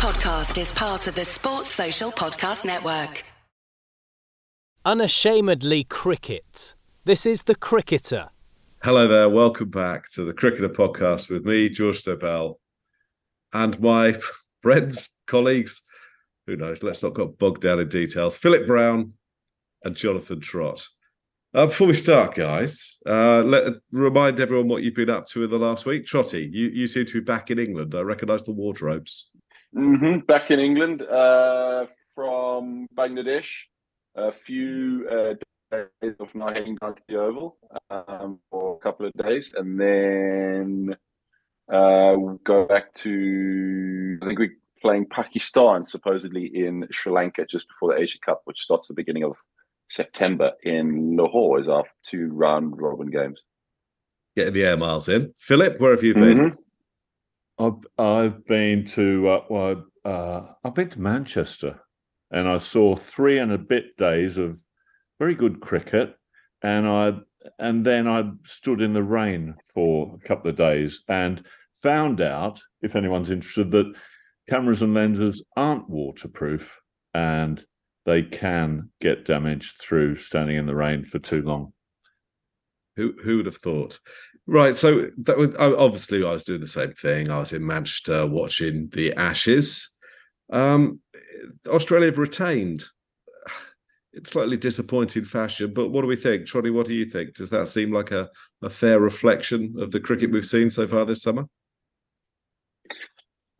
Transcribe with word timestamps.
podcast 0.00 0.58
is 0.58 0.72
part 0.72 1.06
of 1.06 1.14
the 1.14 1.26
Sports 1.26 1.68
Social 1.68 2.10
Podcast 2.10 2.64
Network. 2.64 3.22
Unashamedly 4.86 5.84
cricket. 5.84 6.74
This 7.04 7.26
is 7.26 7.42
The 7.42 7.54
Cricketer. 7.54 8.30
Hello 8.82 9.06
there. 9.06 9.28
Welcome 9.28 9.68
back 9.68 10.10
to 10.14 10.24
the 10.24 10.32
Cricketer 10.32 10.70
podcast 10.70 11.28
with 11.28 11.44
me, 11.44 11.68
George 11.68 12.02
Dobell, 12.02 12.54
and 13.52 13.78
my 13.78 14.16
friends, 14.62 15.10
colleagues, 15.26 15.82
who 16.46 16.56
knows, 16.56 16.82
let's 16.82 17.02
not 17.02 17.14
get 17.14 17.38
bogged 17.38 17.60
down 17.60 17.78
in 17.78 17.88
details, 17.88 18.38
Philip 18.38 18.66
Brown 18.66 19.12
and 19.84 19.94
Jonathan 19.94 20.40
Trott. 20.40 20.82
Uh, 21.52 21.66
before 21.66 21.88
we 21.88 21.94
start, 21.94 22.34
guys, 22.34 22.96
uh, 23.06 23.42
let 23.42 23.74
remind 23.92 24.40
everyone 24.40 24.68
what 24.68 24.82
you've 24.82 24.94
been 24.94 25.10
up 25.10 25.26
to 25.26 25.44
in 25.44 25.50
the 25.50 25.58
last 25.58 25.84
week. 25.84 26.06
Trotty, 26.06 26.48
you, 26.50 26.68
you 26.68 26.86
seem 26.86 27.04
to 27.04 27.12
be 27.12 27.20
back 27.20 27.50
in 27.50 27.58
England. 27.58 27.94
I 27.94 28.00
recognise 28.00 28.44
the 28.44 28.52
wardrobes. 28.52 29.30
Mm-hmm. 29.76 30.20
Back 30.26 30.50
in 30.50 30.60
England 30.60 31.02
uh, 31.02 31.86
from 32.14 32.88
Bangladesh. 32.94 33.50
A 34.16 34.32
few 34.32 35.06
uh, 35.08 35.34
days 35.70 36.16
of 36.18 36.34
not 36.34 36.56
heading 36.56 36.76
down 36.80 36.96
to 36.96 37.02
the 37.08 37.16
Oval 37.16 37.56
um, 37.90 38.40
for 38.50 38.76
a 38.76 38.78
couple 38.80 39.06
of 39.06 39.12
days, 39.12 39.54
and 39.56 39.80
then 39.80 40.96
uh, 41.72 42.14
we'll 42.16 42.40
go 42.44 42.66
back 42.66 42.92
to 42.94 44.18
I 44.20 44.26
think 44.26 44.38
we're 44.40 44.56
playing 44.82 45.06
Pakistan 45.10 45.84
supposedly 45.84 46.46
in 46.46 46.88
Sri 46.90 47.12
Lanka 47.12 47.46
just 47.46 47.68
before 47.68 47.94
the 47.94 48.00
Asia 48.00 48.18
Cup, 48.24 48.40
which 48.44 48.60
starts 48.60 48.88
the 48.88 48.94
beginning 48.94 49.24
of 49.24 49.36
September 49.88 50.52
in 50.64 51.16
Lahore. 51.16 51.60
Is 51.60 51.68
our 51.68 51.84
two 52.04 52.30
round 52.32 52.80
robin 52.80 53.10
games. 53.10 53.40
Getting 54.36 54.54
the 54.54 54.64
air 54.64 54.76
miles 54.76 55.08
in. 55.08 55.32
Philip, 55.38 55.80
where 55.80 55.92
have 55.92 56.02
you 56.02 56.14
been? 56.14 56.38
Mm-hmm. 56.38 56.60
I've 57.60 57.84
I've 57.98 58.46
been 58.46 58.86
to 58.86 59.28
uh, 59.28 59.44
well, 59.50 59.84
uh, 60.04 60.42
I've 60.64 60.74
been 60.74 60.88
to 60.90 61.00
Manchester, 61.00 61.78
and 62.30 62.48
I 62.48 62.56
saw 62.56 62.96
three 62.96 63.38
and 63.38 63.52
a 63.52 63.58
bit 63.58 63.98
days 63.98 64.38
of 64.38 64.58
very 65.18 65.34
good 65.34 65.60
cricket, 65.60 66.16
and 66.62 66.88
I 66.88 67.18
and 67.58 67.84
then 67.84 68.08
I 68.08 68.30
stood 68.44 68.80
in 68.80 68.94
the 68.94 69.02
rain 69.02 69.56
for 69.74 70.16
a 70.16 70.26
couple 70.26 70.50
of 70.50 70.56
days 70.56 71.00
and 71.06 71.44
found 71.82 72.22
out, 72.22 72.60
if 72.80 72.96
anyone's 72.96 73.30
interested, 73.30 73.70
that 73.72 73.92
cameras 74.48 74.80
and 74.80 74.94
lenses 74.94 75.44
aren't 75.54 75.88
waterproof 75.88 76.80
and 77.12 77.64
they 78.06 78.22
can 78.22 78.88
get 79.00 79.26
damaged 79.26 79.76
through 79.78 80.16
standing 80.16 80.56
in 80.56 80.66
the 80.66 80.74
rain 80.74 81.04
for 81.04 81.18
too 81.18 81.42
long. 81.42 81.72
Who 82.96 83.14
who 83.22 83.36
would 83.36 83.46
have 83.46 83.56
thought? 83.56 83.98
Right, 84.52 84.74
so 84.74 85.08
that 85.18 85.38
was 85.38 85.54
obviously 85.54 86.24
I 86.24 86.32
was 86.32 86.42
doing 86.42 86.60
the 86.60 86.66
same 86.66 86.92
thing. 86.94 87.30
I 87.30 87.38
was 87.38 87.52
in 87.52 87.64
Manchester 87.64 88.26
watching 88.26 88.88
the 88.92 89.12
Ashes. 89.12 89.96
Um, 90.52 90.98
Australia 91.68 92.06
have 92.06 92.18
retained. 92.18 92.84
It's 94.12 94.32
slightly 94.32 94.56
disappointing 94.56 95.24
fashion, 95.24 95.72
but 95.72 95.90
what 95.90 96.00
do 96.00 96.08
we 96.08 96.16
think, 96.16 96.44
Trotty? 96.44 96.70
What 96.70 96.86
do 96.86 96.94
you 96.94 97.04
think? 97.04 97.34
Does 97.34 97.50
that 97.50 97.68
seem 97.68 97.92
like 97.92 98.10
a, 98.10 98.28
a 98.60 98.68
fair 98.68 98.98
reflection 98.98 99.76
of 99.78 99.92
the 99.92 100.00
cricket 100.00 100.32
we've 100.32 100.44
seen 100.44 100.68
so 100.68 100.88
far 100.88 101.04
this 101.04 101.22
summer? 101.22 101.46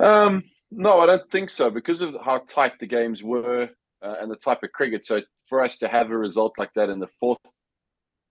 Um, 0.01 0.43
no, 0.73 0.99
I 0.99 1.07
don't 1.07 1.31
think 1.31 1.51
so 1.51 1.71
because 1.71 2.03
of 2.03 2.17
how 2.25 2.39
tight 2.49 2.81
the 2.81 2.89
games 2.89 3.23
were 3.23 3.71
uh, 4.03 4.15
and 4.21 4.29
the 4.29 4.35
type 4.35 4.65
of 4.65 4.73
cricket. 4.73 5.07
So 5.07 5.23
for 5.49 5.63
us 5.63 5.79
to 5.79 5.87
have 5.87 6.11
a 6.11 6.19
result 6.19 6.59
like 6.59 6.73
that 6.75 6.91
in 6.91 6.99
the 6.99 7.11
fourth 7.21 7.39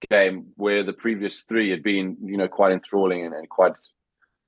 game, 0.09 0.47
where 0.55 0.83
the 0.83 0.93
previous 0.93 1.41
three 1.41 1.69
had 1.69 1.83
been, 1.83 2.17
you 2.21 2.37
know, 2.37 2.47
quite 2.47 2.71
enthralling 2.71 3.25
and, 3.25 3.33
and 3.33 3.49
quite 3.49 3.73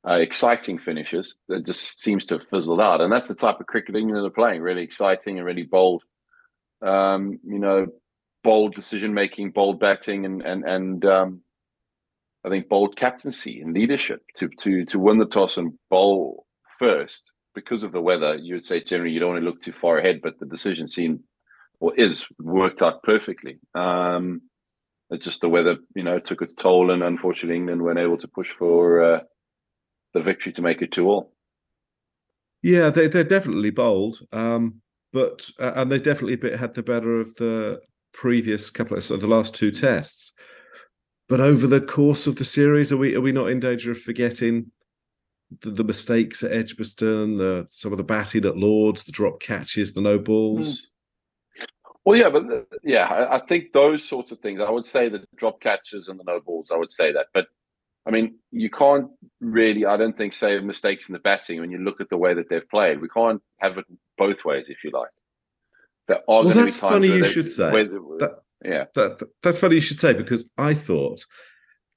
uh, 0.07 0.19
exciting 0.19 0.79
finishes, 0.79 1.35
that 1.47 1.65
just 1.65 2.01
seems 2.01 2.25
to 2.25 2.37
have 2.37 2.47
fizzled 2.47 2.81
out. 2.81 3.01
And 3.01 3.11
that's 3.11 3.29
the 3.29 3.35
type 3.35 3.59
of 3.59 3.67
cricket 3.67 3.95
England 3.95 4.25
are 4.25 4.29
playing: 4.29 4.61
really 4.61 4.83
exciting 4.83 5.37
and 5.37 5.45
really 5.45 5.63
bold. 5.63 6.03
Um, 6.81 7.39
you 7.43 7.59
know, 7.59 7.87
bold 8.43 8.73
decision 8.73 9.13
making, 9.13 9.51
bold 9.51 9.79
batting, 9.79 10.25
and 10.25 10.41
and 10.41 10.63
and 10.63 11.05
um, 11.05 11.41
I 12.43 12.49
think 12.49 12.69
bold 12.69 12.95
captaincy 12.95 13.61
and 13.61 13.73
leadership 13.73 14.21
to 14.37 14.49
to 14.61 14.85
to 14.85 14.99
win 14.99 15.19
the 15.19 15.25
toss 15.25 15.57
and 15.57 15.73
bowl 15.89 16.45
first 16.79 17.31
because 17.53 17.83
of 17.83 17.91
the 17.91 18.01
weather, 18.01 18.35
you 18.35 18.55
would 18.55 18.65
say 18.65 18.83
generally 18.83 19.11
you 19.11 19.19
don't 19.19 19.33
want 19.33 19.41
to 19.41 19.45
look 19.45 19.61
too 19.61 19.71
far 19.71 19.97
ahead, 19.97 20.21
but 20.21 20.39
the 20.39 20.45
decision 20.45 20.87
seemed 20.87 21.19
or 21.79 21.93
is 21.95 22.25
worked 22.39 22.81
out 22.81 23.03
perfectly. 23.03 23.59
Um, 23.73 24.41
it's 25.11 25.25
just 25.25 25.41
the 25.41 25.49
weather, 25.49 25.77
you 25.93 26.03
know, 26.03 26.19
took 26.19 26.41
its 26.41 26.55
toll, 26.55 26.91
and 26.91 27.03
unfortunately, 27.03 27.57
England 27.57 27.81
weren't 27.81 27.99
able 27.99 28.17
to 28.17 28.27
push 28.27 28.49
for 28.49 29.03
uh, 29.03 29.19
the 30.13 30.21
victory 30.21 30.53
to 30.53 30.61
make 30.61 30.81
it 30.81 30.91
two 30.91 31.07
all. 31.09 31.33
Yeah, 32.63 32.89
they 32.89 33.07
they're 33.07 33.23
definitely 33.23 33.71
bold, 33.71 34.19
um, 34.31 34.81
but 35.11 35.49
uh, 35.59 35.73
and 35.75 35.91
they 35.91 35.99
definitely 35.99 36.37
bit, 36.37 36.57
had 36.57 36.73
the 36.73 36.83
better 36.83 37.19
of 37.19 37.35
the 37.35 37.81
previous 38.13 38.69
couple 38.69 38.97
of 38.97 39.03
so 39.03 39.17
the 39.17 39.27
last 39.27 39.53
two 39.53 39.71
tests. 39.71 40.31
But 41.27 41.41
over 41.41 41.67
the 41.67 41.81
course 41.81 42.27
of 42.27 42.37
the 42.37 42.45
series, 42.45 42.91
are 42.91 42.97
we 42.97 43.15
are 43.15 43.21
we 43.21 43.31
not 43.31 43.49
in 43.49 43.59
danger 43.59 43.91
of 43.91 44.01
forgetting 44.01 44.71
the, 45.59 45.71
the 45.71 45.83
mistakes 45.83 46.43
at 46.43 46.53
Edgbaston, 46.53 47.37
the, 47.37 47.67
some 47.69 47.91
of 47.91 47.97
the 47.97 48.03
batting 48.03 48.45
at 48.45 48.57
Lords, 48.57 49.03
the 49.03 49.11
drop 49.11 49.41
catches, 49.41 49.93
the 49.93 50.01
no 50.01 50.17
balls? 50.17 50.81
Mm. 50.81 50.87
Well, 52.03 52.17
yeah, 52.17 52.29
but 52.29 52.51
uh, 52.51 52.61
yeah, 52.83 53.05
I, 53.05 53.35
I, 53.35 53.39
think 53.39 53.73
those 53.73 54.03
sorts 54.03 54.31
of 54.31 54.39
things. 54.39 54.59
I 54.59 54.69
would 54.69 54.85
say 54.85 55.09
the 55.09 55.23
drop 55.35 55.61
catches 55.61 56.07
and 56.07 56.19
the 56.19 56.23
no 56.23 56.39
balls. 56.39 56.71
I 56.71 56.77
would 56.77 56.91
say 56.91 57.13
that, 57.13 57.27
but 57.33 57.45
I 58.05 58.11
mean, 58.11 58.39
you 58.51 58.69
can't 58.69 59.11
really. 59.39 59.85
I 59.85 59.97
don't 59.97 60.17
think 60.17 60.33
say 60.33 60.59
mistakes 60.59 61.09
in 61.09 61.13
the 61.13 61.19
batting 61.19 61.59
when 61.59 61.69
you 61.69 61.77
look 61.77 62.01
at 62.01 62.09
the 62.09 62.17
way 62.17 62.33
that 62.33 62.49
they've 62.49 62.67
played. 62.69 63.01
We 63.01 63.09
can't 63.09 63.41
have 63.59 63.77
it 63.77 63.85
both 64.17 64.43
ways, 64.43 64.65
if 64.69 64.83
you 64.83 64.89
like. 64.91 65.09
There 66.07 66.17
are 66.27 66.45
well, 66.45 66.55
that's 66.55 66.75
funny 66.75 67.07
you 67.07 67.23
should 67.23 67.49
say. 67.49 67.71
Where, 67.71 67.85
that, 67.85 68.39
yeah, 68.65 68.85
that, 68.95 69.21
that's 69.43 69.59
funny 69.59 69.75
you 69.75 69.81
should 69.81 69.99
say 69.99 70.13
because 70.13 70.51
I 70.57 70.73
thought 70.73 71.23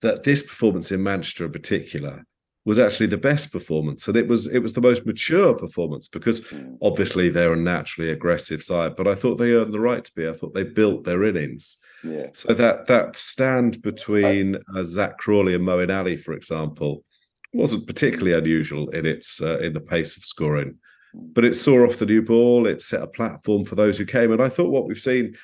that 0.02 0.24
this 0.24 0.42
performance 0.42 0.92
in 0.92 1.02
Manchester, 1.02 1.46
in 1.46 1.52
particular, 1.52 2.24
was 2.64 2.78
actually 2.78 3.06
the 3.06 3.18
best 3.18 3.52
performance. 3.52 4.08
And 4.08 4.16
it 4.16 4.26
was 4.26 4.46
it 4.46 4.60
was 4.60 4.72
the 4.72 4.80
most 4.80 5.04
mature 5.04 5.54
performance 5.54 6.08
because 6.08 6.48
hmm. 6.48 6.74
obviously 6.80 7.28
they're 7.28 7.52
a 7.52 7.56
naturally 7.56 8.10
aggressive 8.10 8.62
side 8.62 8.96
but 8.96 9.06
i 9.06 9.14
thought 9.14 9.36
they 9.36 9.52
earned 9.52 9.74
the 9.74 9.80
right 9.80 10.04
to 10.04 10.12
be. 10.14 10.28
I 10.28 10.32
thought 10.32 10.54
they 10.54 10.64
built 10.64 11.04
their 11.04 11.24
innings. 11.24 11.76
Yeah. 12.02 12.28
So 12.32 12.54
that 12.54 12.86
that 12.86 13.16
stand 13.16 13.82
between 13.82 14.56
uh, 14.74 14.84
zak 14.84 15.18
crawley 15.18 15.54
and 15.54 15.64
moeen 15.64 15.94
ali 15.94 16.16
for 16.16 16.32
example 16.32 17.04
wasn't 17.52 17.86
particularly 17.86 18.36
unusual 18.36 18.88
in 18.90 19.06
its 19.06 19.40
uh, 19.40 19.58
in 19.58 19.72
the 19.72 19.80
pace 19.80 20.16
of 20.16 20.24
scoring 20.24 20.78
but 21.14 21.44
it 21.44 21.54
saw 21.54 21.86
off 21.86 22.00
the 22.00 22.06
new 22.06 22.22
ball. 22.22 22.66
It 22.66 22.82
set 22.82 23.00
a 23.00 23.06
platform 23.06 23.64
for 23.64 23.76
those 23.76 23.96
who 23.96 24.04
came. 24.04 24.32
And 24.32 24.42
i 24.42 24.48
thought 24.48 24.70
what 24.70 24.86
we've 24.86 24.98
seen 24.98 25.36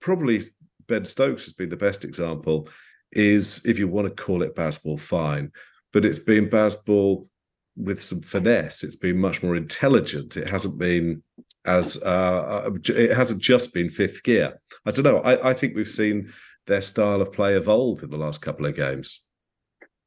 probably 0.00 0.40
ben 0.86 1.04
stokes 1.04 1.44
has 1.44 1.52
been 1.52 1.68
the 1.68 1.76
best 1.76 2.04
example 2.04 2.68
is 3.12 3.64
if 3.64 3.78
you 3.78 3.88
want 3.88 4.06
to 4.06 4.22
call 4.22 4.42
it 4.42 4.54
Bazball 4.54 5.00
fine 5.00 5.50
but 5.92 6.04
it's 6.04 6.18
been 6.18 6.48
Bazball 6.48 7.26
with 7.76 8.02
some 8.02 8.20
finesse. 8.20 8.82
It's 8.82 8.96
been 8.96 9.18
much 9.18 9.42
more 9.42 9.56
intelligent. 9.56 10.36
It 10.36 10.48
hasn't 10.48 10.78
been 10.78 11.22
as 11.64 12.02
uh, 12.02 12.66
uh, 12.66 12.70
it 12.88 13.12
hasn't 13.12 13.42
just 13.42 13.72
been 13.72 13.90
fifth 13.90 14.22
gear. 14.22 14.60
I 14.84 14.90
don't 14.90 15.04
know. 15.04 15.18
I, 15.18 15.50
I 15.50 15.54
think 15.54 15.74
we've 15.74 15.88
seen 15.88 16.32
their 16.66 16.80
style 16.80 17.22
of 17.22 17.32
play 17.32 17.54
evolve 17.54 18.02
in 18.02 18.10
the 18.10 18.18
last 18.18 18.42
couple 18.42 18.66
of 18.66 18.74
games. 18.74 19.22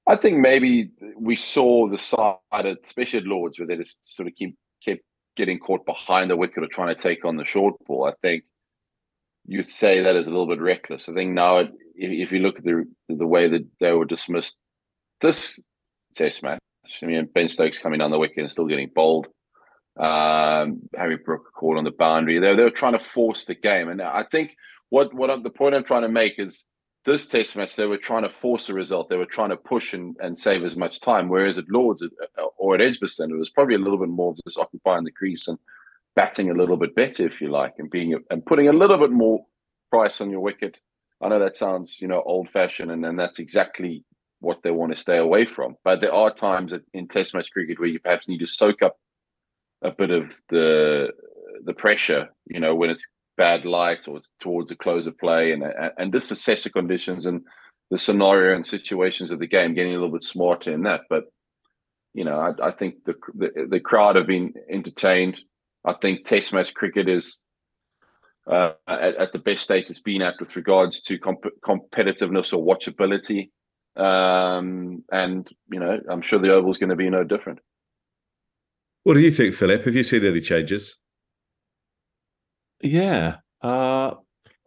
I 0.07 0.15
think 0.15 0.37
maybe 0.37 0.91
we 1.15 1.35
saw 1.35 1.87
the 1.87 1.97
side, 1.97 2.65
especially 2.83 3.19
at 3.19 3.25
Lords, 3.25 3.57
where 3.59 3.67
they 3.67 3.77
just 3.77 4.15
sort 4.15 4.27
of 4.27 4.35
keep 4.35 4.57
kept 4.83 5.01
getting 5.37 5.59
caught 5.59 5.85
behind 5.85 6.29
the 6.29 6.35
wicket 6.35 6.63
or 6.63 6.67
trying 6.67 6.93
to 6.93 7.01
take 7.01 7.23
on 7.23 7.37
the 7.37 7.45
short 7.45 7.75
ball. 7.85 8.05
I 8.05 8.13
think 8.21 8.43
you'd 9.45 9.69
say 9.69 10.01
that 10.01 10.15
is 10.15 10.27
a 10.27 10.29
little 10.29 10.47
bit 10.47 10.59
reckless. 10.59 11.07
I 11.07 11.13
think 11.13 11.31
now, 11.31 11.59
if, 11.59 11.69
if 11.95 12.31
you 12.31 12.39
look 12.39 12.57
at 12.57 12.65
the 12.65 12.85
the 13.07 13.27
way 13.27 13.47
that 13.47 13.65
they 13.79 13.91
were 13.93 14.05
dismissed 14.05 14.57
this 15.21 15.59
test 16.15 16.43
match. 16.43 16.59
I 17.01 17.05
mean, 17.05 17.29
Ben 17.33 17.49
Stokes 17.49 17.79
coming 17.79 17.99
down 17.99 18.11
the 18.11 18.19
wicket 18.19 18.39
and 18.39 18.51
still 18.51 18.67
getting 18.67 18.91
bowled. 18.93 19.27
Um, 19.97 20.81
Harry 20.95 21.17
Brook 21.17 21.51
caught 21.53 21.77
on 21.77 21.83
the 21.83 21.91
boundary. 21.91 22.39
They, 22.39 22.55
they 22.55 22.63
were 22.63 22.69
trying 22.69 22.93
to 22.93 22.99
force 22.99 23.45
the 23.45 23.55
game, 23.55 23.89
and 23.89 24.01
I 24.01 24.23
think 24.23 24.55
what 24.89 25.13
what 25.13 25.29
I'm, 25.29 25.43
the 25.43 25.49
point 25.49 25.75
I'm 25.75 25.83
trying 25.83 26.03
to 26.03 26.09
make 26.09 26.35
is 26.37 26.65
this 27.03 27.25
test 27.25 27.55
match 27.55 27.75
they 27.75 27.87
were 27.87 27.97
trying 27.97 28.23
to 28.23 28.29
force 28.29 28.69
a 28.69 28.73
result. 28.73 29.09
They 29.09 29.17
were 29.17 29.25
trying 29.25 29.49
to 29.49 29.57
push 29.57 29.93
and, 29.93 30.15
and 30.19 30.37
save 30.37 30.63
as 30.63 30.77
much 30.77 31.01
time. 31.01 31.29
Whereas 31.29 31.57
at 31.57 31.69
Lords 31.69 32.03
uh, 32.03 32.41
or 32.57 32.75
at 32.75 32.81
Edgbaston, 32.81 33.31
it 33.31 33.37
was 33.37 33.49
probably 33.49 33.75
a 33.75 33.79
little 33.79 33.97
bit 33.97 34.09
more 34.09 34.35
just 34.45 34.57
occupying 34.57 35.03
the 35.03 35.11
crease 35.11 35.47
and 35.47 35.57
batting 36.15 36.49
a 36.49 36.53
little 36.53 36.77
bit 36.77 36.95
better, 36.95 37.25
if 37.25 37.41
you 37.41 37.49
like, 37.49 37.73
and 37.79 37.89
being 37.89 38.17
and 38.29 38.45
putting 38.45 38.67
a 38.67 38.73
little 38.73 38.97
bit 38.97 39.11
more 39.11 39.45
price 39.89 40.21
on 40.21 40.29
your 40.29 40.41
wicket. 40.41 40.77
I 41.21 41.29
know 41.29 41.39
that 41.39 41.55
sounds 41.55 42.01
you 42.01 42.07
know 42.07 42.21
old 42.25 42.49
fashioned, 42.49 42.91
and, 42.91 43.05
and 43.05 43.19
that's 43.19 43.39
exactly 43.39 44.03
what 44.41 44.61
they 44.63 44.71
want 44.71 44.93
to 44.93 44.99
stay 44.99 45.17
away 45.17 45.45
from. 45.45 45.75
But 45.83 46.01
there 46.01 46.13
are 46.13 46.33
times 46.33 46.73
in 46.93 47.07
Test 47.07 47.33
match 47.33 47.49
cricket 47.51 47.79
where 47.79 47.87
you 47.87 47.99
perhaps 47.99 48.27
need 48.27 48.39
to 48.39 48.47
soak 48.47 48.81
up 48.81 48.97
a 49.81 49.91
bit 49.91 50.11
of 50.11 50.39
the 50.49 51.09
the 51.63 51.73
pressure, 51.73 52.29
you 52.47 52.59
know, 52.59 52.75
when 52.75 52.89
it's 52.89 53.05
bad 53.37 53.65
light 53.65 54.07
or 54.07 54.17
it's 54.17 54.31
towards 54.41 54.69
the 54.69 54.75
close 54.75 55.07
of 55.07 55.17
play, 55.17 55.51
and 55.53 55.63
and 55.97 56.11
just 56.11 56.31
assess 56.31 56.63
the 56.63 56.69
conditions 56.69 57.25
and 57.25 57.41
the 57.91 57.97
scenario 57.97 58.55
and 58.55 58.65
situations 58.65 59.31
of 59.31 59.39
the 59.39 59.47
game, 59.47 59.73
getting 59.73 59.93
a 59.93 59.95
little 59.95 60.11
bit 60.11 60.23
smarter 60.23 60.73
in 60.73 60.83
that. 60.83 61.01
But 61.09 61.25
you 62.13 62.25
know, 62.25 62.39
I, 62.39 62.67
I 62.67 62.71
think 62.71 62.95
the, 63.05 63.15
the, 63.35 63.67
the 63.69 63.79
crowd 63.79 64.15
have 64.15 64.27
been 64.27 64.53
entertained. 64.69 65.39
I 65.85 65.93
think 65.93 66.25
Test 66.25 66.53
match 66.53 66.73
cricket 66.73 67.07
is 67.07 67.39
uh, 68.49 68.71
at, 68.87 69.15
at, 69.15 69.33
the 69.33 69.39
best 69.39 69.63
state 69.63 69.89
it's 69.89 70.01
been 70.01 70.21
at 70.21 70.39
with 70.39 70.55
regards 70.55 71.01
to 71.03 71.17
comp- 71.19 71.45
competitiveness 71.63 72.53
or 72.53 72.65
watchability. 72.65 73.49
Um, 73.95 75.03
and 75.11 75.49
you 75.71 75.79
know, 75.79 75.99
I'm 76.09 76.21
sure 76.21 76.39
the 76.39 76.53
oval 76.53 76.71
is 76.71 76.77
going 76.77 76.89
to 76.89 76.95
be 76.95 77.09
no 77.09 77.23
different. 77.23 77.59
What 79.03 79.15
do 79.15 79.19
you 79.19 79.31
think, 79.31 79.55
Philip? 79.55 79.83
Have 79.83 79.95
you 79.95 80.03
seen 80.03 80.25
any 80.25 80.41
changes? 80.41 80.99
Yeah, 82.81 83.37
uh, 83.63 84.11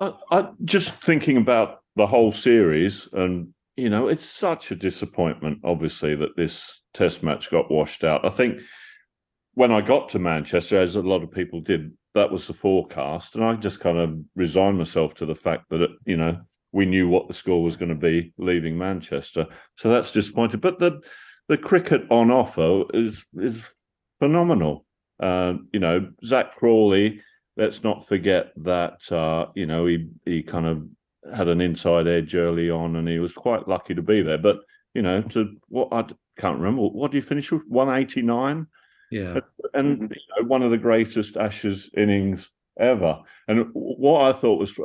I, 0.00 0.12
I 0.30 0.48
just 0.64 0.94
thinking 1.02 1.36
about 1.36 1.80
the 1.96 2.06
whole 2.06 2.32
series, 2.32 3.08
and 3.12 3.48
you 3.76 3.90
know, 3.90 4.08
it's 4.08 4.24
such 4.24 4.70
a 4.70 4.76
disappointment, 4.76 5.60
obviously, 5.64 6.14
that 6.16 6.36
this 6.36 6.80
Test 6.92 7.24
match 7.24 7.50
got 7.50 7.72
washed 7.72 8.04
out. 8.04 8.24
I 8.24 8.30
think 8.30 8.60
when 9.54 9.72
I 9.72 9.80
got 9.80 10.10
to 10.10 10.20
Manchester, 10.20 10.78
as 10.78 10.94
a 10.94 11.00
lot 11.00 11.24
of 11.24 11.32
people 11.32 11.60
did, 11.60 11.92
that 12.14 12.30
was 12.30 12.46
the 12.46 12.52
forecast, 12.52 13.34
and 13.34 13.44
I 13.44 13.54
just 13.56 13.80
kind 13.80 13.98
of 13.98 14.16
resigned 14.36 14.78
myself 14.78 15.14
to 15.14 15.26
the 15.26 15.34
fact 15.34 15.64
that 15.70 15.82
it, 15.82 15.90
you 16.04 16.16
know 16.16 16.38
we 16.74 16.84
knew 16.84 17.08
what 17.08 17.28
the 17.28 17.34
score 17.34 17.62
was 17.62 17.76
going 17.76 17.88
to 17.88 17.94
be 17.94 18.34
leaving 18.36 18.76
Manchester. 18.76 19.46
So 19.76 19.88
that's 19.88 20.10
disappointing. 20.10 20.60
But 20.60 20.80
the 20.80 21.00
the 21.48 21.56
cricket 21.56 22.02
on 22.10 22.30
offer 22.30 22.84
is 22.92 23.24
is 23.36 23.62
phenomenal. 24.18 24.84
Uh, 25.22 25.54
you 25.72 25.80
know, 25.80 26.10
Zak 26.24 26.56
Crawley. 26.56 27.22
Let's 27.56 27.84
not 27.84 28.08
forget 28.08 28.52
that 28.56 29.10
uh, 29.12 29.46
you 29.54 29.66
know 29.66 29.86
he 29.86 30.08
he 30.26 30.42
kind 30.42 30.66
of 30.66 30.84
had 31.32 31.46
an 31.46 31.60
inside 31.60 32.08
edge 32.08 32.34
early 32.34 32.68
on, 32.68 32.96
and 32.96 33.08
he 33.08 33.20
was 33.20 33.32
quite 33.32 33.68
lucky 33.68 33.94
to 33.94 34.02
be 34.02 34.22
there. 34.22 34.38
But 34.38 34.58
you 34.94 35.02
know, 35.02 35.22
to 35.22 35.56
what 35.68 35.88
I 35.92 36.04
can't 36.36 36.58
remember. 36.58 36.82
What 36.82 37.12
do 37.12 37.16
you 37.16 37.22
finish 37.22 37.52
with? 37.52 37.62
One 37.68 37.94
eighty 37.94 38.22
nine. 38.22 38.66
Yeah, 39.12 39.38
and 39.74 39.96
mm-hmm. 39.96 40.12
you 40.12 40.42
know, 40.42 40.48
one 40.48 40.62
of 40.62 40.72
the 40.72 40.78
greatest 40.78 41.36
Ashes 41.36 41.88
innings 41.96 42.50
ever. 42.76 43.20
And 43.46 43.68
what 43.72 44.22
I 44.22 44.36
thought 44.36 44.58
was, 44.58 44.76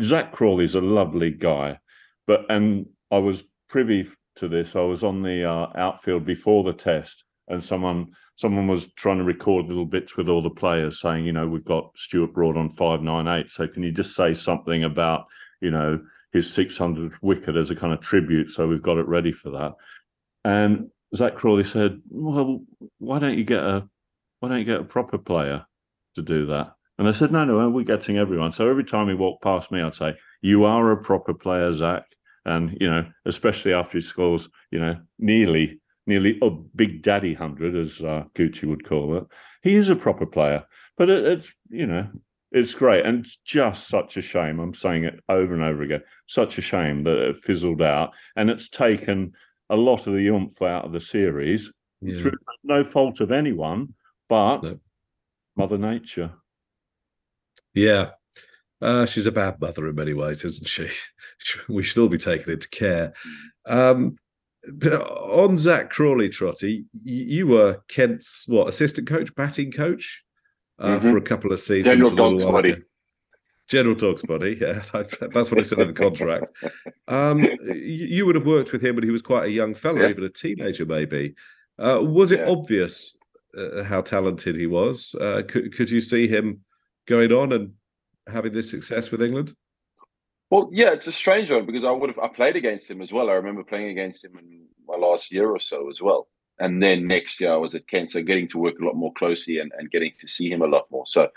Zak 0.00 0.32
Crawley's 0.32 0.74
a 0.74 0.80
lovely 0.80 1.30
guy, 1.30 1.78
but 2.26 2.46
and 2.48 2.86
I 3.10 3.18
was 3.18 3.44
privy 3.68 4.08
to 4.36 4.48
this. 4.48 4.74
I 4.74 4.80
was 4.80 5.04
on 5.04 5.22
the 5.22 5.44
uh, 5.44 5.68
outfield 5.76 6.24
before 6.24 6.64
the 6.64 6.72
test, 6.72 7.24
and 7.48 7.62
someone 7.62 8.12
someone 8.36 8.66
was 8.66 8.90
trying 8.94 9.18
to 9.18 9.24
record 9.24 9.66
little 9.66 9.84
bits 9.84 10.16
with 10.16 10.28
all 10.28 10.42
the 10.42 10.50
players, 10.50 11.00
saying, 11.00 11.26
you 11.26 11.32
know, 11.32 11.46
we've 11.46 11.64
got 11.64 11.90
Stuart 11.96 12.32
Broad 12.32 12.56
on 12.56 12.70
five 12.70 13.02
nine 13.02 13.28
eight. 13.28 13.50
So 13.50 13.68
can 13.68 13.82
you 13.82 13.92
just 13.92 14.16
say 14.16 14.34
something 14.34 14.84
about, 14.84 15.26
you 15.60 15.70
know, 15.70 16.00
his 16.32 16.48
600th 16.48 17.12
wicket 17.20 17.56
as 17.56 17.70
a 17.70 17.76
kind 17.76 17.92
of 17.92 18.00
tribute? 18.00 18.50
So 18.50 18.66
we've 18.66 18.82
got 18.82 18.98
it 18.98 19.06
ready 19.06 19.32
for 19.32 19.50
that. 19.50 19.72
And 20.44 20.90
Zak 21.14 21.36
Crawley 21.36 21.64
said, 21.64 22.00
"Well, 22.08 22.64
why 22.98 23.18
don't 23.18 23.36
you 23.36 23.44
get 23.44 23.62
a 23.62 23.88
why 24.40 24.48
don't 24.48 24.58
you 24.58 24.64
get 24.64 24.80
a 24.80 24.84
proper 24.84 25.18
player 25.18 25.66
to 26.14 26.22
do 26.22 26.46
that?" 26.46 26.74
And 27.02 27.08
I 27.08 27.12
said, 27.14 27.32
no, 27.32 27.44
no, 27.44 27.68
we're 27.68 27.82
getting 27.82 28.16
everyone. 28.16 28.52
So 28.52 28.70
every 28.70 28.84
time 28.84 29.08
he 29.08 29.14
walked 29.14 29.42
past 29.42 29.72
me, 29.72 29.82
I'd 29.82 29.92
say, 29.92 30.14
you 30.40 30.62
are 30.62 30.92
a 30.92 30.96
proper 30.96 31.34
player, 31.34 31.72
Zak. 31.72 32.04
And, 32.44 32.78
you 32.80 32.88
know, 32.88 33.04
especially 33.26 33.72
after 33.72 33.98
he 33.98 34.02
scores, 34.02 34.48
you 34.70 34.78
know, 34.78 34.94
nearly, 35.18 35.80
nearly 36.06 36.38
a 36.40 36.50
big 36.50 37.02
daddy 37.02 37.34
hundred, 37.34 37.74
as 37.74 38.00
uh, 38.00 38.26
Goochie 38.36 38.68
would 38.68 38.88
call 38.88 39.16
it. 39.16 39.24
He 39.64 39.74
is 39.74 39.88
a 39.88 39.96
proper 39.96 40.26
player. 40.26 40.64
But 40.96 41.10
it, 41.10 41.26
it's, 41.26 41.52
you 41.70 41.88
know, 41.88 42.06
it's 42.52 42.72
great. 42.72 43.04
And 43.04 43.24
it's 43.24 43.36
just 43.44 43.88
such 43.88 44.16
a 44.16 44.22
shame. 44.22 44.60
I'm 44.60 44.72
saying 44.72 45.02
it 45.02 45.18
over 45.28 45.54
and 45.54 45.64
over 45.64 45.82
again. 45.82 46.02
Such 46.28 46.56
a 46.56 46.62
shame 46.62 47.02
that 47.02 47.18
it 47.18 47.36
fizzled 47.36 47.82
out. 47.82 48.12
And 48.36 48.48
it's 48.48 48.68
taken 48.68 49.32
a 49.68 49.74
lot 49.74 50.06
of 50.06 50.12
the 50.12 50.28
oomph 50.28 50.62
out 50.62 50.84
of 50.84 50.92
the 50.92 51.00
series 51.00 51.68
yeah. 52.00 52.20
through 52.20 52.38
no 52.62 52.84
fault 52.84 53.18
of 53.18 53.32
anyone, 53.32 53.94
but 54.28 54.62
no. 54.62 54.78
Mother 55.56 55.78
Nature. 55.78 56.34
Yeah. 57.74 58.10
Uh, 58.80 59.06
she's 59.06 59.26
a 59.26 59.32
bad 59.32 59.60
mother 59.60 59.88
in 59.88 59.94
many 59.94 60.12
ways, 60.12 60.44
isn't 60.44 60.68
she? 60.68 60.88
we 61.68 61.82
should 61.82 62.00
all 62.00 62.08
be 62.08 62.18
taken 62.18 62.52
into 62.52 62.68
care. 62.68 63.12
Um, 63.66 64.16
on 64.82 65.58
Zak 65.58 65.90
Crawley, 65.90 66.28
Trotty, 66.28 66.84
you 66.92 67.46
were 67.48 67.82
Kent's 67.88 68.46
what 68.46 68.68
assistant 68.68 69.08
coach, 69.08 69.34
batting 69.34 69.72
coach 69.72 70.22
uh, 70.78 70.98
mm-hmm. 70.98 71.10
for 71.10 71.16
a 71.16 71.22
couple 71.22 71.52
of 71.52 71.60
seasons. 71.60 71.96
General 71.96 72.14
Dog's 72.14 72.44
body. 72.44 72.76
General 73.68 73.94
Dog's 73.94 74.22
body. 74.22 74.56
Yeah, 74.60 74.82
that's 74.92 75.50
what 75.50 75.58
I 75.58 75.62
said 75.62 75.78
in 75.78 75.88
the 75.88 75.94
contract. 75.94 76.50
Um, 77.08 77.42
you 77.74 78.26
would 78.26 78.34
have 78.34 78.46
worked 78.46 78.72
with 78.72 78.84
him 78.84 78.96
when 78.96 79.04
he 79.04 79.10
was 79.10 79.22
quite 79.22 79.46
a 79.46 79.50
young 79.50 79.74
fellow, 79.74 80.02
yeah. 80.02 80.08
even 80.08 80.24
a 80.24 80.28
teenager, 80.28 80.84
maybe. 80.84 81.34
Uh, 81.78 82.00
was 82.02 82.32
it 82.32 82.40
yeah. 82.40 82.50
obvious 82.50 83.16
uh, 83.56 83.82
how 83.82 84.00
talented 84.00 84.56
he 84.56 84.66
was? 84.66 85.14
Uh, 85.20 85.42
could, 85.48 85.74
could 85.74 85.90
you 85.90 86.00
see 86.00 86.28
him 86.28 86.60
going 87.06 87.32
on 87.32 87.52
and 87.52 87.72
having 88.26 88.52
this 88.52 88.70
success 88.70 89.10
with 89.10 89.22
England? 89.22 89.54
Well, 90.50 90.68
yeah, 90.72 90.90
it's 90.92 91.06
a 91.06 91.12
strange 91.12 91.50
one 91.50 91.64
because 91.64 91.84
I 91.84 91.90
would 91.90 92.10
have 92.10 92.18
I 92.18 92.28
played 92.28 92.56
against 92.56 92.90
him 92.90 93.00
as 93.00 93.12
well. 93.12 93.30
I 93.30 93.34
remember 93.34 93.64
playing 93.64 93.90
against 93.90 94.24
him 94.24 94.36
in 94.38 94.66
my 94.86 94.96
last 94.96 95.32
year 95.32 95.50
or 95.50 95.60
so 95.60 95.88
as 95.88 96.02
well. 96.02 96.28
And 96.58 96.82
then 96.82 97.06
next 97.06 97.40
year 97.40 97.52
I 97.52 97.56
was 97.56 97.74
at 97.74 97.88
Kent, 97.88 98.12
so 98.12 98.22
getting 98.22 98.48
to 98.48 98.58
work 98.58 98.78
a 98.78 98.84
lot 98.84 98.94
more 98.94 99.12
closely 99.14 99.58
and, 99.58 99.72
and 99.78 99.90
getting 99.90 100.12
to 100.20 100.28
see 100.28 100.50
him 100.50 100.62
a 100.62 100.66
lot 100.66 100.84
more. 100.90 101.06
So 101.06 101.30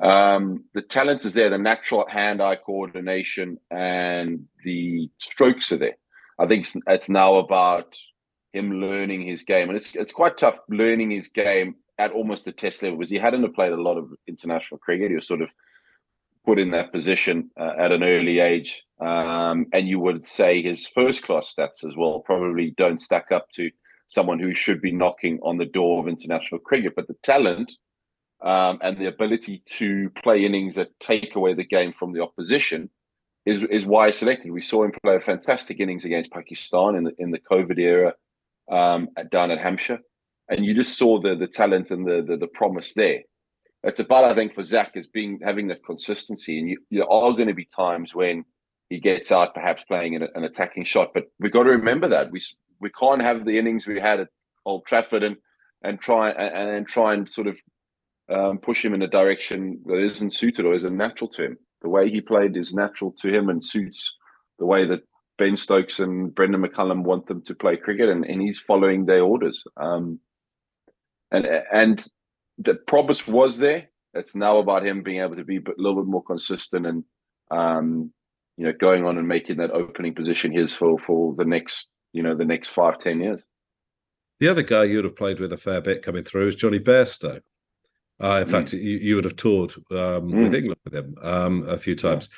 um, 0.00 0.64
the 0.72 0.82
talent 0.82 1.24
is 1.24 1.34
there, 1.34 1.50
the 1.50 1.58
natural 1.58 2.06
hand-eye 2.08 2.56
coordination 2.56 3.58
and 3.70 4.46
the 4.64 5.10
strokes 5.18 5.72
are 5.72 5.76
there. 5.76 5.96
I 6.38 6.46
think 6.46 6.64
it's, 6.64 6.76
it's 6.86 7.08
now 7.08 7.36
about 7.36 7.98
him 8.52 8.80
learning 8.80 9.26
his 9.26 9.42
game, 9.42 9.68
and 9.68 9.76
it's 9.76 9.94
it's 9.96 10.12
quite 10.12 10.38
tough 10.38 10.58
learning 10.68 11.10
his 11.10 11.28
game 11.28 11.74
at 11.98 12.12
almost 12.12 12.44
the 12.44 12.52
test 12.52 12.82
level 12.82 12.98
because 12.98 13.10
he 13.10 13.18
hadn't 13.18 13.54
played 13.54 13.72
a 13.72 13.80
lot 13.80 13.96
of 13.96 14.10
international 14.26 14.78
cricket. 14.78 15.10
He 15.10 15.16
was 15.16 15.26
sort 15.26 15.42
of 15.42 15.50
put 16.44 16.58
in 16.58 16.72
that 16.72 16.92
position 16.92 17.50
uh, 17.58 17.72
at 17.78 17.92
an 17.92 18.02
early 18.02 18.38
age. 18.40 18.82
Um, 19.00 19.66
and 19.72 19.88
you 19.88 19.98
would 20.00 20.24
say 20.24 20.62
his 20.62 20.86
first 20.86 21.22
class 21.22 21.54
stats 21.56 21.84
as 21.84 21.96
well 21.96 22.20
probably 22.20 22.74
don't 22.76 23.00
stack 23.00 23.32
up 23.32 23.50
to 23.52 23.70
someone 24.08 24.38
who 24.38 24.54
should 24.54 24.80
be 24.80 24.92
knocking 24.92 25.38
on 25.42 25.58
the 25.58 25.64
door 25.64 26.00
of 26.00 26.08
international 26.08 26.60
cricket. 26.60 26.94
But 26.94 27.08
the 27.08 27.16
talent 27.22 27.72
um, 28.42 28.78
and 28.82 28.98
the 28.98 29.06
ability 29.06 29.62
to 29.78 30.10
play 30.22 30.44
innings 30.44 30.74
that 30.74 30.98
take 31.00 31.34
away 31.34 31.54
the 31.54 31.64
game 31.64 31.94
from 31.98 32.12
the 32.12 32.22
opposition 32.22 32.90
is, 33.46 33.60
is 33.70 33.86
why 33.86 34.06
I 34.06 34.10
selected. 34.10 34.50
We 34.50 34.62
saw 34.62 34.84
him 34.84 34.92
play 35.02 35.16
a 35.16 35.20
fantastic 35.20 35.80
innings 35.80 36.04
against 36.04 36.30
Pakistan 36.30 36.94
in 36.94 37.04
the 37.04 37.14
in 37.18 37.30
the 37.30 37.38
COVID 37.38 37.78
era 37.78 38.14
um, 38.70 39.08
down 39.30 39.50
at 39.50 39.58
Hampshire 39.58 40.00
and 40.48 40.64
you 40.64 40.74
just 40.74 40.98
saw 40.98 41.20
the 41.20 41.34
the 41.34 41.46
talent 41.46 41.90
and 41.90 42.06
the 42.06 42.24
the, 42.26 42.36
the 42.36 42.46
promise 42.46 42.92
there. 42.94 43.20
It's 43.82 44.00
about 44.00 44.24
I 44.24 44.34
think 44.34 44.54
for 44.54 44.62
Zak 44.62 44.92
is 44.94 45.06
being 45.06 45.40
having 45.42 45.68
that 45.68 45.84
consistency, 45.84 46.58
and 46.58 46.68
you, 46.70 46.78
there 46.90 47.10
are 47.10 47.32
going 47.32 47.48
to 47.48 47.54
be 47.54 47.66
times 47.66 48.14
when 48.14 48.44
he 48.90 49.00
gets 49.00 49.32
out, 49.32 49.54
perhaps 49.54 49.84
playing 49.84 50.16
an, 50.16 50.28
an 50.34 50.44
attacking 50.44 50.84
shot. 50.84 51.12
But 51.14 51.24
we've 51.38 51.52
got 51.52 51.64
to 51.64 51.70
remember 51.70 52.08
that 52.08 52.30
we 52.30 52.40
we 52.80 52.90
can't 52.90 53.22
have 53.22 53.44
the 53.44 53.58
innings 53.58 53.86
we 53.86 54.00
had 54.00 54.20
at 54.20 54.28
Old 54.64 54.86
Trafford 54.86 55.22
and 55.22 55.36
and 55.82 56.00
try 56.00 56.30
and, 56.30 56.76
and 56.76 56.86
try 56.86 57.14
and 57.14 57.28
sort 57.28 57.46
of 57.46 57.58
um, 58.30 58.58
push 58.58 58.84
him 58.84 58.94
in 58.94 59.02
a 59.02 59.08
direction 59.08 59.80
that 59.86 59.98
isn't 59.98 60.34
suited 60.34 60.64
or 60.64 60.74
isn't 60.74 60.96
natural 60.96 61.28
to 61.30 61.44
him. 61.44 61.58
The 61.82 61.90
way 61.90 62.08
he 62.08 62.22
played 62.22 62.56
is 62.56 62.72
natural 62.72 63.12
to 63.20 63.28
him 63.28 63.50
and 63.50 63.62
suits 63.62 64.16
the 64.58 64.66
way 64.66 64.86
that 64.86 65.00
Ben 65.36 65.56
Stokes 65.56 65.98
and 65.98 66.34
Brendon 66.34 66.62
McCullum 66.62 67.02
want 67.02 67.26
them 67.26 67.42
to 67.42 67.54
play 67.54 67.76
cricket, 67.76 68.08
and, 68.08 68.24
and 68.24 68.40
he's 68.40 68.60
following 68.60 69.04
their 69.04 69.22
orders. 69.22 69.62
Um, 69.76 70.20
and 71.34 71.46
and 71.72 72.06
the 72.58 72.74
promise 72.74 73.26
was 73.26 73.58
there. 73.58 73.88
It's 74.14 74.34
now 74.34 74.58
about 74.58 74.86
him 74.86 75.02
being 75.02 75.20
able 75.20 75.36
to 75.36 75.44
be 75.44 75.56
a 75.56 75.62
little 75.76 76.02
bit 76.02 76.10
more 76.10 76.22
consistent 76.22 76.86
and 76.86 77.04
um, 77.50 78.12
you 78.56 78.64
know 78.64 78.72
going 78.72 79.04
on 79.04 79.18
and 79.18 79.26
making 79.26 79.56
that 79.56 79.72
opening 79.72 80.14
position 80.14 80.52
his 80.52 80.72
for 80.72 80.98
for 80.98 81.34
the 81.36 81.44
next 81.44 81.88
you 82.12 82.22
know 82.22 82.36
the 82.36 82.44
next 82.44 82.68
five 82.68 82.98
ten 82.98 83.20
years. 83.20 83.42
The 84.40 84.48
other 84.48 84.62
guy 84.62 84.84
you'd 84.84 85.04
have 85.04 85.16
played 85.16 85.40
with 85.40 85.52
a 85.52 85.56
fair 85.56 85.80
bit 85.80 86.02
coming 86.02 86.24
through 86.24 86.48
is 86.48 86.56
Jonny 86.56 86.80
Bairstow. 86.80 87.40
Uh, 88.22 88.42
in 88.42 88.46
mm. 88.46 88.50
fact, 88.50 88.72
you, 88.72 88.98
you, 88.98 89.16
would 89.16 89.24
have 89.24 89.36
toured 89.36 89.72
um, 89.90 90.30
mm. 90.30 90.44
with 90.44 90.54
England 90.54 90.78
with 90.84 90.94
him 90.94 91.14
um, 91.22 91.68
a 91.68 91.78
few 91.78 91.96
times. 91.96 92.28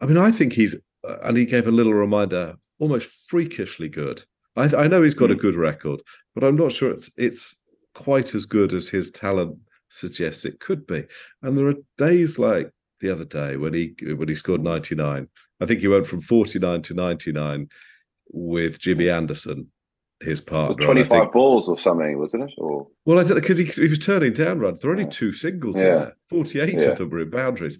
I 0.00 0.06
mean, 0.06 0.18
I 0.18 0.30
think 0.30 0.52
he's, 0.52 0.74
uh, 1.08 1.16
and 1.22 1.36
he 1.36 1.46
gave 1.46 1.66
a 1.66 1.70
little 1.70 1.94
reminder, 1.94 2.56
almost 2.78 3.08
freakishly 3.28 3.88
good. 3.88 4.24
I, 4.56 4.64
I 4.76 4.88
know 4.88 5.02
he's 5.02 5.14
got 5.14 5.30
mm. 5.30 5.34
a 5.34 5.36
good 5.36 5.54
record, 5.54 6.00
but 6.34 6.44
I'm 6.44 6.56
not 6.56 6.72
sure 6.72 6.90
it's 6.90 7.10
it's 7.16 7.61
quite 7.94 8.34
as 8.34 8.46
good 8.46 8.72
as 8.72 8.88
his 8.88 9.10
talent 9.10 9.58
suggests 9.88 10.44
it 10.44 10.60
could 10.60 10.86
be. 10.86 11.04
And 11.42 11.56
there 11.56 11.68
are 11.68 11.74
days 11.98 12.38
like 12.38 12.70
the 13.00 13.10
other 13.10 13.24
day 13.24 13.56
when 13.56 13.74
he 13.74 13.94
when 14.14 14.28
he 14.28 14.34
scored 14.34 14.62
99. 14.62 15.28
I 15.60 15.66
think 15.66 15.80
he 15.80 15.88
went 15.88 16.06
from 16.06 16.20
49 16.20 16.82
to 16.82 16.94
99 16.94 17.68
with 18.32 18.78
Jimmy 18.78 19.08
Anderson, 19.08 19.70
his 20.20 20.40
partner. 20.40 20.84
25 20.84 21.08
think, 21.08 21.32
balls 21.32 21.68
or 21.68 21.78
something, 21.78 22.18
wasn't 22.18 22.44
it? 22.44 22.54
Or 22.58 22.88
well, 23.04 23.18
I 23.18 23.24
don't 23.24 23.34
because 23.34 23.58
he, 23.58 23.66
he 23.66 23.88
was 23.88 23.98
turning 23.98 24.32
down 24.32 24.58
runs. 24.58 24.80
There 24.80 24.90
are 24.90 24.94
only 24.94 25.08
two 25.08 25.32
singles 25.32 25.76
yeah. 25.76 25.82
in 25.82 25.94
there. 25.98 26.16
48 26.30 26.72
yeah. 26.72 26.88
of 26.88 26.98
them 26.98 27.10
were 27.10 27.20
in 27.20 27.30
boundaries. 27.30 27.78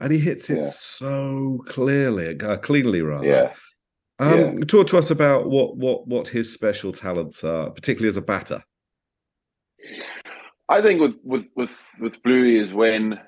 And 0.00 0.12
he 0.12 0.18
hits 0.18 0.50
it 0.50 0.58
yeah. 0.58 0.64
so 0.64 1.64
clearly, 1.68 2.38
uh, 2.40 2.56
cleanly 2.56 3.00
rather. 3.00 3.26
Yeah. 3.26 3.52
Um, 4.18 4.60
talk 4.62 4.88
to 4.88 4.98
us 4.98 5.10
about 5.10 5.48
what 5.48 5.76
what 5.76 6.06
what 6.06 6.28
his 6.28 6.52
special 6.52 6.92
talents 6.92 7.42
are, 7.42 7.70
particularly 7.70 8.08
as 8.08 8.16
a 8.16 8.22
batter. 8.22 8.62
I 10.68 10.80
think 10.80 11.00
with 11.00 11.16
with 11.22 11.46
with 11.54 11.76
with 12.00 12.22
Bluey 12.22 12.58
is 12.58 12.72
when 12.72 13.20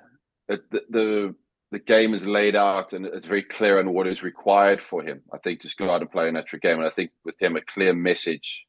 the, 0.48 0.60
the 0.70 1.34
the 1.72 1.78
game 1.78 2.14
is 2.14 2.26
laid 2.26 2.56
out 2.56 2.92
and 2.92 3.04
it's 3.06 3.26
very 3.26 3.42
clear 3.42 3.78
on 3.78 3.92
what 3.92 4.06
is 4.06 4.22
required 4.22 4.82
for 4.82 5.02
him. 5.02 5.22
I 5.32 5.38
think 5.38 5.62
just 5.62 5.76
go 5.76 5.90
out 5.90 6.00
and 6.00 6.10
play 6.10 6.28
an 6.28 6.36
extra 6.36 6.58
game, 6.58 6.78
and 6.78 6.86
I 6.86 6.90
think 6.90 7.10
with 7.24 7.40
him 7.40 7.56
a 7.56 7.60
clear 7.60 7.92
message 7.92 8.66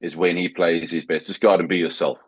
is 0.00 0.16
when 0.16 0.36
he 0.36 0.48
plays 0.48 0.90
his 0.90 1.04
best. 1.04 1.26
Just 1.26 1.40
go 1.40 1.50
out 1.50 1.60
and 1.60 1.68
be 1.68 1.76
yourself. 1.76 2.18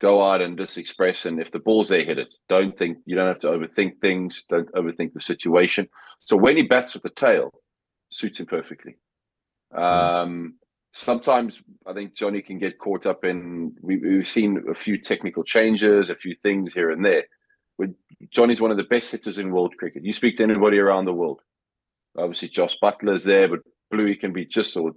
Go 0.00 0.22
out 0.22 0.40
and 0.40 0.56
just 0.56 0.78
express, 0.78 1.26
and 1.26 1.40
if 1.40 1.50
the 1.50 1.58
ball's 1.58 1.88
there, 1.88 2.04
hit 2.04 2.18
it. 2.18 2.32
Don't 2.48 2.78
think 2.78 2.98
you 3.04 3.16
don't 3.16 3.26
have 3.26 3.40
to 3.40 3.48
overthink 3.48 4.00
things. 4.00 4.44
Don't 4.48 4.70
overthink 4.72 5.12
the 5.12 5.20
situation. 5.20 5.88
So 6.20 6.36
when 6.36 6.56
he 6.56 6.62
bats 6.62 6.94
with 6.94 7.02
the 7.02 7.10
tail, 7.10 7.50
suits 8.10 8.38
him 8.38 8.46
perfectly. 8.46 8.96
Um, 9.74 10.54
sometimes 10.92 11.62
I 11.86 11.92
think 11.92 12.14
Jonny 12.14 12.42
can 12.42 12.58
get 12.58 12.78
caught 12.78 13.06
up 13.06 13.24
in. 13.24 13.74
We, 13.80 13.96
we've 13.98 14.28
seen 14.28 14.64
a 14.70 14.74
few 14.74 14.98
technical 14.98 15.44
changes, 15.44 16.10
a 16.10 16.14
few 16.14 16.34
things 16.42 16.72
here 16.72 16.90
and 16.90 17.04
there. 17.04 17.24
But 17.78 17.90
Jonny's 18.30 18.60
one 18.60 18.70
of 18.70 18.76
the 18.76 18.84
best 18.84 19.10
hitters 19.10 19.38
in 19.38 19.52
world 19.52 19.74
cricket. 19.78 20.04
You 20.04 20.12
speak 20.12 20.36
to 20.36 20.42
anybody 20.42 20.78
around 20.78 21.04
the 21.04 21.14
world. 21.14 21.40
Obviously, 22.16 22.48
Jos 22.48 22.76
Buttler's 22.82 23.24
there, 23.24 23.48
but 23.48 23.60
Bluey 23.90 24.16
can 24.16 24.32
be 24.32 24.44
just 24.44 24.72
so. 24.72 24.96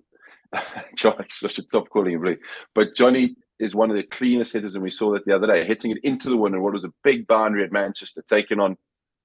Josh, 0.95 1.43
I 1.43 1.48
should 1.48 1.67
stop 1.67 1.89
calling 1.89 2.13
him 2.13 2.21
Bluey. 2.21 2.38
But 2.74 2.95
Jonny 2.95 3.36
is 3.60 3.75
one 3.75 3.91
of 3.91 3.95
the 3.95 4.03
cleanest 4.03 4.53
hitters, 4.53 4.74
and 4.74 4.83
we 4.83 4.89
saw 4.89 5.13
that 5.13 5.25
the 5.25 5.36
other 5.36 5.48
day, 5.48 5.65
hitting 5.65 5.91
it 5.91 6.00
into 6.03 6.29
the 6.29 6.38
wind 6.38 6.55
and 6.55 6.63
what 6.63 6.74
was 6.74 6.83
a 6.83 6.93
big 7.03 7.27
boundary 7.27 7.63
at 7.63 7.71
Manchester, 7.71 8.24
taking 8.27 8.60
on 8.60 8.75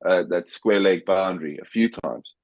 uh, 0.07 0.25
that 0.29 0.47
square 0.47 0.81
leg 0.81 1.05
boundary 1.07 1.59
a 1.61 1.65
few 1.65 1.89
times. 1.89 2.35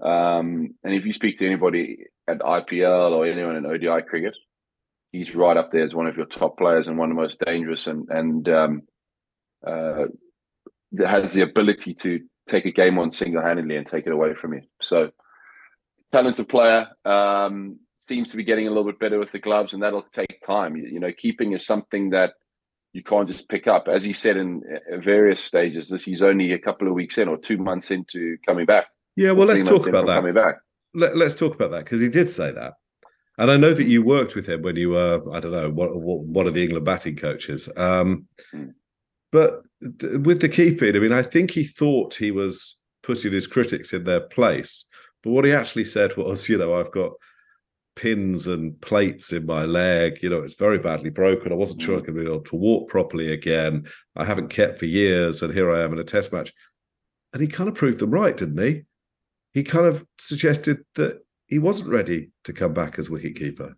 Um, 0.00 0.74
and 0.84 0.94
if 0.94 1.06
you 1.06 1.12
speak 1.12 1.38
to 1.38 1.46
anybody 1.46 2.04
at 2.28 2.38
IPL 2.38 3.12
or 3.12 3.26
anyone 3.26 3.56
in 3.56 3.66
ODI 3.66 4.02
cricket, 4.02 4.36
he's 5.12 5.34
right 5.34 5.56
up 5.56 5.70
there 5.70 5.82
as 5.82 5.94
one 5.94 6.06
of 6.06 6.16
your 6.16 6.26
top 6.26 6.58
players 6.58 6.88
and 6.88 6.98
one 6.98 7.10
of 7.10 7.16
the 7.16 7.22
most 7.22 7.40
dangerous 7.40 7.86
and 7.86 8.08
and 8.10 8.48
um, 8.48 8.82
uh, 9.66 10.04
has 11.04 11.32
the 11.32 11.42
ability 11.42 11.94
to 11.94 12.20
take 12.46 12.64
a 12.64 12.72
game 12.72 12.98
on 12.98 13.10
single 13.10 13.42
handedly 13.42 13.76
and 13.76 13.86
take 13.86 14.06
it 14.06 14.12
away 14.12 14.34
from 14.34 14.54
you. 14.54 14.62
So 14.80 15.10
talented 16.12 16.48
player. 16.48 16.88
Um, 17.04 17.78
seems 17.94 18.30
to 18.30 18.36
be 18.36 18.44
getting 18.44 18.66
a 18.66 18.70
little 18.70 18.84
bit 18.84 19.00
better 19.00 19.18
with 19.18 19.32
the 19.32 19.38
gloves, 19.38 19.74
and 19.74 19.82
that'll 19.82 20.06
take 20.12 20.40
time. 20.44 20.76
You, 20.76 20.84
you 20.84 21.00
know, 21.00 21.12
keeping 21.16 21.52
is 21.52 21.66
something 21.66 22.10
that 22.10 22.32
you 22.92 23.02
can't 23.02 23.28
just 23.28 23.48
pick 23.48 23.66
up. 23.66 23.88
As 23.88 24.02
he 24.02 24.12
said 24.12 24.36
in 24.36 24.62
uh, 24.72 24.98
various 24.98 25.42
stages, 25.42 25.88
this 25.88 26.04
he's 26.04 26.22
only 26.22 26.52
a 26.52 26.58
couple 26.58 26.88
of 26.88 26.94
weeks 26.94 27.18
in 27.18 27.28
or 27.28 27.36
two 27.36 27.58
months 27.58 27.90
into 27.90 28.38
coming 28.46 28.66
back. 28.66 28.86
Yeah, 29.18 29.32
well, 29.32 29.48
let's 29.48 29.64
talk 29.64 29.88
about 29.88 30.06
that. 30.06 30.58
Let, 30.94 31.16
us 31.20 31.34
talk 31.34 31.56
about 31.56 31.72
that 31.72 31.84
because 31.84 32.00
he 32.00 32.08
did 32.08 32.28
say 32.28 32.52
that, 32.52 32.74
and 33.36 33.50
I 33.50 33.56
know 33.56 33.74
that 33.74 33.88
you 33.88 34.00
worked 34.00 34.36
with 34.36 34.48
him 34.48 34.62
when 34.62 34.76
you 34.76 34.90
were, 34.90 35.20
I 35.32 35.40
don't 35.40 35.50
know, 35.50 35.70
one, 35.70 35.90
one 36.32 36.46
of 36.46 36.54
the 36.54 36.62
England 36.62 36.84
batting 36.84 37.16
coaches. 37.16 37.68
Um, 37.76 38.26
mm. 38.54 38.74
But 39.32 39.62
with 39.80 40.40
the 40.40 40.48
keeping, 40.48 40.94
I 40.94 41.00
mean, 41.00 41.12
I 41.12 41.22
think 41.22 41.50
he 41.50 41.64
thought 41.64 42.14
he 42.14 42.30
was 42.30 42.80
putting 43.02 43.32
his 43.32 43.48
critics 43.48 43.92
in 43.92 44.04
their 44.04 44.20
place, 44.20 44.84
but 45.24 45.30
what 45.30 45.44
he 45.44 45.52
actually 45.52 45.84
said 45.84 46.16
was, 46.16 46.48
you 46.48 46.56
know, 46.56 46.74
I've 46.74 46.92
got 46.92 47.10
pins 47.96 48.46
and 48.46 48.80
plates 48.80 49.32
in 49.32 49.46
my 49.46 49.64
leg. 49.64 50.22
You 50.22 50.30
know, 50.30 50.42
it's 50.42 50.54
very 50.54 50.78
badly 50.78 51.10
broken. 51.10 51.50
I 51.50 51.56
wasn't 51.56 51.82
sure 51.82 51.94
I 51.94 51.96
was 51.96 52.04
going 52.04 52.16
to 52.16 52.22
be 52.22 52.30
able 52.30 52.44
to 52.44 52.56
walk 52.56 52.88
properly 52.88 53.32
again. 53.32 53.88
I 54.14 54.24
haven't 54.24 54.50
kept 54.50 54.78
for 54.78 54.86
years, 54.86 55.42
and 55.42 55.52
here 55.52 55.74
I 55.74 55.82
am 55.82 55.92
in 55.92 55.98
a 55.98 56.04
test 56.04 56.32
match. 56.32 56.52
And 57.32 57.42
he 57.42 57.48
kind 57.48 57.68
of 57.68 57.74
proved 57.74 57.98
them 57.98 58.12
right, 58.12 58.36
didn't 58.36 58.64
he? 58.64 58.84
He 59.58 59.64
kind 59.64 59.86
of 59.86 60.06
suggested 60.18 60.84
that 60.94 61.20
he 61.46 61.58
wasn't 61.58 61.90
ready 61.90 62.30
to 62.44 62.52
come 62.52 62.72
back 62.72 62.96
as 62.96 63.08
wicketkeeper. 63.08 63.74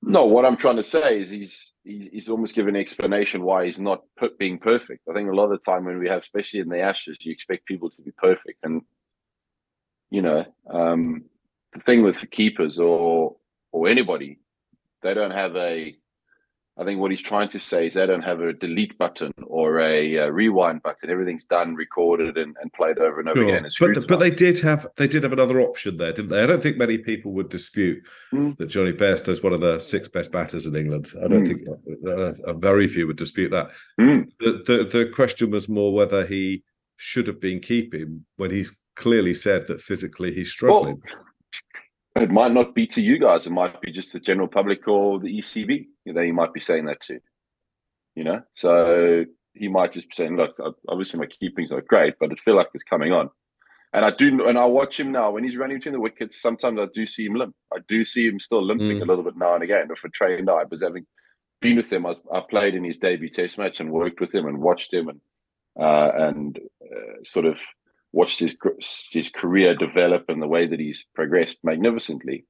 No, 0.00 0.26
what 0.26 0.44
I'm 0.44 0.56
trying 0.56 0.76
to 0.76 0.82
say 0.82 1.20
is 1.20 1.28
he's 1.28 1.72
he's 1.82 2.28
almost 2.28 2.54
given 2.54 2.76
an 2.76 2.80
explanation 2.80 3.42
why 3.42 3.66
he's 3.66 3.80
not 3.80 4.02
being 4.38 4.58
perfect. 4.58 5.02
I 5.10 5.14
think 5.14 5.28
a 5.28 5.34
lot 5.34 5.50
of 5.50 5.58
the 5.58 5.70
time 5.70 5.84
when 5.84 5.98
we 5.98 6.08
have, 6.08 6.22
especially 6.22 6.60
in 6.60 6.68
the 6.68 6.80
Ashes, 6.80 7.18
you 7.20 7.32
expect 7.32 7.66
people 7.66 7.90
to 7.90 8.02
be 8.02 8.12
perfect, 8.12 8.60
and 8.62 8.82
you 10.08 10.22
know 10.22 10.44
um, 10.72 11.24
the 11.72 11.80
thing 11.80 12.02
with 12.04 12.20
the 12.20 12.28
keepers 12.28 12.78
or 12.78 13.36
or 13.72 13.88
anybody, 13.88 14.38
they 15.02 15.14
don't 15.14 15.32
have 15.32 15.56
a 15.56 15.96
I 16.78 16.84
think 16.84 17.00
what 17.00 17.10
he's 17.10 17.20
trying 17.20 17.48
to 17.50 17.60
say 17.60 17.88
is 17.88 17.94
they 17.94 18.06
don't 18.06 18.22
have 18.22 18.40
a 18.40 18.52
delete 18.52 18.96
button 18.96 19.32
or 19.46 19.80
a, 19.80 20.14
a 20.16 20.32
rewind 20.32 20.82
button. 20.82 21.10
Everything's 21.10 21.44
done, 21.44 21.74
recorded, 21.74 22.38
and, 22.38 22.56
and 22.62 22.72
played 22.72 22.98
over 22.98 23.20
and 23.20 23.28
over 23.28 23.38
sure. 23.38 23.48
again. 23.48 23.70
But 23.78 24.08
but 24.08 24.18
they 24.20 24.30
did 24.30 24.58
have 24.60 24.86
they 24.96 25.08
did 25.08 25.22
have 25.24 25.32
another 25.32 25.60
option 25.60 25.98
there, 25.98 26.12
didn't 26.12 26.30
they? 26.30 26.42
I 26.42 26.46
don't 26.46 26.62
think 26.62 26.78
many 26.78 26.96
people 26.96 27.32
would 27.32 27.50
dispute 27.50 28.02
mm. 28.32 28.56
that 28.56 28.66
Jonny 28.66 28.92
Bairstow 28.92 29.28
is 29.28 29.42
one 29.42 29.52
of 29.52 29.60
the 29.60 29.78
six 29.78 30.08
best 30.08 30.32
batters 30.32 30.66
in 30.66 30.74
England. 30.74 31.10
I 31.22 31.28
don't 31.28 31.44
mm. 31.44 31.48
think 31.48 31.68
uh, 32.06 32.50
uh, 32.50 32.54
very 32.54 32.88
few 32.88 33.06
would 33.08 33.16
dispute 33.16 33.50
that. 33.50 33.70
Mm. 34.00 34.30
The, 34.38 34.62
the 34.66 34.98
the 34.98 35.10
question 35.12 35.50
was 35.50 35.68
more 35.68 35.92
whether 35.92 36.24
he 36.24 36.62
should 36.96 37.26
have 37.26 37.40
been 37.40 37.60
keeping 37.60 38.24
when 38.36 38.50
he's 38.50 38.78
clearly 38.96 39.34
said 39.34 39.66
that 39.66 39.80
physically 39.80 40.32
he's 40.32 40.50
struggling. 40.50 41.00
Well, 41.04 41.24
it 42.20 42.30
might 42.30 42.52
not 42.52 42.74
be 42.74 42.86
to 42.88 43.00
you 43.00 43.18
guys. 43.18 43.46
It 43.46 43.52
might 43.52 43.80
be 43.80 43.92
just 43.92 44.12
the 44.12 44.20
general 44.20 44.48
public 44.48 44.86
or 44.86 45.18
the 45.18 45.38
ECB. 45.38 45.86
Know, 46.06 46.22
he 46.22 46.32
might 46.32 46.52
be 46.52 46.60
saying 46.60 46.86
that 46.86 47.00
too. 47.00 47.20
You 48.14 48.24
know, 48.24 48.42
so 48.54 49.24
he 49.54 49.68
might 49.68 49.92
just 49.92 50.08
be 50.08 50.14
saying, 50.14 50.36
"Look, 50.36 50.56
obviously 50.88 51.20
my 51.20 51.26
keeping's 51.26 51.70
not 51.70 51.86
great, 51.86 52.14
but 52.18 52.32
I 52.32 52.34
feel 52.36 52.56
like 52.56 52.68
it's 52.74 52.84
coming 52.84 53.12
on." 53.12 53.30
And 53.92 54.04
I 54.04 54.10
do, 54.10 54.46
and 54.46 54.58
I 54.58 54.66
watch 54.66 55.00
him 55.00 55.10
now 55.10 55.32
when 55.32 55.42
he's 55.42 55.56
running 55.56 55.78
between 55.78 55.94
the 55.94 56.00
wickets. 56.00 56.40
Sometimes 56.40 56.78
I 56.78 56.86
do 56.94 57.06
see 57.06 57.26
him 57.26 57.34
limp. 57.34 57.54
I 57.72 57.78
do 57.88 58.04
see 58.04 58.26
him 58.26 58.38
still 58.38 58.64
limping 58.64 58.98
mm. 58.98 59.02
a 59.02 59.04
little 59.04 59.24
bit 59.24 59.36
now 59.36 59.54
and 59.54 59.64
again. 59.64 59.88
If 59.90 60.04
a 60.04 60.08
trained 60.08 60.48
eye, 60.48 60.64
because 60.64 60.82
having 60.82 61.06
been 61.60 61.76
with 61.76 61.92
him, 61.92 62.06
I, 62.06 62.14
I, 62.32 62.40
played 62.48 62.74
in 62.74 62.84
his 62.84 62.98
debut 62.98 63.30
Test 63.30 63.58
match 63.58 63.80
and 63.80 63.90
worked 63.90 64.20
with 64.20 64.34
him 64.34 64.46
and 64.46 64.58
watched 64.58 64.92
him 64.94 65.08
and 65.08 65.20
uh, 65.78 66.12
and 66.14 66.58
uh, 66.82 67.24
sort 67.24 67.46
of 67.46 67.58
watched 68.12 68.40
his 68.40 68.54
his 69.10 69.28
career 69.28 69.74
develop 69.74 70.24
and 70.28 70.42
the 70.42 70.48
way 70.48 70.66
that 70.66 70.80
he's 70.80 71.04
progressed 71.14 71.58
magnificently, 71.62 72.46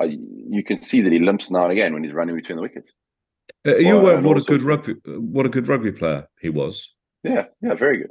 uh, 0.00 0.04
you 0.04 0.62
can 0.64 0.82
see 0.82 1.00
that 1.02 1.12
he 1.12 1.18
limps 1.18 1.50
now 1.50 1.64
and 1.64 1.72
again 1.72 1.92
when 1.92 2.04
he's 2.04 2.12
running 2.12 2.36
between 2.36 2.56
the 2.56 2.62
wickets. 2.62 2.90
Uh, 3.66 3.76
you 3.76 3.98
well, 3.98 4.20
what 4.20 4.36
a 4.36 4.44
good 4.44 4.62
rugby, 4.62 4.94
what 5.06 5.46
a 5.46 5.48
good 5.48 5.68
rugby 5.68 5.92
player 5.92 6.28
he 6.40 6.48
was. 6.48 6.94
Yeah, 7.24 7.44
yeah, 7.62 7.74
very 7.74 7.98
good. 7.98 8.10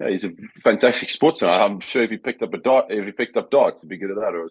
Yeah, 0.00 0.10
he's 0.10 0.24
a 0.24 0.32
fantastic 0.62 1.10
sportsman. 1.10 1.50
I'm 1.50 1.80
sure 1.80 2.02
if 2.02 2.10
he 2.10 2.16
picked 2.16 2.42
up 2.42 2.52
a 2.54 2.58
dart, 2.58 2.86
if 2.90 3.04
he 3.04 3.12
picked 3.12 3.36
up 3.36 3.50
darts, 3.50 3.80
he'd 3.80 3.88
be 3.88 3.98
good 3.98 4.10
at 4.10 4.16
that, 4.16 4.34
or 4.34 4.48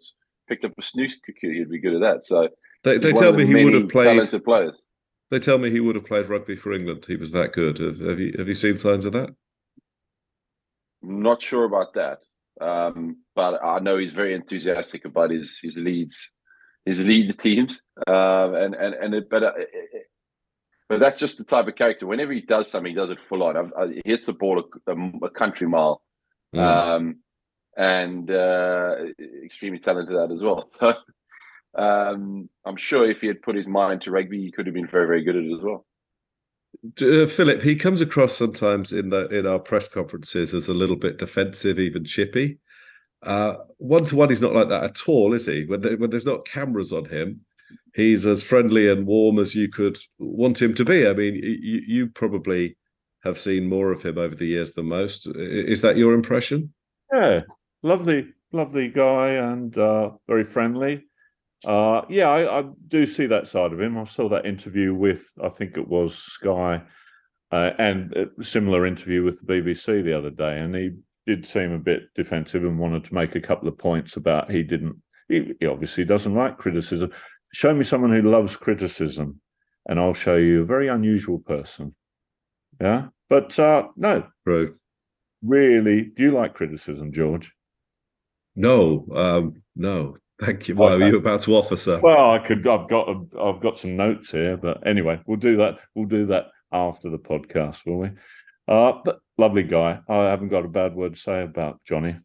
picked 0.48 0.66
up 0.66 0.74
a 0.78 0.82
snooker 0.82 1.34
cue, 1.40 1.52
he'd 1.52 1.70
be 1.70 1.80
good 1.80 1.96
at 1.96 2.02
that. 2.02 2.24
So 2.24 2.50
they, 2.84 2.98
they 2.98 3.14
tell 3.14 3.34
me 3.34 3.46
he 3.46 3.64
would 3.64 3.74
have 3.74 3.90
played. 3.90 4.06
Talented 4.06 4.44
players. 4.44 4.82
They 5.30 5.40
tell 5.40 5.58
me 5.58 5.72
he 5.72 5.80
would 5.80 5.96
have 5.96 6.06
played 6.06 6.28
rugby 6.28 6.56
for 6.56 6.74
England. 6.74 7.06
He 7.06 7.16
was 7.16 7.32
that 7.32 7.54
good. 7.54 7.78
Have, 7.78 8.00
have 8.00 8.20
you 8.20 8.36
have 8.38 8.48
you 8.48 8.56
seen 8.56 8.78
signs 8.78 9.06
of 9.06 9.14
that? 9.14 9.30
Not 11.02 11.42
sure 11.42 11.66
about 11.66 11.94
that, 11.96 12.20
um, 12.60 13.18
but 13.36 13.64
I 13.64 13.80
know 13.80 13.98
he's 13.98 14.14
very 14.14 14.34
enthusiastic 14.34 15.06
about 15.06 15.32
his 15.32 15.60
his 15.62 15.76
Leeds, 15.76 16.32
his 16.86 17.00
Leeds 17.00 17.36
teams, 17.38 17.82
uh, 18.08 18.52
and 18.54 18.76
and 18.76 18.94
and 18.96 19.14
it, 19.16 19.30
but. 19.30 19.44
Uh, 19.44 19.52
it, 19.58 20.08
but 20.92 21.00
that's 21.00 21.22
just 21.22 21.38
the 21.38 21.46
type 21.46 21.70
of 21.70 21.76
character. 21.76 22.06
Whenever 22.06 22.34
he 22.34 22.42
does 22.42 22.70
something, 22.70 22.92
he 22.92 22.96
does 22.98 23.12
it 23.12 23.18
full 23.30 23.44
on. 23.44 23.56
I, 23.56 23.88
he 23.88 24.02
hits 24.04 24.26
the 24.26 24.34
ball 24.34 24.60
a, 24.60 24.92
a, 24.92 25.12
a 25.24 25.30
country 25.30 25.66
mile, 25.66 26.02
mm. 26.54 26.62
um, 26.62 27.20
and 27.78 28.30
uh, 28.30 28.96
extremely 29.46 29.80
talented 29.80 30.14
at 30.14 30.28
that 30.28 30.34
as 30.34 30.44
well. 30.44 30.70
um, 31.78 32.50
I'm 32.66 32.76
sure 32.76 33.10
if 33.10 33.22
he 33.22 33.28
had 33.28 33.42
put 33.42 33.56
his 33.56 33.68
mind 33.68 34.02
to 34.02 34.12
rugby, 34.12 34.42
he 34.42 34.52
could 34.52 34.66
have 34.66 34.76
been 34.76 34.86
very, 34.86 35.08
very 35.08 35.24
good 35.24 35.38
at 35.38 35.44
it 35.44 35.58
as 35.58 35.64
well. 35.64 35.86
Uh, 37.02 37.26
Philip, 37.28 37.62
he 37.62 37.76
comes 37.76 38.02
across 38.02 38.36
sometimes 38.36 38.92
in 38.92 39.10
the 39.10 39.28
in 39.30 39.46
our 39.46 39.60
press 39.60 39.88
conferences 39.88 40.54
as 40.54 40.68
a 40.68 40.74
little 40.74 40.96
bit 40.96 41.18
defensive, 41.18 41.80
even 41.80 42.04
chippy. 42.04 42.60
One 43.78 44.06
to 44.06 44.16
one, 44.16 44.30
he's 44.30 44.42
not 44.42 44.54
like 44.54 44.70
that 44.70 44.84
at 44.84 45.08
all, 45.08 45.34
is 45.34 45.46
he? 45.46 45.66
When, 45.66 45.82
when 46.00 46.10
there's 46.10 46.26
not 46.26 46.48
cameras 46.48 46.92
on 46.92 47.06
him, 47.06 47.42
he's 47.94 48.26
as 48.26 48.42
friendly 48.42 48.90
and 48.90 49.06
warm 49.06 49.38
as 49.38 49.54
you 49.54 49.70
could 49.70 49.98
want 50.18 50.62
him 50.62 50.74
to 50.76 50.86
be. 50.86 51.08
I 51.08 51.14
mean, 51.14 51.36
you, 51.36 51.82
you 51.86 52.08
probably 52.08 52.78
have 53.24 53.38
seen 53.38 53.70
more 53.70 53.92
of 53.92 54.02
him 54.02 54.18
over 54.18 54.34
the 54.34 54.48
years 54.48 54.74
than 54.74 54.88
most. 54.88 55.28
Is 55.36 55.82
that 55.82 55.98
your 55.98 56.14
impression? 56.14 56.74
Yeah, 57.14 57.42
lovely, 57.84 58.30
lovely 58.52 58.88
guy, 58.88 59.34
and 59.34 59.78
uh, 59.78 60.12
very 60.28 60.44
friendly. 60.44 61.04
Uh, 61.66 62.02
yeah, 62.10 62.28
I, 62.28 62.60
I, 62.60 62.64
do 62.88 63.06
see 63.06 63.28
that 63.28 63.48
side 63.48 63.72
of 63.72 63.80
him. 63.80 63.98
I 63.98 64.06
saw 64.06 64.28
that 64.30 64.48
interview 64.48 64.96
with, 64.96 65.30
I 65.44 65.50
think 65.50 65.78
it 65.78 65.88
was 65.88 66.16
Sky, 66.16 66.82
uh, 67.52 67.72
and 67.78 68.14
a 68.14 68.44
similar 68.44 68.86
interview 68.86 69.24
with 69.24 69.40
the 69.46 69.54
BBC 69.54 70.04
the 70.04 70.18
other 70.18 70.32
day, 70.32 70.60
and 70.60 70.76
he 70.76 70.92
did 71.28 71.46
seem 71.46 71.72
a 71.72 71.78
bit 71.78 72.04
defensive 72.16 72.64
and 72.64 72.80
wanted 72.80 73.06
to 73.06 73.14
make 73.14 73.36
a 73.36 73.42
couple 73.42 73.68
of 73.68 73.78
points 73.78 74.16
about 74.16 74.50
he 74.50 74.64
didn't. 74.64 74.96
He, 75.28 75.54
he 75.60 75.68
obviously 75.68 76.04
doesn't 76.04 76.34
like 76.34 76.58
criticism. 76.58 77.12
Show 77.54 77.74
me 77.76 77.84
someone 77.84 78.12
who 78.12 78.30
loves 78.30 78.56
criticism, 78.56 79.40
and 79.88 80.00
I'll 80.00 80.14
show 80.14 80.38
you 80.38 80.62
a 80.62 80.66
very 80.66 80.88
unusual 80.88 81.40
person. 81.40 81.94
Yeah, 82.80 83.08
but 83.30 83.58
uh, 83.60 83.90
no. 83.96 84.28
Really, 85.44 86.12
do 86.16 86.24
you 86.24 86.32
like 86.32 86.54
criticism, 86.54 87.12
George? 87.12 87.52
No, 88.56 89.08
um, 89.16 89.62
no. 89.76 90.18
Thank 90.42 90.68
you. 90.68 90.76
What 90.76 90.94
okay. 90.94 91.04
are 91.04 91.08
you 91.08 91.18
about 91.18 91.42
to 91.42 91.56
offer, 91.56 91.76
sir? 91.76 92.00
Well, 92.00 92.32
I 92.32 92.40
could. 92.40 92.66
I've 92.68 92.90
got. 92.90 93.08
I've 93.40 93.62
got 93.62 93.78
some 93.78 93.96
notes 93.96 94.32
here, 94.32 94.58
but 94.58 94.86
anyway, 94.88 95.22
we'll 95.28 95.38
do 95.38 95.58
that. 95.58 95.80
We'll 95.94 96.08
do 96.08 96.26
that 96.28 96.48
after 96.72 97.10
the 97.10 97.20
podcast, 97.20 97.86
will 97.86 98.00
we? 98.00 98.10
Uh, 98.68 98.94
but 99.06 99.20
lovely 99.38 99.64
guy. 99.64 100.00
I 100.10 100.24
haven't 100.24 100.50
got 100.50 100.66
a 100.66 100.70
bad 100.70 100.96
word 100.96 101.14
to 101.14 101.20
say 101.20 101.44
about 101.44 101.80
Jonny. 101.86 102.18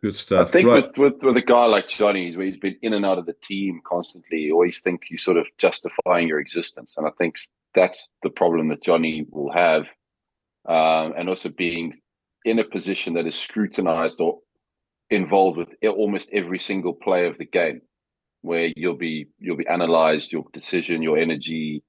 Good 0.00 0.14
stuff. 0.14 0.48
I 0.48 0.50
think 0.50 0.68
right. 0.68 0.86
with, 0.86 0.96
with 0.96 1.22
with 1.22 1.36
a 1.36 1.42
guy 1.42 1.66
like 1.66 1.88
Jonny, 1.88 2.34
where 2.34 2.46
he's 2.46 2.56
been 2.56 2.76
in 2.80 2.94
and 2.94 3.04
out 3.04 3.18
of 3.18 3.26
the 3.26 3.36
team 3.42 3.80
constantly, 3.86 4.38
you 4.38 4.54
always 4.54 4.80
think 4.80 5.02
you're 5.10 5.18
sort 5.18 5.36
of 5.36 5.46
justifying 5.58 6.26
your 6.26 6.40
existence, 6.40 6.94
and 6.96 7.06
I 7.06 7.10
think 7.18 7.36
that's 7.74 8.08
the 8.22 8.30
problem 8.30 8.68
that 8.68 8.82
Jonny 8.82 9.26
will 9.30 9.52
have, 9.52 9.82
um, 10.66 11.14
and 11.18 11.28
also 11.28 11.50
being 11.50 11.92
in 12.46 12.60
a 12.60 12.64
position 12.64 13.12
that 13.14 13.26
is 13.26 13.34
scrutinized 13.34 14.20
or 14.20 14.38
involved 15.10 15.58
with 15.58 15.68
almost 15.84 16.30
every 16.32 16.58
single 16.58 16.92
play 16.92 17.26
of 17.26 17.38
the 17.38 17.46
game, 17.46 17.80
where 18.42 18.70
you'll 18.76 18.96
be 18.96 19.28
you'll 19.38 19.56
be 19.56 19.66
analyzed, 19.66 20.32
your 20.32 20.44
decision, 20.52 21.02
your 21.02 21.18
energy, 21.18 21.82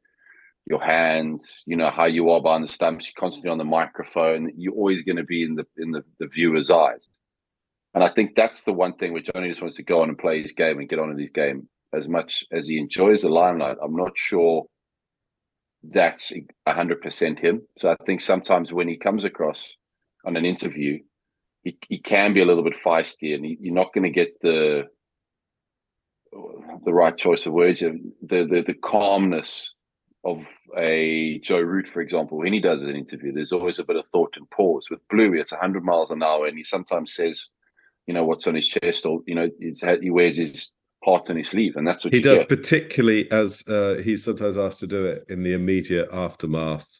your 0.65 0.83
hands, 0.83 1.63
you 1.65 1.75
know 1.75 1.89
how 1.89 2.05
you 2.05 2.29
are 2.29 2.41
behind 2.41 2.63
the 2.63 2.71
stumps. 2.71 3.07
You're 3.07 3.19
constantly 3.19 3.49
on 3.49 3.57
the 3.57 3.65
microphone. 3.65 4.51
You're 4.55 4.73
always 4.73 5.03
going 5.03 5.17
to 5.17 5.23
be 5.23 5.43
in 5.43 5.55
the 5.55 5.65
in 5.77 5.91
the, 5.91 6.03
the 6.19 6.27
viewer's 6.27 6.69
eyes. 6.69 7.07
And 7.93 8.03
I 8.03 8.09
think 8.09 8.35
that's 8.35 8.63
the 8.63 8.73
one 8.73 8.93
thing 8.93 9.13
which 9.13 9.31
Jonny 9.33 9.49
just 9.49 9.61
wants 9.61 9.77
to 9.77 9.83
go 9.83 10.01
on 10.01 10.09
and 10.09 10.17
play 10.17 10.41
his 10.41 10.51
game 10.51 10.79
and 10.79 10.87
get 10.87 10.99
on 10.99 11.09
in 11.09 11.17
his 11.17 11.31
game 11.31 11.67
as 11.93 12.07
much 12.07 12.45
as 12.51 12.67
he 12.67 12.77
enjoys 12.77 13.23
the 13.23 13.29
limelight. 13.29 13.77
I'm 13.83 13.95
not 13.95 14.11
sure 14.15 14.65
that's 15.83 16.31
100% 16.67 17.39
him. 17.39 17.61
So 17.77 17.91
I 17.91 17.95
think 18.05 18.21
sometimes 18.21 18.71
when 18.71 18.87
he 18.87 18.97
comes 18.97 19.23
across 19.23 19.63
on 20.25 20.35
an 20.35 20.45
interview, 20.45 20.99
he, 21.63 21.77
he 21.87 21.99
can 21.99 22.33
be 22.33 22.41
a 22.41 22.45
little 22.45 22.63
bit 22.63 22.81
feisty 22.83 23.35
and 23.35 23.43
he, 23.45 23.57
you're 23.59 23.73
not 23.73 23.93
going 23.93 24.03
to 24.03 24.09
get 24.09 24.39
the 24.41 24.87
the 26.85 26.93
right 26.93 27.17
choice 27.17 27.45
of 27.45 27.53
words, 27.53 27.79
the, 27.79 27.99
the, 28.21 28.63
the 28.65 28.73
calmness 28.73 29.73
of 30.23 30.43
a 30.77 31.39
Joe 31.39 31.59
Root, 31.59 31.87
for 31.87 32.01
example, 32.01 32.37
when 32.37 32.53
he 32.53 32.59
does 32.59 32.81
an 32.81 32.95
interview, 32.95 33.31
there's 33.31 33.51
always 33.51 33.79
a 33.79 33.83
bit 33.83 33.95
of 33.95 34.07
thought 34.07 34.35
and 34.37 34.49
pause. 34.49 34.85
With 34.89 34.99
Bluey, 35.09 35.39
it's 35.39 35.51
100 35.51 35.83
miles 35.83 36.11
an 36.11 36.21
hour, 36.21 36.45
and 36.45 36.57
he 36.57 36.63
sometimes 36.63 37.15
says, 37.15 37.47
you 38.05 38.13
know, 38.13 38.25
what's 38.25 38.47
on 38.47 38.55
his 38.55 38.67
chest, 38.67 39.05
or 39.05 39.21
you 39.25 39.35
know, 39.35 39.49
he 39.59 40.09
wears 40.09 40.37
his 40.37 40.69
heart 41.03 41.29
on 41.29 41.37
his 41.37 41.49
sleeve, 41.49 41.75
and 41.75 41.87
that's 41.87 42.03
what 42.03 42.13
he 42.13 42.21
does. 42.21 42.39
Get. 42.39 42.49
Particularly 42.49 43.31
as 43.31 43.67
uh, 43.67 44.01
he's 44.03 44.23
sometimes 44.23 44.57
asked 44.57 44.79
to 44.81 44.87
do 44.87 45.05
it 45.05 45.25
in 45.29 45.43
the 45.43 45.53
immediate 45.53 46.09
aftermath 46.11 46.99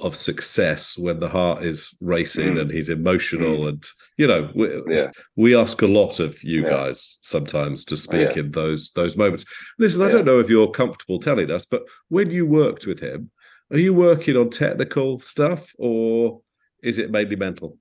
of 0.00 0.14
success 0.14 0.96
when 0.96 1.18
the 1.18 1.28
heart 1.28 1.64
is 1.64 1.96
racing 2.00 2.54
mm. 2.54 2.60
and 2.60 2.70
he's 2.70 2.88
emotional 2.88 3.58
mm. 3.60 3.68
and 3.70 3.84
you 4.16 4.26
know 4.26 4.50
we, 4.54 4.82
yeah. 4.88 5.10
we 5.36 5.56
ask 5.56 5.82
a 5.82 5.86
lot 5.86 6.20
of 6.20 6.42
you 6.42 6.62
yeah. 6.62 6.70
guys 6.70 7.18
sometimes 7.22 7.84
to 7.84 7.96
speak 7.96 8.36
yeah. 8.36 8.42
in 8.42 8.50
those 8.52 8.92
those 8.92 9.16
moments 9.16 9.44
listen 9.78 10.02
i 10.02 10.10
don't 10.10 10.24
know 10.24 10.38
if 10.38 10.48
you're 10.48 10.70
comfortable 10.70 11.18
telling 11.18 11.50
us 11.50 11.64
but 11.64 11.82
when 12.08 12.30
you 12.30 12.46
worked 12.46 12.86
with 12.86 13.00
him 13.00 13.30
are 13.72 13.78
you 13.78 13.92
working 13.92 14.36
on 14.36 14.48
technical 14.48 15.18
stuff 15.18 15.72
or 15.78 16.40
is 16.82 16.98
it 16.98 17.10
mainly 17.10 17.36
mental 17.36 17.76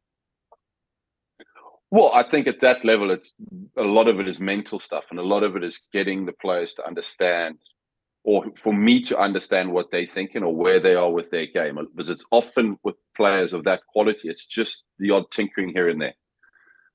well, 1.89 2.11
I 2.13 2.23
think 2.23 2.47
at 2.47 2.59
that 2.61 2.83
level, 2.83 3.11
it's 3.11 3.33
a 3.77 3.83
lot 3.83 4.09
of 4.09 4.19
it 4.19 4.27
is 4.27 4.41
mental 4.41 4.77
stuff, 4.79 5.05
and 5.09 5.19
a 5.19 5.23
lot 5.23 5.43
of 5.43 5.55
it 5.55 5.63
is 5.63 5.79
getting 5.93 6.25
the 6.25 6.33
players 6.33 6.73
to 6.73 6.85
understand, 6.85 7.59
or 8.27 8.43
for 8.57 8.73
me 8.73 8.99
to 8.99 9.17
understand 9.17 9.71
what 9.71 9.89
they're 9.89 10.05
thinking 10.05 10.43
or 10.43 10.53
where 10.53 10.81
they 10.81 10.95
are 10.95 11.09
with 11.09 11.31
their 11.31 11.45
game. 11.45 11.79
Because 11.95 12.09
it's 12.09 12.25
often 12.29 12.77
with 12.83 12.95
players 13.15 13.53
of 13.53 13.63
that 13.63 13.79
quality, 13.87 14.27
it's 14.27 14.45
just 14.45 14.83
the 14.99 15.11
odd 15.11 15.31
tinkering 15.31 15.69
here 15.69 15.87
and 15.87 16.01
there. 16.01 16.13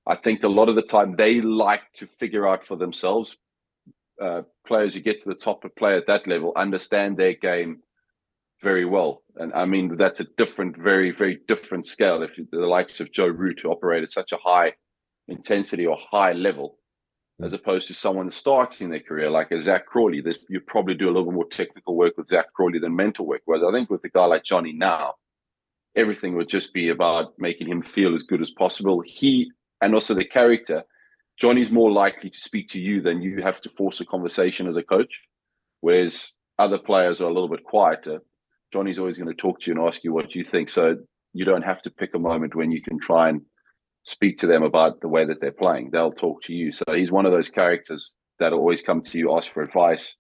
I 0.07 0.15
think 0.15 0.43
a 0.43 0.49
lot 0.49 0.69
of 0.69 0.77
the 0.77 0.83
time 0.83 1.17
they 1.17 1.41
like 1.41 1.91
to 1.95 2.07
figure 2.07 2.47
out 2.47 2.67
for 2.67 2.77
themselves. 2.77 3.39
Uh, 4.21 4.43
players 4.67 4.93
who 4.93 5.01
get 5.01 5.23
to 5.23 5.31
the 5.31 5.35
top 5.35 5.65
of 5.65 5.75
play 5.75 5.97
at 5.97 6.07
that 6.07 6.27
level 6.27 6.53
understand 6.55 7.17
their 7.17 7.33
game 7.33 7.79
very 8.61 8.85
well. 8.85 9.23
And 9.37 9.55
I 9.55 9.65
mean, 9.65 9.97
that's 9.97 10.21
a 10.21 10.27
different, 10.37 10.77
very, 10.77 11.13
very 11.13 11.39
different 11.49 11.87
scale. 11.87 12.23
If 12.23 12.33
the 12.51 12.59
likes 12.59 13.01
of 13.01 13.11
Joe 13.11 13.29
Root, 13.29 13.61
who 13.61 13.71
operate 13.71 14.03
at 14.03 14.11
such 14.11 14.33
a 14.33 14.37
high 14.45 14.75
intensity 15.29 15.87
or 15.87 15.97
high 15.97 16.33
level. 16.33 16.77
As 17.43 17.53
opposed 17.53 17.89
to 17.89 17.95
someone 17.95 18.31
starting 18.31 18.91
their 18.91 19.01
career 19.01 19.31
like 19.31 19.51
a 19.51 19.59
Zak 19.59 19.87
Crawley, 19.87 20.23
you 20.49 20.61
probably 20.61 20.95
do 20.95 21.07
a 21.07 21.13
little 21.13 21.25
bit 21.25 21.35
more 21.35 21.49
technical 21.49 21.97
work 21.97 22.17
with 22.17 22.29
Zak 22.29 22.53
Crawley 22.53 22.79
than 22.79 22.95
mental 22.95 23.27
work. 23.27 23.43
Whereas 23.45 23.65
I 23.67 23.73
think 23.73 23.91
with 23.91 24.05
a 24.05 24.09
guy 24.09 24.27
like 24.27 24.45
Jonny 24.45 24.73
now, 24.73 25.15
everything 25.97 26.37
would 26.37 26.49
just 26.49 26.73
be 26.73 26.89
about 26.89 27.33
making 27.39 27.69
him 27.69 27.83
feel 27.83 28.15
as 28.15 28.23
good 28.23 28.41
as 28.41 28.51
possible. 28.51 29.03
He 29.05 29.51
and 29.81 29.95
also 29.95 30.15
the 30.15 30.25
character, 30.25 30.85
Jonny's 31.41 31.71
more 31.71 31.91
likely 31.91 32.31
to 32.31 32.39
speak 32.39 32.69
to 32.71 32.81
you 32.81 33.01
than 33.01 33.21
you 33.21 33.43
have 33.43 33.61
to 33.63 33.71
force 33.71 34.01
a 34.01 34.07
conversation 34.07 34.69
as 34.69 34.77
a 34.77 34.83
coach. 34.83 35.23
Whereas 35.81 36.33
other 36.59 36.79
players 36.79 37.21
are 37.21 37.29
a 37.29 37.33
little 37.33 37.49
bit 37.49 37.65
quieter 37.65 38.21
Jonny's 38.73 38.99
always 38.99 39.19
going 39.19 39.29
to 39.29 39.35
talk 39.35 39.61
to 39.61 39.71
you 39.71 39.77
and 39.77 39.87
ask 39.87 40.03
you 40.03 40.13
what 40.13 40.35
you 40.35 40.45
think. 40.45 40.71
So 40.71 40.97
you 41.33 41.45
don't 41.45 41.63
have 41.63 41.83
to 41.83 41.91
pick 41.91 42.15
a 42.15 42.19
moment 42.19 42.55
when 42.55 42.73
you 42.73 42.83
can 42.83 42.99
try 42.99 43.29
and 43.29 43.43
speak 44.05 44.39
to 44.41 44.47
them 44.47 44.63
about 44.63 45.01
the 45.01 45.09
way 45.09 45.25
that 45.25 45.41
they're 45.41 45.53
playing. 45.53 45.91
They'll 45.91 46.13
talk 46.13 46.43
to 46.45 46.53
you. 46.53 46.73
So 46.73 46.85
he's 46.93 47.11
one 47.11 47.27
of 47.27 47.33
those 47.33 47.49
characters 47.49 48.13
that'll 48.39 48.59
always 48.59 48.83
come 48.83 49.03
to 49.03 49.19
you, 49.19 49.37
ask 49.37 49.53
for 49.53 49.63
advice. 49.63 50.17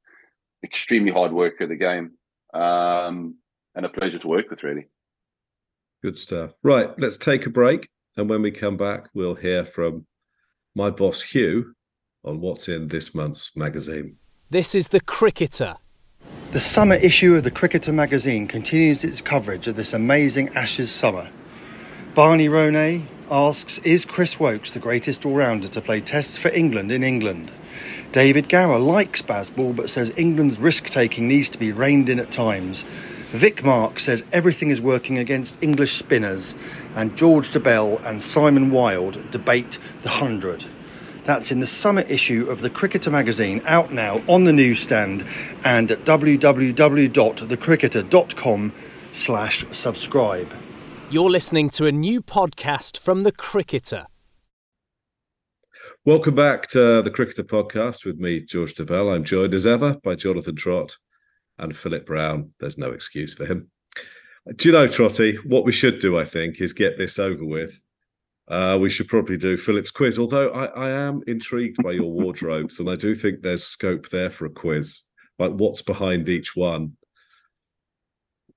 Extremely 0.65 1.11
hard 1.11 1.33
worker 1.33 1.65
of 1.65 1.71
the 1.71 1.77
game, 1.77 2.13
um, 2.55 3.37
and 3.75 3.85
a 3.85 3.89
pleasure 3.89 4.19
to 4.21 4.29
work 4.29 4.49
with. 4.49 4.63
Really, 4.63 4.87
good 6.03 6.17
stuff. 6.17 6.53
Right, 6.63 6.91
let's 6.99 7.17
take 7.17 7.47
a 7.47 7.51
break, 7.51 7.89
and 8.17 8.31
when 8.31 8.43
we 8.43 8.53
come 8.53 8.77
back, 8.77 9.09
we'll 9.13 9.35
hear 9.35 9.65
from 9.65 10.07
my 10.77 10.91
boss 10.91 11.21
Hugh 11.21 11.75
on 12.25 12.41
what's 12.41 12.69
in 12.69 12.87
this 12.87 13.13
month's 13.13 13.57
magazine. 13.57 14.19
This 14.51 14.73
is 14.77 14.89
the 14.89 15.01
Cricketer 15.01 15.75
the 16.53 16.61
summer 16.61 16.97
issue 16.97 17.35
of 17.35 17.45
the 17.45 17.51
Cricketer 17.51 17.95
magazine 17.95 18.47
continues 18.47 19.05
its 19.05 19.23
coverage 19.23 19.67
of 19.67 19.75
this 19.75 19.95
amazing 19.95 20.51
Ashes 20.51 20.91
summer. 20.91 21.31
Barney 22.15 22.47
Ronay 22.47 23.07
asks 23.33 23.79
Is 23.79 24.05
Chris 24.05 24.39
Woakes 24.39 24.75
the 24.75 24.81
greatest 24.81 25.25
all 25.25 25.35
rounder 25.35 25.67
to 25.67 25.81
play 25.81 26.03
tests 26.03 26.37
for 26.37 26.51
England 26.51 26.93
in 26.93 27.03
England? 27.03 27.51
David 28.13 28.51
Gower 28.51 28.79
likes 28.79 29.23
Bazball 29.23 29.75
but 29.75 29.89
says 29.89 30.19
England's 30.19 30.59
risk 30.59 30.85
taking 30.85 31.29
needs 31.29 31.49
to 31.51 31.59
be 31.59 31.73
reined 31.73 32.11
in 32.11 32.21
at 32.21 32.31
times. 32.31 32.83
Vic 32.83 33.65
Mark 33.65 33.99
says 33.99 34.27
everything 34.33 34.69
is 34.69 34.83
working 34.83 35.17
against 35.17 35.63
English 35.63 35.97
spinners, 35.97 36.55
and 36.95 37.17
George 37.17 37.51
Dobell 37.51 38.05
and 38.05 38.21
Simon 38.21 38.71
Wilde 38.71 39.31
debate 39.31 39.79
the 40.03 40.11
100. 40.11 40.67
That's 41.25 41.51
in 41.51 41.61
the 41.61 41.67
summer 41.67 42.03
issue 42.03 42.51
of 42.51 42.61
the 42.61 42.69
Cricketer 42.69 43.11
magazine, 43.11 43.63
out 43.65 43.91
now 43.91 44.21
on 44.27 44.45
the 44.45 44.53
newsstand 44.53 45.25
and 45.65 45.91
at 45.91 46.05
www.thecricketer.com 46.05 48.73
slash 49.11 49.65
subscribe. 49.71 50.62
You're 51.13 51.29
listening 51.29 51.69
to 51.73 51.85
a 51.85 51.93
new 51.93 52.23
podcast 52.23 52.99
from 52.99 53.21
The 53.21 53.33
Cricketer. 53.33 54.07
Welcome 56.07 56.35
back 56.35 56.69
to 56.69 57.03
the 57.03 57.11
Cricketer 57.11 57.45
podcast 57.45 58.07
with 58.07 58.17
me, 58.17 58.41
George 58.41 58.75
Dobell. 58.75 59.15
I'm 59.15 59.23
joined 59.23 59.53
as 59.53 59.67
ever 59.67 59.99
by 60.03 60.15
Jonathan 60.15 60.57
Trott 60.57 60.97
and 61.59 61.77
Philip 61.77 62.07
Brown. 62.07 62.53
There's 62.61 62.79
no 62.79 62.93
excuse 62.93 63.35
for 63.35 63.45
him. 63.45 63.71
Do 64.57 64.71
you 64.71 64.73
know, 64.73 64.87
Trotty, 64.87 65.37
what 65.45 65.67
we 65.67 65.73
should 65.73 65.99
do, 65.99 66.19
I 66.19 66.25
think, 66.25 66.63
is 66.63 66.73
get 66.73 66.97
this 66.97 67.19
over 67.19 67.45
with 67.45 67.79
uh, 68.49 68.79
we 68.81 68.89
should 68.89 69.09
probably 69.09 69.37
do 69.37 69.59
Philip's 69.59 69.91
quiz, 69.91 70.19
although 70.19 70.49
I, 70.53 70.65
I 70.65 70.91
am 70.93 71.21
intrigued 71.27 71.83
by 71.83 71.93
your 71.93 72.11
wardrobes, 72.23 72.81
and 72.81 72.89
I 72.89 72.97
do 72.97 73.15
think 73.15 73.43
there's 73.43 73.65
scope 73.65 74.09
there 74.09 74.31
for 74.31 74.47
a 74.47 74.51
quiz, 74.51 75.03
like 75.39 75.53
what's 75.53 75.83
behind 75.83 76.31
each 76.31 76.57
one. 76.57 76.97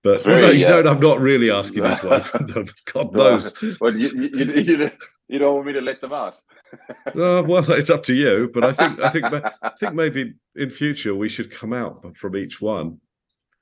But 0.05 0.23
very, 0.23 0.41
no, 0.43 0.51
you 0.51 0.59
yeah. 0.59 0.67
don't. 0.67 0.87
I'm 0.87 0.99
not 0.99 1.19
really 1.19 1.49
asking 1.49 1.83
each 1.83 2.03
one 2.03 2.21
them. 2.45 2.67
God 2.93 3.11
knows. 3.11 3.59
Well, 3.81 3.97
you, 3.97 4.09
you, 4.09 4.45
you, 4.61 4.91
you, 5.27 5.39
don't 5.39 5.55
want 5.55 5.65
me 5.65 5.73
to 5.73 5.81
let 5.81 5.99
them 5.99 6.13
out. 6.13 6.35
uh, 7.07 7.41
well, 7.43 7.71
it's 7.71 7.89
up 7.89 8.03
to 8.03 8.13
you. 8.13 8.51
But 8.53 8.65
I 8.65 8.73
think 8.73 8.99
I 8.99 9.09
think 9.09 9.25
I 9.63 9.69
think 9.79 9.95
maybe 9.95 10.35
in 10.55 10.69
future 10.69 11.15
we 11.15 11.27
should 11.27 11.49
come 11.49 11.73
out 11.73 12.15
from 12.15 12.35
each 12.35 12.61
one. 12.61 12.99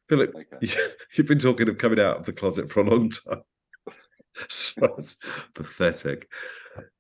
Philip, 0.10 0.36
okay. 0.36 0.73
you've 1.13 1.27
been 1.27 1.39
talking 1.39 1.69
of 1.69 1.77
coming 1.77 2.01
out 2.01 2.17
of 2.17 2.25
the 2.25 2.34
closet 2.34 2.69
for 2.69 2.82
a 2.82 2.89
long 2.89 3.10
time. 3.10 3.43
so 4.49 4.95
it's 4.97 5.15
pathetic. 5.53 6.27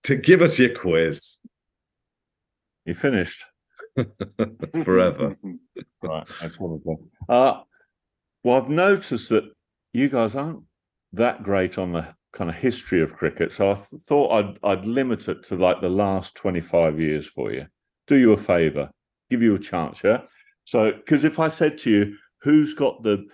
To 0.03 0.15
give 0.15 0.41
us 0.41 0.57
your 0.57 0.73
quiz. 0.73 1.39
You 2.85 2.93
finished. 2.93 3.43
Forever. 4.85 5.35
right. 6.01 6.27
Uh, 7.27 7.61
well, 8.43 8.57
I've 8.57 8.69
noticed 8.69 9.29
that 9.29 9.45
you 9.93 10.09
guys 10.09 10.35
aren't 10.35 10.63
that 11.13 11.43
great 11.43 11.77
on 11.77 11.93
the 11.93 12.07
kind 12.33 12.49
of 12.49 12.55
history 12.55 13.01
of 13.01 13.15
cricket, 13.15 13.51
so 13.51 13.71
I 13.71 13.73
th- 13.75 14.01
thought 14.07 14.31
I'd 14.31 14.59
I'd 14.63 14.85
limit 14.85 15.27
it 15.27 15.45
to 15.45 15.55
like 15.55 15.81
the 15.81 15.89
last 15.89 16.35
twenty 16.35 16.61
five 16.61 16.99
years 16.99 17.27
for 17.27 17.51
you. 17.51 17.67
Do 18.07 18.15
you 18.15 18.33
a 18.33 18.37
favour, 18.37 18.91
give 19.29 19.41
you 19.41 19.55
a 19.55 19.59
chance, 19.59 20.01
yeah. 20.03 20.21
So, 20.65 20.91
because 20.91 21.23
if 21.23 21.39
I 21.39 21.47
said 21.47 21.77
to 21.79 21.89
you, 21.89 22.17
who's 22.41 22.73
got 22.73 23.03
the 23.03 23.25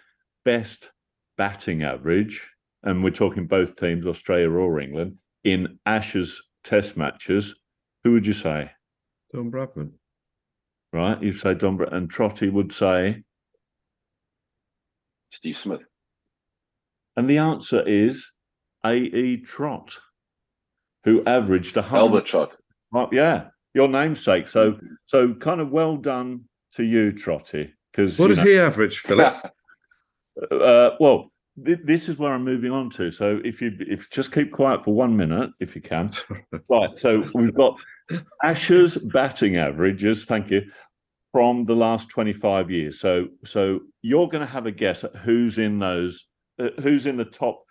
best 0.45 0.91
batting 1.37 1.83
average 1.83 2.47
and 2.83 3.03
we're 3.03 3.11
talking 3.11 3.47
both 3.47 3.75
teams, 3.75 4.05
Australia 4.05 4.49
or 4.49 4.79
England, 4.79 5.17
in 5.43 5.79
Ashes 5.85 6.41
Test 6.63 6.97
matches, 6.97 7.55
who 8.03 8.13
would 8.13 8.25
you 8.25 8.33
say? 8.33 8.71
Don 9.31 9.51
Bradman. 9.51 9.91
Right, 10.91 11.21
you'd 11.21 11.37
say 11.37 11.53
Don 11.53 11.77
Bradman, 11.77 11.93
and 11.93 12.09
Trotty 12.09 12.49
would 12.49 12.71
say 12.71 13.23
Steve 15.29 15.57
Smith. 15.57 15.81
And 17.15 17.29
the 17.29 17.37
answer 17.37 17.87
is 17.87 18.31
A.E. 18.85 19.41
Trott, 19.41 19.97
who 21.03 21.23
averaged 21.25 21.77
a 21.77 21.81
hundred. 21.81 22.01
Albert 22.01 22.25
Trott. 22.27 22.57
Oh, 22.93 23.09
yeah, 23.11 23.47
your 23.73 23.87
namesake. 23.87 24.47
So, 24.47 24.79
so 25.05 25.33
kind 25.35 25.61
of 25.61 25.69
well 25.69 25.97
done 25.97 26.45
to 26.73 26.83
you, 26.83 27.11
Trotty. 27.11 27.73
Because 27.91 28.17
What 28.17 28.29
did 28.29 28.39
he 28.39 28.57
average, 28.57 28.99
Philip? 28.99 29.35
uh, 30.51 30.91
well, 30.99 31.31
th- 31.65 31.79
this 31.83 32.07
is 32.07 32.17
where 32.17 32.33
I'm 32.33 32.43
moving 32.43 32.71
on 32.71 32.89
to. 32.91 33.11
So, 33.11 33.39
if 33.43 33.61
you 33.61 33.71
if 33.79 34.09
just 34.09 34.31
keep 34.31 34.51
quiet 34.51 34.83
for 34.83 34.93
one 34.93 35.15
minute, 35.17 35.51
if 35.59 35.75
you 35.75 35.81
can. 35.81 36.07
Right. 36.69 36.99
So 36.99 37.23
we've 37.33 37.53
got 37.53 37.81
Ashes 38.43 38.97
batting 38.97 39.57
averages. 39.57 40.25
Thank 40.25 40.51
you. 40.51 40.69
From 41.31 41.65
the 41.65 41.75
last 41.75 42.09
25 42.09 42.71
years. 42.71 42.99
So, 42.99 43.27
so 43.45 43.81
you're 44.01 44.27
going 44.27 44.41
to 44.45 44.51
have 44.51 44.65
a 44.65 44.71
guess 44.71 45.03
at 45.03 45.15
who's 45.15 45.59
in 45.59 45.77
those, 45.77 46.25
uh, 46.59 46.69
who's 46.81 47.05
in 47.05 47.17
the 47.17 47.25
top. 47.25 47.63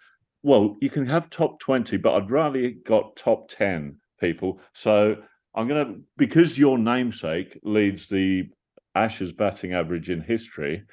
Well, 0.44 0.76
you 0.80 0.88
can 0.88 1.04
have 1.06 1.28
top 1.28 1.58
20, 1.58 1.96
but 1.96 2.14
I'd 2.14 2.30
rather 2.30 2.60
you 2.60 2.76
got 2.84 3.16
top 3.16 3.48
10 3.50 3.98
people. 4.20 4.60
So 4.74 5.16
I'm 5.56 5.66
going 5.66 5.84
to, 5.94 6.00
because 6.16 6.56
your 6.56 6.78
namesake 6.78 7.58
leads 7.64 8.06
the 8.08 8.48
Ashes 8.94 9.32
batting 9.32 9.74
average 9.74 10.08
in 10.08 10.20
history. 10.20 10.84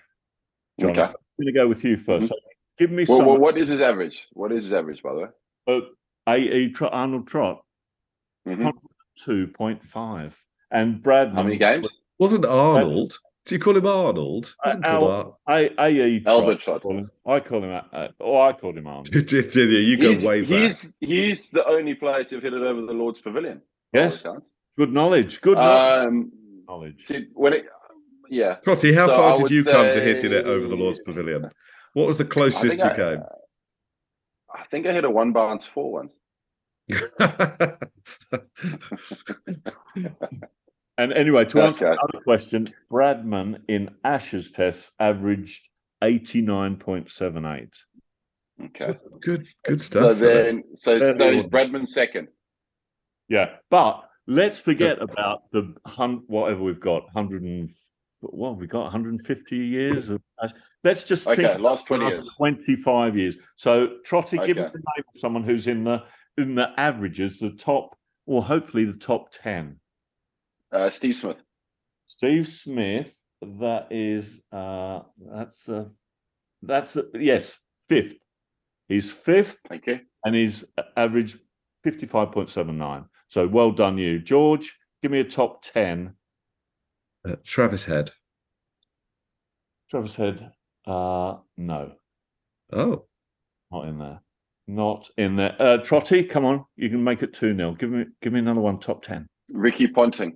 John, 0.79 0.91
Okay. 0.91 1.01
I'm 1.03 1.13
going 1.39 1.45
to 1.45 1.51
go 1.51 1.67
with 1.67 1.83
you 1.83 1.97
1st 1.97 2.23
Mhm. 2.23 2.27
So 2.29 2.35
give 2.79 2.89
me 2.89 3.05
Well, 3.07 3.17
some. 3.19 3.27
well, 3.27 3.37
what 3.37 3.59
is 3.59 3.67
his 3.67 3.81
average? 3.81 4.25
What 4.33 4.51
is 4.51 4.63
his 4.63 4.73
average, 4.73 5.03
by 5.03 5.13
the 5.13 5.19
way? 5.19 5.27
uh, 5.67 5.81
A.E. 6.27 6.71
Trott, 6.71 6.93
Arnold 6.93 7.27
Trott, 7.27 7.63
Mhm. 8.47 8.71
2.5. 9.19 10.33
And 10.71 11.03
Brad. 11.03 11.31
How 11.31 11.43
many 11.43 11.57
games? 11.57 11.99
Wasn't 12.19 12.45
Arnold? 12.45 13.17
Do 13.45 13.55
you 13.55 13.61
call 13.61 13.77
him 13.77 13.85
Arnold? 13.85 14.55
Wasn't 14.65 14.83
called 14.83 15.35
Al- 15.47 15.55
A- 15.55 15.69
A.E. 15.77 16.19
Trott, 16.21 16.35
Albert 16.39 16.61
Trott. 16.61 16.77
I 16.77 16.79
call 16.81 16.97
him- 16.97 17.11
I 17.27 17.39
call 17.39 17.63
him, 17.63 17.81
uh, 17.93 18.07
oh, 18.19 18.41
I 18.41 18.53
called 18.53 18.77
him 18.77 18.87
Arnold. 18.87 19.07
Arnold? 19.13 19.27
Did, 19.27 19.51
did 19.51 19.55
you? 19.55 19.77
You 19.79 19.97
go 19.97 20.09
He's, 20.11 20.25
way 20.25 20.41
back. 20.41 20.49
he's 20.49 20.97
he's 20.99 21.49
the 21.51 21.65
only 21.67 21.93
player 21.93 22.23
to 22.23 22.35
have 22.35 22.43
hit 22.43 22.53
it 22.53 22.61
over 22.61 22.81
the 22.81 22.93
Lord's 22.93 23.21
Pavilion. 23.21 23.61
Yes, 23.93 24.23
by 24.23 24.29
all 24.29 24.35
accounts. 24.37 24.49
good 24.77 24.93
knowledge. 24.93 25.41
Good 25.41 25.57
Um, 25.57 26.31
knowledge. 26.67 27.05
see, 27.05 27.27
when 27.33 27.53
it, 27.53 27.65
yeah, 28.29 28.55
Trotty, 28.63 28.93
how 28.93 29.07
So 29.07 29.15
far 29.15 29.35
did 29.35 29.41
would 29.43 29.51
you 29.51 29.63
come 29.63 29.93
to 29.93 30.01
hitting 30.01 30.31
it 30.33 30.45
over 30.45 30.67
the 30.67 30.75
Lord's 30.75 30.99
Pavilion? 31.05 31.49
What 31.93 32.07
was 32.07 32.17
the 32.17 32.25
closest 32.25 32.79
you 32.79 32.83
I, 32.85 32.95
came? 32.95 33.19
I 34.53 34.63
think 34.71 34.87
I 34.87 34.91
hit 34.93 35.05
a 35.05 35.09
one 35.09 35.31
bounce 35.33 35.65
four 35.65 35.91
once. 35.91 36.13
And 40.97 41.11
anyway, 41.13 41.45
to 41.45 41.61
answer 41.61 41.87
Okay. 41.89 41.97
another 42.01 42.23
question, 42.23 42.73
Bradman 42.91 43.61
in 43.67 43.89
Ashes 44.03 44.51
tests 44.51 44.91
averaged 44.99 45.67
89.78. 46.01 47.69
Okay, 48.63 48.95
good, 49.21 49.43
good 49.65 49.81
stuff. 49.81 50.17
Philip. 50.17 50.19
then 50.19 50.63
so 50.75 50.97
so 50.97 51.09
ordinary. 51.09 51.43
Bradman 51.43 51.85
second. 51.85 52.29
Yeah, 53.27 53.57
but 53.69 54.07
let's 54.27 54.59
forget 54.59 55.01
about 55.01 55.51
the 55.51 55.75
hun- 55.85 56.23
whatever 56.27 56.63
we've 56.63 56.79
got, 56.79 57.03
100 57.13 57.41
and 57.43 57.69
well, 58.21 58.55
we 58.55 58.65
got 58.65 58.83
150 58.83 59.57
years 59.57 60.09
of 60.09 60.21
Ash- 60.41 60.51
let's 60.85 61.03
just 61.03 61.27
Okay, 61.27 61.43
think 61.47 61.59
last 61.59 61.85
20 61.87 62.05
years. 62.05 62.29
25 62.37 63.17
years. 63.17 63.35
So 63.57 63.97
Trotty, 64.05 64.37
give 64.37 64.57
us 64.57 64.71
the 64.71 64.77
name 64.79 65.03
of 65.13 65.19
someone 65.19 65.43
who's 65.43 65.67
in 65.67 65.83
the 65.83 66.03
in 66.37 66.55
the 66.55 66.71
averages, 66.79 67.39
the 67.39 67.49
top, 67.51 67.97
or 68.25 68.41
hopefully 68.43 68.85
the 68.85 68.97
top 68.97 69.31
10. 69.31 69.79
Uh, 70.75 70.89
Steve 70.89 71.15
Smith. 71.15 71.37
Steve 72.05 72.47
Smith, 72.47 73.17
that 73.41 73.87
is 73.91 74.41
uh 74.51 74.99
that's 75.33 75.69
uh 75.69 75.85
that's 76.61 76.97
uh, 76.97 77.03
yes, 77.13 77.57
fifth. 77.87 78.15
He's 78.89 79.09
fifth 79.09 79.57
Thank 79.69 79.87
you. 79.87 80.01
and 80.25 80.35
he's 80.35 80.63
average 80.97 81.37
55.79. 81.85 83.05
So 83.27 83.47
well 83.47 83.71
done 83.71 83.97
you. 83.97 84.19
George, 84.19 84.75
give 85.01 85.11
me 85.11 85.19
a 85.21 85.23
top 85.23 85.61
10. 85.63 86.13
Uh, 87.27 87.35
Travis 87.43 87.85
Head. 87.85 88.11
Travis 89.89 90.15
Head, 90.15 90.51
uh 90.87 91.37
no, 91.57 91.93
Oh, 92.73 93.05
not 93.71 93.87
in 93.87 93.97
there. 93.97 94.19
Not 94.67 95.09
in 95.17 95.35
there. 95.37 95.55
Uh 95.59 95.77
Trotty, 95.77 96.25
come 96.25 96.43
on, 96.45 96.65
you 96.75 96.89
can 96.89 97.03
make 97.03 97.23
it 97.23 97.33
2 97.33 97.55
0 97.55 97.75
Give 97.79 97.89
me 97.91 98.05
give 98.21 98.33
me 98.33 98.39
another 98.39 98.59
one, 98.61 98.77
top 98.79 99.03
10. 99.03 99.25
Ricky 99.53 99.87
Ponting. 99.87 100.33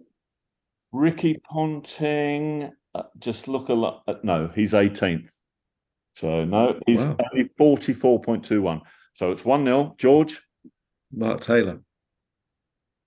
Ricky 0.92 1.40
Ponting, 1.50 2.72
uh, 2.96 3.04
just 3.20 3.48
look 3.48 3.70
a 3.70 3.74
lot. 3.74 4.04
Uh, 4.08 4.16
no, 4.24 4.48
he's 4.54 4.74
18th. 4.74 5.28
So 6.14 6.44
no, 6.46 6.80
he's 6.88 7.04
Wow. 7.04 7.18
only 7.32 7.48
44.21. 7.60 8.82
So 9.14 9.32
it's 9.32 9.46
1 9.46 9.64
0. 9.64 9.96
George, 9.98 10.42
Mark 11.12 11.42
Taylor. 11.42 11.82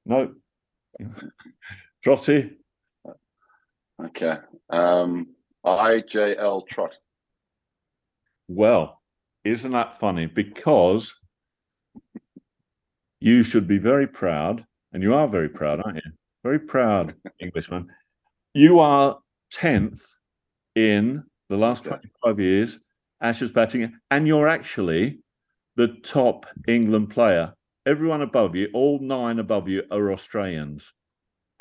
no. 0.04 0.34
Trotty, 2.04 2.58
Okay. 4.04 4.36
Um, 4.70 5.28
IJL 5.64 6.66
Trott. 6.68 6.94
well, 8.48 9.00
isn't 9.44 9.70
that 9.72 9.98
funny? 10.00 10.26
Because 10.26 11.14
you 13.20 13.42
should 13.44 13.66
be 13.68 13.78
very 13.78 14.06
proud, 14.06 14.66
and 14.92 15.02
you 15.02 15.14
are 15.14 15.28
very 15.28 15.48
proud, 15.48 15.80
aren't 15.80 15.96
you? 16.04 16.12
Very 16.42 16.58
proud, 16.58 17.14
Englishman. 17.40 17.88
You 18.54 18.80
are 18.80 19.18
10th 19.54 20.02
in 20.74 21.22
the 21.48 21.56
last 21.56 21.86
Okay. 21.86 21.96
25 22.22 22.40
years, 22.40 22.80
Ashes 23.20 23.50
batting, 23.52 23.92
and 24.10 24.26
you're 24.26 24.48
actually 24.48 25.20
the 25.76 25.88
top 26.02 26.46
England 26.66 27.10
player. 27.10 27.54
Everyone 27.86 28.22
above 28.22 28.54
you, 28.56 28.68
all 28.74 28.98
nine 29.00 29.38
above 29.38 29.68
you, 29.68 29.82
are 29.90 30.12
Australians. 30.12 30.92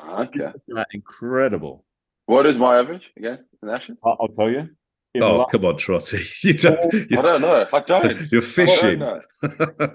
Ah, 0.00 0.22
okay. 0.22 0.38
Isn't 0.38 0.62
that 0.68 0.88
incredible? 0.92 1.84
What 2.26 2.46
is 2.46 2.58
my 2.58 2.78
average 2.78 3.10
against 3.16 3.48
the 3.60 3.70
Nations? 3.70 3.98
I'll, 4.04 4.16
I'll 4.20 4.28
tell 4.28 4.50
you. 4.50 4.68
In 5.14 5.22
Oh, 5.22 5.36
la- 5.38 5.46
come 5.46 5.64
on, 5.66 5.76
Trotty. 5.76 6.20
You 6.42 6.54
don't. 6.54 6.94
I 6.94 7.22
don't 7.22 7.40
know. 7.42 7.66
I 7.72 7.80
don't. 7.80 8.20
You're 8.32 8.40
I 8.42 8.44
fishing. 8.44 8.98
don't. 9.00 9.22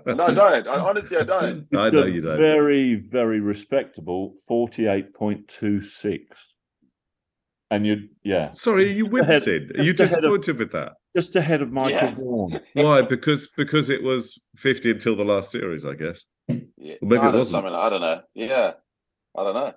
No, 0.06 0.24
I 0.26 0.34
don't. 0.34 0.68
I, 0.68 0.80
honestly, 0.80 1.18
I 1.18 1.24
don't. 1.24 1.68
I 1.76 1.90
know 1.90 2.04
a 2.04 2.08
you 2.08 2.22
don't. 2.22 2.38
Very, 2.38 2.94
very 2.96 3.40
respectable 3.40 4.36
48.26. 4.50 6.20
And 7.70 7.86
you, 7.86 8.08
yeah, 8.24 8.52
Sorry, 8.54 8.86
are 8.86 8.94
you 8.94 9.06
ahead- 9.08 9.28
wincing? 9.28 9.70
Are 9.78 9.84
you 9.84 9.94
just 9.94 10.14
ahead 10.14 10.24
of- 10.24 10.32
disappointed 10.42 10.58
with 10.60 10.72
that? 10.72 10.94
just 11.16 11.36
ahead 11.36 11.62
of 11.64 11.72
Michael 11.72 11.92
Yeah. 12.00 12.12
Vaughan. 12.16 12.60
Why? 12.74 13.02
Because 13.02 13.48
because 13.58 13.90
it 13.90 14.04
was 14.04 14.40
50 14.58 14.92
until 14.92 15.16
the 15.16 15.26
last 15.26 15.50
series, 15.52 15.84
I 15.84 15.96
guess. 15.96 16.26
Yeah. 16.48 16.94
Or 17.02 17.08
maybe 17.08 17.18
I 17.24 17.30
it 17.30 17.32
don't- 17.32 17.38
wasn't. 17.40 17.56
Something, 17.56 17.74
I 17.74 17.90
don't 17.90 18.02
know. 18.02 18.22
Yeah. 18.36 18.72
I 19.36 19.44
don't 19.44 19.56
know. 19.56 19.74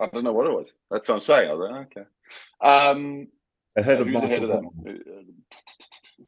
I 0.00 0.06
don't 0.12 0.24
know 0.24 0.32
what 0.32 0.46
it 0.48 0.52
was. 0.52 0.72
That's 0.90 1.06
what 1.06 1.14
I'm 1.14 1.20
saying. 1.20 1.50
I 1.50 1.54
was 1.54 1.70
like, 1.70 1.86
okay. 1.96 2.06
Um, 2.60 3.28
Ahead 3.76 4.00
of 4.00 4.06
who's 4.06 4.22
ahead 4.22 4.42
of 4.42 4.48
them? 4.48 4.68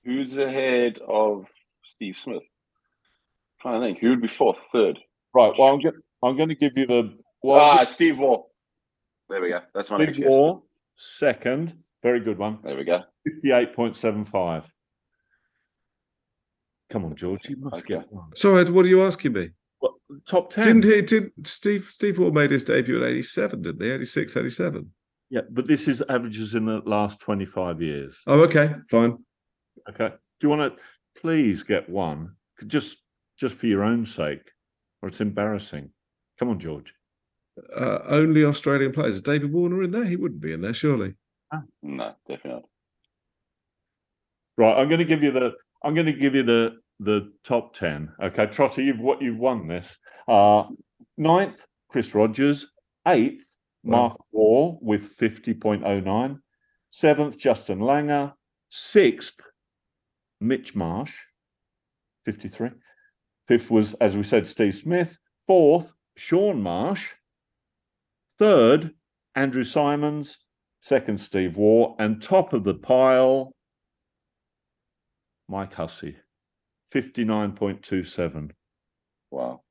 Who's 0.05 0.37
ahead 0.37 0.99
of 1.07 1.47
Steve 1.85 2.17
Smith? 2.17 2.43
trying 3.65 3.81
to 3.81 3.87
think. 3.87 3.99
Who 3.99 4.11
would 4.11 4.23
be 4.23 4.29
fourth, 4.29 4.61
third? 4.73 4.99
Right. 5.35 5.53
Well, 5.59 5.75
I'm 5.75 5.81
going. 5.81 5.95
I'm 6.23 6.37
going 6.37 6.51
to 6.51 6.55
give 6.55 6.73
you 6.77 6.87
the. 6.87 7.17
Well, 7.43 7.61
ah, 7.61 7.85
Steve 7.85 8.19
Waugh. 8.19 8.45
There 9.29 9.41
we 9.41 9.49
go. 9.49 9.61
That's 9.75 9.91
my 9.91 9.99
next 9.99 10.15
Steve 10.15 10.25
guess. 10.25 10.31
Waugh, 10.31 10.61
second. 10.95 11.75
Very 12.03 12.21
good 12.21 12.39
one. 12.39 12.59
There 12.63 12.77
we 12.77 12.85
go. 12.85 13.03
58.75. 13.45 14.65
Come 16.91 17.05
on, 17.07 17.17
George. 17.17 17.49
You 17.49 17.57
must 17.57 17.77
Okay. 17.77 17.95
get 17.95 18.13
one. 18.13 18.35
Sorry, 18.37 18.71
what 18.71 18.85
are 18.85 18.89
you 18.89 19.03
asking 19.03 19.33
me? 19.33 19.51
What, 19.79 19.95
top 20.29 20.51
10. 20.51 20.65
Didn't 20.81 20.85
he? 20.85 21.03
Did 21.03 21.33
Steve 21.47 21.89
Steve 21.91 22.19
Waugh 22.19 22.31
made 22.31 22.51
his 22.51 22.65
debut 22.65 23.03
in 23.03 23.11
87, 23.11 23.63
didn't 23.63 23.83
he? 23.83 23.91
86, 23.91 24.37
87. 24.37 24.91
Yeah, 25.35 25.41
but 25.51 25.67
this 25.67 25.89
is 25.89 26.01
averages 26.09 26.55
in 26.55 26.67
the 26.67 26.81
last 26.85 27.19
25 27.19 27.83
years. 27.83 28.17
Oh, 28.29 28.43
okay, 28.45 28.73
fine. 28.89 29.19
Okay. 29.91 30.11
Do 30.11 30.15
you 30.43 30.49
want 30.49 30.77
to 30.77 30.83
please 31.21 31.65
get 31.65 31.89
one 31.91 32.37
just 32.69 32.99
just 33.37 33.57
for 33.57 33.67
your 33.67 33.83
own 33.83 34.07
sake, 34.07 34.53
or 35.03 35.09
it's 35.09 35.21
embarrassing? 35.21 35.91
Come 36.39 36.51
on, 36.51 36.61
George. 36.61 36.95
Uh, 37.77 37.99
only 38.07 38.45
Australian 38.45 38.93
players. 38.93 39.17
Is 39.17 39.23
David 39.23 39.53
Warner 39.53 39.83
in 39.83 39.91
there? 39.91 40.05
He 40.05 40.15
wouldn't 40.15 40.41
be 40.41 40.53
in 40.53 40.61
there, 40.61 40.73
surely. 40.73 41.15
No, 41.83 42.13
definitely 42.29 42.53
not. 42.53 42.65
Right, 44.57 44.81
I'm 44.81 44.89
going 44.89 45.01
to 45.01 45.05
give 45.05 45.25
you 45.25 45.33
the 45.33 45.51
I'm 45.83 45.95
going 45.95 46.07
to 46.07 46.13
give 46.13 46.37
you 46.37 46.45
the 46.45 46.77
the 47.01 47.33
top 47.43 47.75
ten. 47.75 48.13
Okay, 48.23 48.47
Trotter, 48.47 48.83
you've 48.83 49.01
what 49.01 49.21
you've 49.21 49.39
won 49.39 49.67
this. 49.67 49.99
Uh 50.29 50.67
ninth, 51.19 51.67
Chris 51.89 52.15
Rogers. 52.15 52.69
Eighth, 53.09 53.43
Wow. 53.43 53.54
Mark 53.85 54.17
Waugh 54.33 54.79
with 54.81 55.17
50.09. 55.17 56.39
Seventh, 56.91 57.39
Justin 57.39 57.81
Langer. 57.81 58.33
Sixth, 58.71 59.41
Mitch 60.41 60.75
Marsh, 60.75 61.13
53. 62.25 62.71
Fifth 63.47 63.71
was, 63.71 63.95
as 63.95 64.17
we 64.17 64.25
said, 64.25 64.49
Steve 64.49 64.75
Smith. 64.75 65.17
Fourth, 65.47 65.93
Shaun 66.17 66.63
Marsh. 66.63 67.05
Third, 68.39 68.91
Andrew 69.35 69.63
Symonds. 69.63 70.39
Second, 70.81 71.21
Steve 71.21 71.57
Waugh. 71.57 71.95
And 71.99 72.21
top 72.21 72.53
of 72.53 72.65
the 72.65 72.75
pile, 72.75 73.55
Mike 75.49 75.75
Hussey. 75.75 76.17
59.27. 76.93 78.51
Wow. 79.31 79.63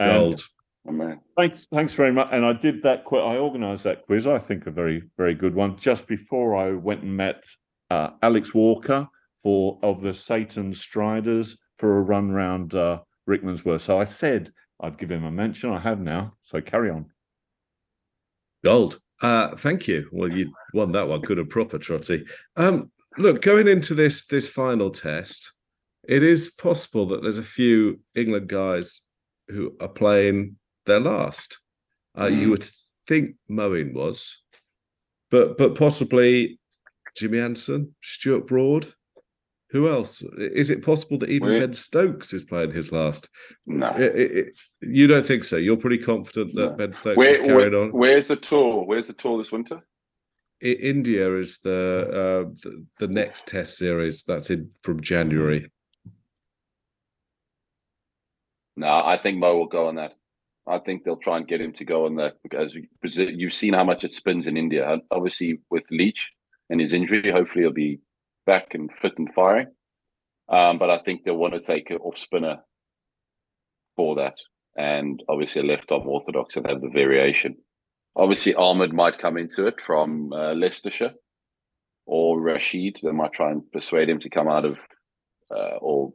And 0.00 0.12
Gold. 0.12 0.42
Oh, 0.88 0.92
man. 0.92 1.20
Thanks, 1.36 1.66
thanks 1.70 1.92
very 1.92 2.12
much. 2.12 2.28
And 2.32 2.46
I 2.46 2.54
did 2.54 2.82
that. 2.82 3.04
Qu- 3.04 3.18
I 3.18 3.36
organised 3.36 3.84
that 3.84 4.06
quiz. 4.06 4.26
I 4.26 4.38
think 4.38 4.66
a 4.66 4.70
very, 4.70 5.02
very 5.18 5.34
good 5.34 5.54
one. 5.54 5.76
Just 5.76 6.06
before 6.06 6.56
I 6.56 6.70
went 6.70 7.02
and 7.02 7.14
met 7.14 7.44
uh, 7.90 8.10
Alex 8.22 8.54
Walker 8.54 9.06
for 9.42 9.78
of 9.82 10.00
the 10.00 10.14
Satan 10.14 10.72
Striders 10.72 11.58
for 11.78 11.98
a 11.98 12.02
run 12.02 12.30
round 12.30 12.74
uh, 12.74 13.00
Rickmansworth. 13.28 13.82
So 13.82 14.00
I 14.00 14.04
said 14.04 14.50
I'd 14.80 14.98
give 14.98 15.10
him 15.10 15.24
a 15.24 15.30
mention. 15.30 15.70
I 15.70 15.78
have 15.78 16.00
now. 16.00 16.34
So 16.42 16.60
carry 16.62 16.90
on. 16.90 17.06
Gold. 18.64 18.98
Uh, 19.20 19.56
thank 19.56 19.88
you. 19.88 20.08
Well, 20.10 20.30
you 20.32 20.52
won 20.72 20.92
that 20.92 21.08
one, 21.08 21.20
good 21.20 21.38
and 21.38 21.50
proper, 21.50 21.78
Trotty. 21.78 22.24
Um, 22.56 22.90
look, 23.18 23.42
going 23.42 23.68
into 23.68 23.94
this 23.94 24.26
this 24.26 24.48
final 24.48 24.90
test, 24.90 25.52
it 26.08 26.22
is 26.22 26.50
possible 26.50 27.06
that 27.08 27.22
there's 27.22 27.38
a 27.38 27.42
few 27.42 28.00
England 28.14 28.48
guys 28.48 29.02
who 29.48 29.76
are 29.80 29.88
playing 29.88 30.56
their 30.88 31.00
last. 31.00 31.58
Uh, 32.18 32.26
You 32.26 32.48
Mm. 32.48 32.50
would 32.50 32.68
think 33.06 33.36
Moeen 33.48 33.92
was, 33.94 34.42
but 35.30 35.56
but 35.56 35.76
possibly 35.76 36.58
Jimmy 37.16 37.38
Anderson, 37.38 37.94
Stuart 38.02 38.46
Broad. 38.48 38.92
Who 39.70 39.86
else? 39.90 40.22
Is 40.38 40.70
it 40.70 40.82
possible 40.82 41.18
that 41.18 41.28
even 41.28 41.48
Where- 41.48 41.60
Ben 41.60 41.74
Stokes 41.74 42.32
is 42.32 42.44
playing 42.46 42.72
his 42.72 42.90
last? 42.90 43.28
No. 43.66 43.86
I- 43.88 44.12
I- 44.22 44.38
I- 44.40 44.50
you 44.80 45.06
don't 45.06 45.26
think 45.26 45.44
so? 45.44 45.56
You're 45.58 45.76
pretty 45.76 45.98
confident 45.98 46.54
that 46.54 46.70
No. 46.70 46.76
Ben 46.76 46.92
Stokes 46.94 47.12
is 47.12 47.16
Where, 47.18 47.34
carrying 47.46 47.72
where- 47.72 47.82
on. 47.82 47.92
where's 47.92 48.28
the 48.28 48.36
tour? 48.36 48.84
Where's 48.86 49.08
the 49.08 49.12
tour 49.12 49.36
this 49.38 49.52
winter? 49.52 49.82
India 50.60 51.36
is 51.36 51.58
the, 51.60 51.78
uh, 52.20 52.50
the 52.62 52.86
the 52.98 53.08
next 53.08 53.46
test 53.46 53.76
series. 53.76 54.24
That's 54.24 54.50
in 54.50 54.72
from 54.82 55.00
January. 55.02 55.70
No, 58.76 58.88
I 59.04 59.16
think 59.18 59.38
Mo 59.38 59.56
will 59.56 59.66
go 59.66 59.88
on 59.88 59.96
that. 59.96 60.14
I 60.68 60.78
think 60.78 61.04
they'll 61.04 61.16
try 61.16 61.38
and 61.38 61.48
get 61.48 61.60
him 61.60 61.72
to 61.74 61.84
go 61.84 62.06
on 62.06 62.16
that 62.16 62.34
because 62.42 62.74
you've 63.02 63.54
seen 63.54 63.74
how 63.74 63.84
much 63.84 64.04
it 64.04 64.12
spins 64.12 64.46
in 64.46 64.56
India. 64.56 64.98
Obviously, 65.10 65.60
with 65.70 65.84
Leach 65.90 66.30
and 66.70 66.80
his 66.80 66.92
injury, 66.92 67.30
hopefully 67.30 67.64
he'll 67.64 67.72
be 67.72 68.00
back 68.46 68.74
and 68.74 68.90
fit 69.00 69.18
and 69.18 69.32
firing. 69.34 69.68
Um, 70.48 70.78
but 70.78 70.90
I 70.90 70.98
think 70.98 71.24
they'll 71.24 71.36
want 71.36 71.54
to 71.54 71.60
take 71.60 71.90
an 71.90 71.98
off 71.98 72.18
spinner 72.18 72.58
for 73.96 74.16
that, 74.16 74.36
and 74.76 75.22
obviously 75.28 75.60
a 75.60 75.64
left 75.64 75.90
arm 75.90 76.06
orthodox 76.06 76.56
and 76.56 76.66
have 76.66 76.80
the 76.80 76.88
variation. 76.88 77.56
Obviously, 78.16 78.54
Ahmed 78.54 78.92
might 78.92 79.18
come 79.18 79.36
into 79.36 79.66
it 79.66 79.80
from 79.80 80.32
uh, 80.32 80.52
Leicestershire 80.54 81.14
or 82.06 82.40
Rashid. 82.40 82.98
They 83.02 83.12
might 83.12 83.32
try 83.32 83.50
and 83.50 83.70
persuade 83.72 84.08
him 84.08 84.20
to 84.20 84.30
come 84.30 84.48
out 84.48 84.64
of 84.64 84.76
uh, 85.50 85.76
or 85.80 86.12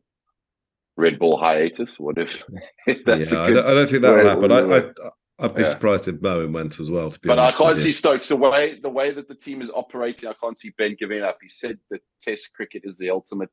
red 0.98 1.20
ball 1.20 1.38
hiatus. 1.38 2.00
What 2.00 2.18
if, 2.18 2.44
if 2.88 3.04
that's 3.06 3.32
yeah, 3.32 3.40
a 3.40 3.44
I, 3.44 3.50
don't, 3.50 3.66
I 3.66 3.74
don't 3.74 3.90
think 3.90 4.02
that 4.04 4.16
will 4.16 4.30
happen. 4.30 4.52
I, 4.52 4.78
I, 4.78 5.10
I'd 5.40 5.56
be 5.56 5.62
Yeah. 5.62 5.68
surprised 5.68 6.08
if 6.08 6.22
Bowen 6.22 6.54
went 6.54 6.80
as 6.80 6.92
well. 6.92 7.10
To 7.10 7.20
be 7.20 7.28
But 7.28 7.40
I 7.40 7.44
honest, 7.44 7.58
can't 7.58 7.78
see. 7.78 7.92
Stokes 7.92 8.30
the 8.30 8.36
way 8.36 8.80
the 8.82 8.90
way 8.90 9.12
that 9.12 9.28
the 9.28 9.36
team 9.36 9.62
is 9.62 9.70
operating. 9.74 10.30
I 10.30 10.34
can't 10.42 10.58
see 10.58 10.74
Ben 10.78 10.96
giving 10.98 11.22
up. 11.24 11.38
He 11.42 11.50
said 11.50 11.80
that 11.90 12.02
Test 12.22 12.54
cricket 12.54 12.84
is 12.86 12.98
the 12.98 13.10
ultimate 13.10 13.52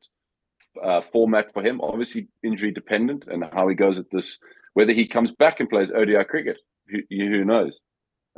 uh, 0.82 1.00
format 1.12 1.52
for 1.52 1.62
him. 1.62 1.80
Obviously, 1.80 2.28
injury 2.42 2.70
dependent, 2.70 3.24
and 3.28 3.44
how 3.52 3.66
he 3.68 3.74
goes 3.74 3.98
at 3.98 4.10
this. 4.10 4.38
Whether 4.74 4.92
he 4.92 5.06
comes 5.06 5.32
back 5.32 5.58
and 5.58 5.68
plays 5.68 5.90
ODI 5.90 6.22
cricket, 6.24 6.58
who, 6.88 6.98
who 7.10 7.44
knows? 7.44 7.80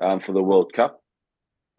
Um, 0.01 0.21
for 0.21 0.33
the 0.33 0.43
World 0.43 0.73
Cup. 0.75 1.03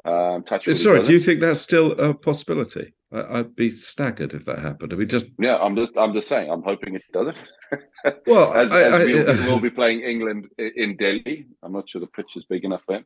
Um, 0.05 0.43
touch 0.43 0.65
Sorry, 0.75 1.01
do 1.01 1.13
you 1.13 1.19
think 1.19 1.39
that's 1.39 1.62
still 1.62 1.93
a 1.93 2.13
possibility? 2.13 2.93
I, 3.13 3.39
I'd 3.39 3.56
be 3.56 3.69
staggered 3.69 4.34
if 4.34 4.45
that 4.45 4.60
happened. 4.60 4.91
I 4.93 4.95
mean, 4.95 5.08
just 5.08 5.28
Yeah, 5.39 5.58
I'm 5.58 5.76
just 5.76 5.95
I'm 5.97 6.13
just 6.13 6.28
saying. 6.28 6.49
I'm 6.49 6.63
hoping 6.63 6.95
it 6.95 7.04
doesn't. 7.13 7.38
well, 8.28 8.54
as, 8.54 8.71
I, 8.71 8.82
as 8.84 8.93
I- 8.93 9.04
we 9.06 9.45
will 9.45 9.60
be 9.60 9.69
playing 9.69 10.02
England 10.02 10.47
in 10.58 10.97
Delhi. 10.97 11.47
I'm 11.62 11.73
not 11.73 11.89
sure 11.89 12.02
the 12.02 12.08
pitch 12.08 12.32
is 12.36 12.45
big 12.45 12.63
enough 12.65 12.82
for 12.86 12.95
him. 12.95 13.06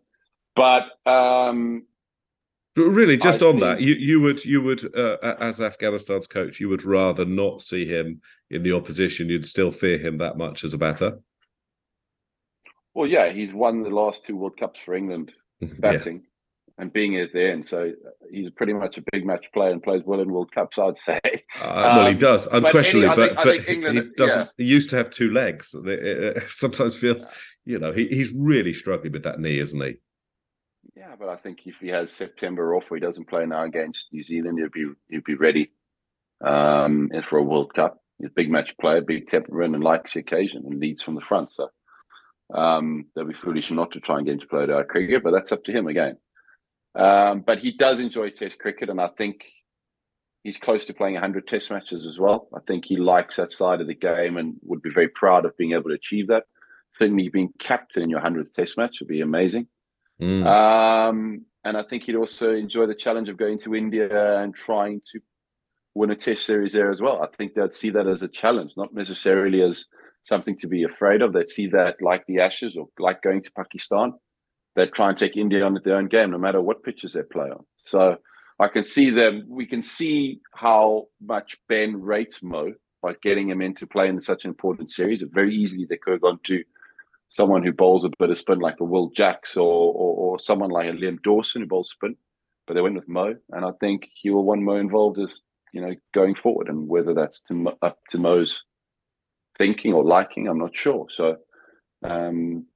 But 0.56 0.86
um, 1.06 1.86
But 2.76 2.86
really, 2.90 3.18
just 3.18 3.44
I 3.44 3.48
on 3.48 3.60
that, 3.60 3.82
you 3.82 3.94
you 3.96 4.22
would 4.22 4.44
you 4.46 4.62
would 4.62 4.96
uh, 4.96 5.18
as 5.40 5.60
Afghanistan's 5.62 6.28
coach, 6.28 6.60
you 6.60 6.70
would 6.70 6.84
rather 6.84 7.26
not 7.26 7.62
see 7.62 7.86
him 7.86 8.22
in 8.50 8.64
the 8.64 8.72
opposition. 8.74 9.30
You'd 9.30 9.46
still 9.46 9.72
fear 9.72 9.98
him 9.98 10.18
that 10.20 10.38
much 10.38 10.64
as 10.64 10.74
a 10.74 10.78
batter. 10.78 11.20
well, 12.94 13.08
yeah, 13.08 13.30
he's 13.32 13.54
won 13.54 13.84
the 13.84 13.90
last 13.90 14.26
two 14.26 14.36
World 14.36 14.58
Cups 14.60 14.80
for 14.80 14.96
England 14.96 15.32
batting 15.62 16.24
and 16.78 16.94
being 16.94 17.18
at 17.18 17.34
the 17.34 17.44
end. 17.52 17.66
So 17.66 17.92
he's 18.32 18.50
pretty 18.52 18.74
much 18.74 18.98
a 18.98 19.04
big 19.12 19.26
match 19.26 19.46
player 19.54 19.72
and 19.72 19.82
plays 19.82 20.04
well 20.06 20.20
in 20.22 20.32
World 20.32 20.52
Cups, 20.54 20.78
I'd 20.78 20.98
say. 20.98 21.20
Uh, 21.60 21.64
well, 21.64 22.06
he 22.08 22.14
Um, 22.14 22.18
does 22.20 22.48
any- 22.54 22.66
unquestionably, 22.66 23.08
I 23.08 23.16
but 23.16 23.30
think- 23.44 23.66
but 23.66 23.70
England- 23.70 23.98
he 23.98 24.10
doesn't. 24.16 24.40
yeah. 24.58 24.64
He 24.66 24.66
used 24.66 24.90
to 24.92 24.96
have 24.98 25.10
two 25.10 25.32
legs. 25.32 25.74
It, 25.76 26.44
sometimes 26.50 26.96
feels, 26.96 27.26
you 27.66 27.80
know, 27.80 27.92
he, 27.92 28.08
he's 28.08 28.32
really 28.34 28.74
struggling 28.74 29.12
with 29.14 29.24
that 29.24 29.40
knee, 29.40 29.60
isn't 29.60 29.82
he? 29.82 29.96
Yeah, 30.96 31.16
but 31.20 31.30
I 31.30 31.36
think 31.36 31.66
if 31.68 31.76
he 31.82 31.90
has 31.90 32.12
September 32.12 32.76
off 32.76 32.86
or 32.92 32.96
he 32.96 33.02
doesn't 33.02 33.28
play 33.28 33.46
now 33.46 33.64
against 33.64 34.08
New 34.12 34.24
Zealand, 34.24 34.58
he'll 34.58 34.70
be 34.70 34.94
he'll 35.10 35.22
be 35.26 35.36
ready 35.36 35.72
um, 36.44 37.10
and 37.14 37.26
for 37.26 37.38
a 37.38 37.44
World 37.44 37.74
Cup. 37.74 38.00
He's 38.20 38.30
a 38.30 38.34
big 38.36 38.50
match 38.50 38.74
player, 38.82 39.02
big 39.02 39.28
temperament, 39.28 39.76
and 39.76 39.84
likes 39.84 40.14
the 40.14 40.22
occasion 40.22 40.64
and 40.66 40.80
leads 40.80 41.04
from 41.04 41.14
the 41.16 41.22
front. 41.22 41.52
So 41.52 41.70
um, 42.54 43.06
they'll 43.16 43.26
be 43.28 43.34
foolish 43.34 43.70
not 43.72 43.92
to 43.92 44.00
try 44.00 44.18
and 44.18 44.26
get 44.26 44.34
him 44.34 44.40
to 44.40 44.48
play 44.48 44.70
our 44.70 44.84
cricket, 44.86 45.24
but 45.24 45.32
that's 45.32 45.52
up 45.52 45.64
to 45.66 45.72
him 45.72 45.88
again. 45.88 46.18
Um, 46.98 47.44
but 47.46 47.60
he 47.60 47.72
does 47.72 48.00
enjoy 48.00 48.32
Test 48.32 48.60
cricket, 48.60 48.90
and 48.90 49.00
I 49.00 49.10
think 49.18 49.46
he's 50.44 50.58
close 50.58 50.86
to 50.88 50.94
playing 50.94 51.16
100 51.16 51.48
Test 51.48 51.70
matches 51.72 52.06
as 52.06 52.18
well. 52.18 52.48
I 52.56 52.60
think 52.68 52.86
he 52.86 52.98
likes 52.98 53.36
that 53.36 53.52
side 53.52 53.82
of 53.82 53.88
the 53.88 53.96
game 53.96 54.38
and 54.38 54.56
would 54.64 54.82
be 54.82 54.90
very 54.94 55.10
proud 55.10 55.46
of 55.46 55.56
being 55.58 55.74
able 55.74 55.90
to 55.90 55.96
achieve 55.96 56.28
that. 56.28 56.44
Certainly, 56.98 57.30
being 57.30 57.50
captain 57.60 58.04
in 58.04 58.10
your 58.10 58.22
100th 58.22 58.54
Test 58.54 58.78
match 58.78 58.98
would 59.00 59.10
be 59.10 59.22
amazing. 59.22 59.68
Mm. 60.22 60.46
Um, 60.46 61.46
and 61.64 61.78
I 61.78 61.84
think 61.84 62.04
he'd 62.04 62.16
also 62.16 62.54
enjoy 62.54 62.88
the 62.88 62.96
challenge 62.96 63.30
of 63.30 63.38
going 63.38 63.60
to 63.60 63.76
India 63.76 64.42
and 64.42 64.56
trying 64.56 65.02
to 65.12 65.20
win 65.94 66.12
a 66.12 66.16
test 66.16 66.46
series 66.46 66.74
there 66.74 66.92
as 66.92 67.02
well. 67.02 67.22
I 67.22 67.28
think 67.36 67.54
they'd 67.54 67.74
see 67.74 67.90
that 67.92 68.08
as 68.08 68.22
a 68.22 68.28
challenge, 68.28 68.74
not 68.78 68.94
necessarily 68.94 69.62
as 69.62 69.86
something 70.24 70.58
to 70.60 70.68
be 70.68 70.84
afraid 70.84 71.22
of. 71.22 71.34
They'd 71.34 71.50
see 71.50 71.68
that 71.70 72.02
like 72.02 72.26
the 72.26 72.40
Ashes 72.40 72.78
or 72.78 72.88
like 73.00 73.22
going 73.22 73.44
to 73.44 73.52
Pakistan. 73.52 74.14
They'd 74.78 74.94
try 74.94 75.10
and 75.10 75.18
take 75.18 75.36
India 75.36 75.66
on 75.66 75.76
at 75.76 75.84
their 75.84 75.96
own 75.96 76.08
game, 76.08 76.30
no 76.30 76.38
matter 76.38 76.62
what 76.62 76.84
pitches 76.84 77.14
they 77.14 77.24
play 77.24 77.50
on. 77.50 77.66
So 77.86 78.18
I 78.60 78.68
can 78.68 78.84
see 78.84 79.10
them. 79.10 79.44
We 79.50 79.66
can 79.66 79.82
see 79.82 80.40
how 80.54 81.08
much 81.20 81.58
Ben 81.68 82.00
rates 82.00 82.44
Mo 82.44 82.74
by 83.02 83.16
getting 83.24 83.50
him 83.50 83.64
into 83.64 83.88
play 83.88 84.08
in 84.08 84.22
such 84.22 84.46
an 84.46 84.52
important 84.52 84.92
series. 84.92 85.24
Very 85.32 85.56
easily, 85.56 85.86
they 85.90 85.98
could 85.98 86.12
have 86.12 86.22
gone 86.22 86.40
to 86.44 86.64
someone 87.30 87.64
who 87.64 87.74
bowls 87.74 88.06
a 88.06 88.12
bit 88.20 88.30
of 88.30 88.38
spin 88.38 88.60
like 88.60 88.80
a 88.80 88.84
Will 88.84 89.10
Jacks 89.16 89.58
or, 89.58 89.64
or, 89.64 90.14
or 90.16 90.40
someone 90.40 90.70
like 90.70 90.88
a 90.88 90.94
Liam 90.94 91.22
Dawson 91.24 91.64
who 91.64 91.68
bowls 91.68 91.90
spin, 91.90 92.16
but 92.68 92.76
they 92.76 92.82
went 92.82 92.96
with 92.96 93.08
Mo, 93.08 93.34
and 93.50 93.66
I 93.66 93.72
think 93.80 94.08
he 94.14 94.30
will 94.30 94.44
want 94.44 94.62
Mo 94.62 94.76
involved 94.76 95.20
as 95.20 95.42
you 95.74 95.82
know 95.82 95.96
going 96.14 96.36
forward, 96.36 96.70
and 96.70 96.88
whether 96.88 97.16
that's 97.16 97.42
to 97.48 97.72
up 97.82 97.98
to 98.12 98.20
Mo's 98.20 98.62
thinking 99.58 99.94
or 99.94 100.04
liking, 100.04 100.48
I'm 100.48 100.60
not 100.60 100.78
sure. 100.78 101.08
So 101.10 101.38
um, 102.04 102.68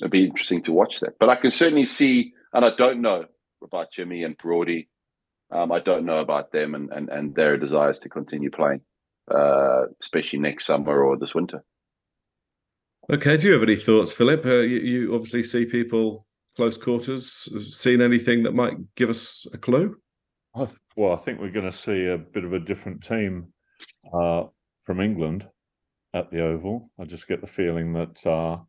it'll 0.00 0.10
be 0.10 0.24
interesting 0.24 0.62
to 0.64 0.72
watch 0.72 1.00
that. 1.00 1.18
But 1.18 1.28
I 1.28 1.36
can 1.36 1.50
certainly 1.50 1.84
see, 1.84 2.32
and 2.52 2.64
I 2.64 2.70
don't 2.76 3.00
know 3.00 3.26
about 3.62 3.92
Jimmy 3.92 4.24
and 4.24 4.36
Broady. 4.36 4.88
Um, 5.50 5.72
I 5.72 5.80
don't 5.80 6.04
know 6.04 6.18
about 6.18 6.52
them 6.52 6.74
and, 6.74 6.90
and, 6.90 7.08
and 7.08 7.34
their 7.34 7.56
desires 7.56 7.98
to 8.00 8.08
continue 8.08 8.50
playing, 8.50 8.82
uh, 9.34 9.84
especially 10.02 10.38
next 10.40 10.66
summer 10.66 11.02
or 11.02 11.16
this 11.16 11.34
winter. 11.34 11.64
Okay. 13.10 13.36
Do 13.38 13.46
you 13.46 13.52
have 13.54 13.62
any 13.62 13.76
thoughts, 13.76 14.12
Philip? 14.12 14.44
Uh, 14.44 14.60
you, 14.60 14.78
you 14.78 15.14
obviously 15.14 15.42
see 15.42 15.64
people 15.64 16.26
close 16.54 16.76
quarters. 16.76 17.30
Seen 17.74 18.02
anything 18.02 18.42
that 18.42 18.54
might 18.54 18.74
give 18.94 19.08
us 19.08 19.46
a 19.54 19.58
clue? 19.58 19.96
I 20.54 20.64
th- 20.66 20.78
well, 20.96 21.12
I 21.12 21.16
think 21.16 21.40
we're 21.40 21.50
going 21.50 21.70
to 21.70 21.76
see 21.76 22.06
a 22.06 22.18
bit 22.18 22.44
of 22.44 22.52
a 22.52 22.58
different 22.58 23.02
team 23.02 23.52
uh, 24.12 24.44
from 24.82 25.00
England 25.00 25.48
at 26.14 26.30
the 26.30 26.42
Oval. 26.42 26.90
I 27.00 27.04
just 27.04 27.28
get 27.28 27.40
the 27.40 27.46
feeling 27.46 27.92
that 27.94 28.26
uh, 28.26 28.58
w- 28.58 28.67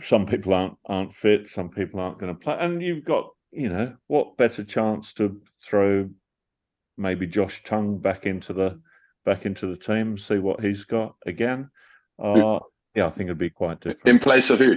some 0.00 0.26
people 0.26 0.54
aren't 0.54 0.74
aren't 0.86 1.12
fit, 1.12 1.48
some 1.50 1.68
people 1.70 2.00
aren't 2.00 2.18
going 2.18 2.34
to 2.34 2.40
play, 2.40 2.56
and 2.58 2.82
you've 2.82 3.04
got 3.04 3.28
you 3.50 3.68
know 3.68 3.94
what 4.06 4.36
better 4.36 4.64
chance 4.64 5.12
to 5.14 5.40
throw 5.64 6.08
maybe 6.96 7.26
Josh 7.26 7.62
Tongue 7.64 7.98
back 7.98 8.26
into 8.26 8.52
the 8.52 8.80
back 9.24 9.44
into 9.46 9.66
the 9.66 9.76
team, 9.76 10.18
see 10.18 10.38
what 10.38 10.60
he's 10.64 10.84
got 10.84 11.14
again. 11.26 11.70
Uh, 12.22 12.58
yeah, 12.94 13.06
I 13.06 13.10
think 13.10 13.28
it'd 13.28 13.38
be 13.38 13.50
quite 13.50 13.80
different. 13.80 14.06
In 14.08 14.18
place 14.18 14.50
of 14.50 14.58
who? 14.58 14.72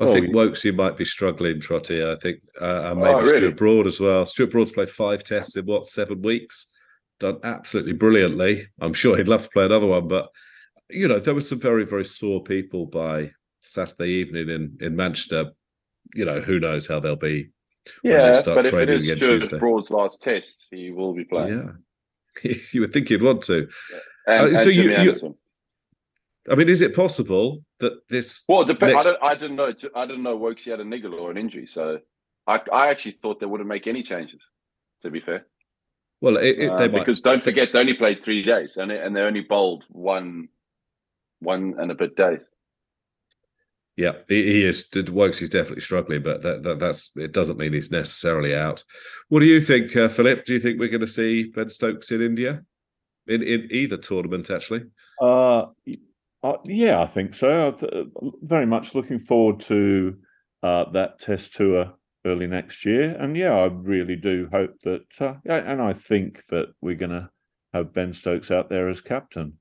I 0.00 0.04
Oh, 0.04 0.12
think 0.12 0.26
you- 0.28 0.32
Wokesy 0.34 0.74
might 0.74 0.96
be 0.96 1.04
struggling, 1.04 1.60
Trotty. 1.60 2.02
I 2.04 2.16
think, 2.16 2.40
uh, 2.60 2.90
and 2.90 3.00
Oh, 3.00 3.04
maybe 3.04 3.26
really? 3.26 3.36
Stuart 3.38 3.56
Broad 3.56 3.86
as 3.86 4.00
well. 4.00 4.26
Stuart 4.26 4.50
Broad's 4.50 4.72
played 4.72 4.90
five 4.90 5.22
tests 5.24 5.56
in 5.56 5.64
what 5.66 5.86
seven 5.86 6.20
weeks, 6.22 6.66
done 7.20 7.38
absolutely 7.44 7.92
brilliantly. 7.92 8.66
I'm 8.80 8.92
sure 8.94 9.16
he'd 9.16 9.28
love 9.28 9.42
to 9.44 9.48
play 9.50 9.64
another 9.64 9.86
one, 9.86 10.08
but 10.08 10.28
you 10.90 11.08
know 11.08 11.18
there 11.18 11.34
were 11.34 11.40
some 11.40 11.60
very 11.60 11.84
very 11.84 12.04
sore 12.04 12.42
people 12.42 12.86
by 12.86 13.30
Saturday 13.64 14.10
evening 14.10 14.48
in 14.50 14.78
in 14.80 14.96
Manchester. 14.96 15.52
You 16.14 16.24
know 16.24 16.40
who 16.40 16.60
knows 16.60 16.86
how 16.86 17.00
they'll 17.00 17.16
be. 17.16 17.50
when 18.02 18.12
they 18.18 18.18
Yeah, 18.18 18.32
start 18.32 18.56
but 18.56 18.66
if 18.66 18.74
it 18.74 18.90
is 18.90 19.10
Stuart 19.10 19.58
Broad's 19.58 19.90
last 19.90 20.22
test, 20.22 20.66
he 20.70 20.90
will 20.90 21.14
be 21.14 21.24
playing. 21.24 21.76
Yeah, 22.44 22.52
you 22.72 22.80
would 22.82 22.92
think 22.92 23.10
you'd 23.10 23.22
want 23.22 23.42
to. 23.44 23.68
And, 24.26 24.42
Uh, 24.42 24.46
and 24.48 24.56
so 24.58 24.70
you- 24.70 24.96
you-. 24.98 25.38
I 26.50 26.54
mean, 26.56 26.68
is 26.68 26.82
it 26.82 26.94
possible 26.94 27.64
that 27.80 27.92
this? 28.10 28.44
Well, 28.48 28.66
next- 28.66 28.82
I 28.82 29.02
don't. 29.02 29.22
I 29.22 29.34
didn't 29.34 29.56
know. 29.56 29.72
I 29.94 30.06
didn't 30.06 30.22
know 30.22 30.38
Wokesy 30.38 30.70
had 30.70 30.80
a 30.80 30.84
niggle 30.84 31.14
or 31.14 31.30
an 31.30 31.38
injury, 31.38 31.66
so 31.66 32.00
I, 32.46 32.60
I 32.70 32.88
actually 32.88 33.12
thought 33.12 33.40
they 33.40 33.46
wouldn't 33.46 33.68
make 33.68 33.86
any 33.86 34.02
changes. 34.02 34.42
To 35.02 35.10
be 35.10 35.20
fair, 35.20 35.46
Well, 36.22 36.36
it, 36.38 36.58
it, 36.58 36.70
Uh, 36.70 36.76
they 36.78 36.88
because 36.88 37.20
don't 37.22 37.42
forget 37.42 37.72
they 37.72 37.80
only 37.80 37.94
played 37.94 38.22
three 38.22 38.42
days, 38.42 38.76
and 38.76 38.92
and 38.92 39.14
they 39.16 39.22
only 39.22 39.40
bowled 39.42 39.84
one, 39.88 40.48
one 41.40 41.74
and 41.78 41.90
a 41.90 41.94
bit 41.94 42.14
days. 42.16 42.40
Yeah, 43.96 44.12
he, 44.28 44.64
is. 44.64 44.88
Woakes 44.92 45.40
is 45.40 45.50
definitely 45.50 45.82
struggling, 45.82 46.22
but 46.22 46.42
that, 46.42 46.64
that 46.64 46.80
that's 46.80 47.12
it. 47.16 47.32
Doesn't 47.32 47.58
mean 47.58 47.72
he's 47.72 47.92
necessarily 47.92 48.54
out. 48.54 48.82
What 49.28 49.40
do 49.40 49.46
you 49.46 49.60
think, 49.60 49.94
uh, 49.96 50.08
Philip? 50.08 50.44
Do 50.44 50.54
you 50.54 50.60
think 50.60 50.80
we're 50.80 50.88
going 50.88 51.00
to 51.00 51.06
see 51.06 51.50
Ben 51.54 51.68
Stokes 51.68 52.10
in 52.10 52.20
India 52.20 52.62
in 53.28 53.42
in 53.42 53.68
either 53.70 53.96
tournament? 53.96 54.50
Actually, 54.50 54.82
Uh, 55.20 55.66
uh, 56.42 56.56
yeah, 56.64 57.00
I 57.00 57.06
think 57.06 57.34
so. 57.34 57.68
I'm 58.20 58.32
very 58.42 58.66
much 58.66 58.94
looking 58.96 59.20
forward 59.20 59.60
to 59.60 60.16
uh, 60.62 60.90
that 60.90 61.20
test 61.20 61.54
tour 61.54 61.94
early 62.26 62.48
next 62.48 62.84
year, 62.84 63.16
and 63.18 63.36
yeah, 63.36 63.52
I 63.52 63.66
really 63.66 64.16
do 64.16 64.48
hope 64.50 64.72
that. 64.82 65.06
Uh, 65.20 65.34
and 65.46 65.80
I 65.80 65.92
think 65.92 66.42
that 66.48 66.68
we're 66.80 66.96
going 66.96 67.10
to 67.12 67.30
have 67.72 67.94
Ben 67.94 68.12
Stokes 68.12 68.50
out 68.50 68.70
there 68.70 68.88
as 68.88 69.00
captain, 69.00 69.58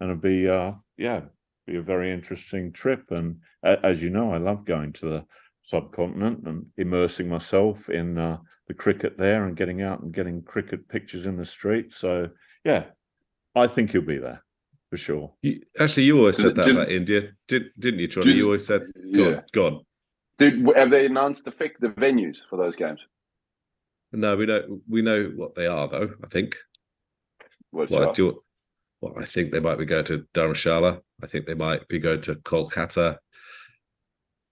and 0.00 0.10
it'll 0.10 0.20
be 0.20 0.48
uh, 0.48 0.72
yeah, 0.96 1.20
be 1.66 1.76
a 1.76 1.82
very 1.82 2.12
interesting 2.12 2.72
trip. 2.72 3.10
And 3.10 3.36
a- 3.64 3.84
as 3.84 4.02
you 4.02 4.10
know, 4.10 4.32
I 4.32 4.38
love 4.38 4.64
going 4.64 4.92
to 4.94 5.06
the 5.06 5.24
subcontinent 5.62 6.46
and 6.46 6.66
immersing 6.76 7.28
myself 7.28 7.88
in 7.88 8.16
uh, 8.18 8.38
the 8.68 8.74
cricket 8.74 9.16
there, 9.18 9.46
and 9.46 9.56
getting 9.56 9.82
out 9.82 10.00
and 10.00 10.12
getting 10.12 10.42
cricket 10.42 10.88
pictures 10.88 11.26
in 11.26 11.36
the 11.36 11.44
street. 11.44 11.92
So 11.92 12.28
yeah, 12.64 12.84
I 13.54 13.66
think 13.66 13.90
he'll 13.90 14.00
be 14.02 14.18
there 14.18 14.42
for 14.90 14.96
sure. 14.96 15.34
you, 15.42 15.60
actually, 15.78 16.04
you 16.04 16.18
always 16.18 16.36
said 16.36 16.46
Did- 16.46 16.56
that 16.56 16.64
did- 16.66 16.76
about 16.76 16.90
India, 16.90 17.22
did, 17.48 17.64
didn't 17.78 18.00
you, 18.00 18.08
Johnny? 18.08 18.26
did- 18.28 18.36
You 18.36 18.44
always 18.44 18.66
said, 18.66 18.82
"Go 18.94 19.00
Yeah. 19.04 19.36
on, 19.36 19.42
go 19.52 19.66
on." 19.66 19.80
Did 20.38 20.66
have 20.76 20.90
they 20.90 21.06
announced 21.06 21.44
the 21.44 21.52
fic, 21.52 21.72
the 21.80 21.88
venues 21.88 22.38
for 22.50 22.56
those 22.56 22.76
games? 22.76 23.00
No, 24.12 24.36
we 24.36 24.46
know 24.46 24.80
we 24.88 25.02
know 25.02 25.24
what 25.34 25.54
they 25.56 25.66
are, 25.66 25.88
though. 25.88 26.10
I 26.22 26.28
think. 26.28 26.56
What's 27.70 27.90
Well, 27.90 28.12
do 28.12 28.24
you, 28.24 28.44
well, 29.00 29.14
I 29.18 29.24
think 29.24 29.52
they 29.52 29.60
might 29.60 29.78
be 29.78 29.84
going 29.84 30.04
to 30.06 30.26
Dharamshala. 30.34 31.00
I 31.22 31.26
think 31.26 31.46
they 31.46 31.54
might 31.54 31.86
be 31.88 31.98
going 31.98 32.22
to 32.22 32.34
Kolkata, 32.36 33.18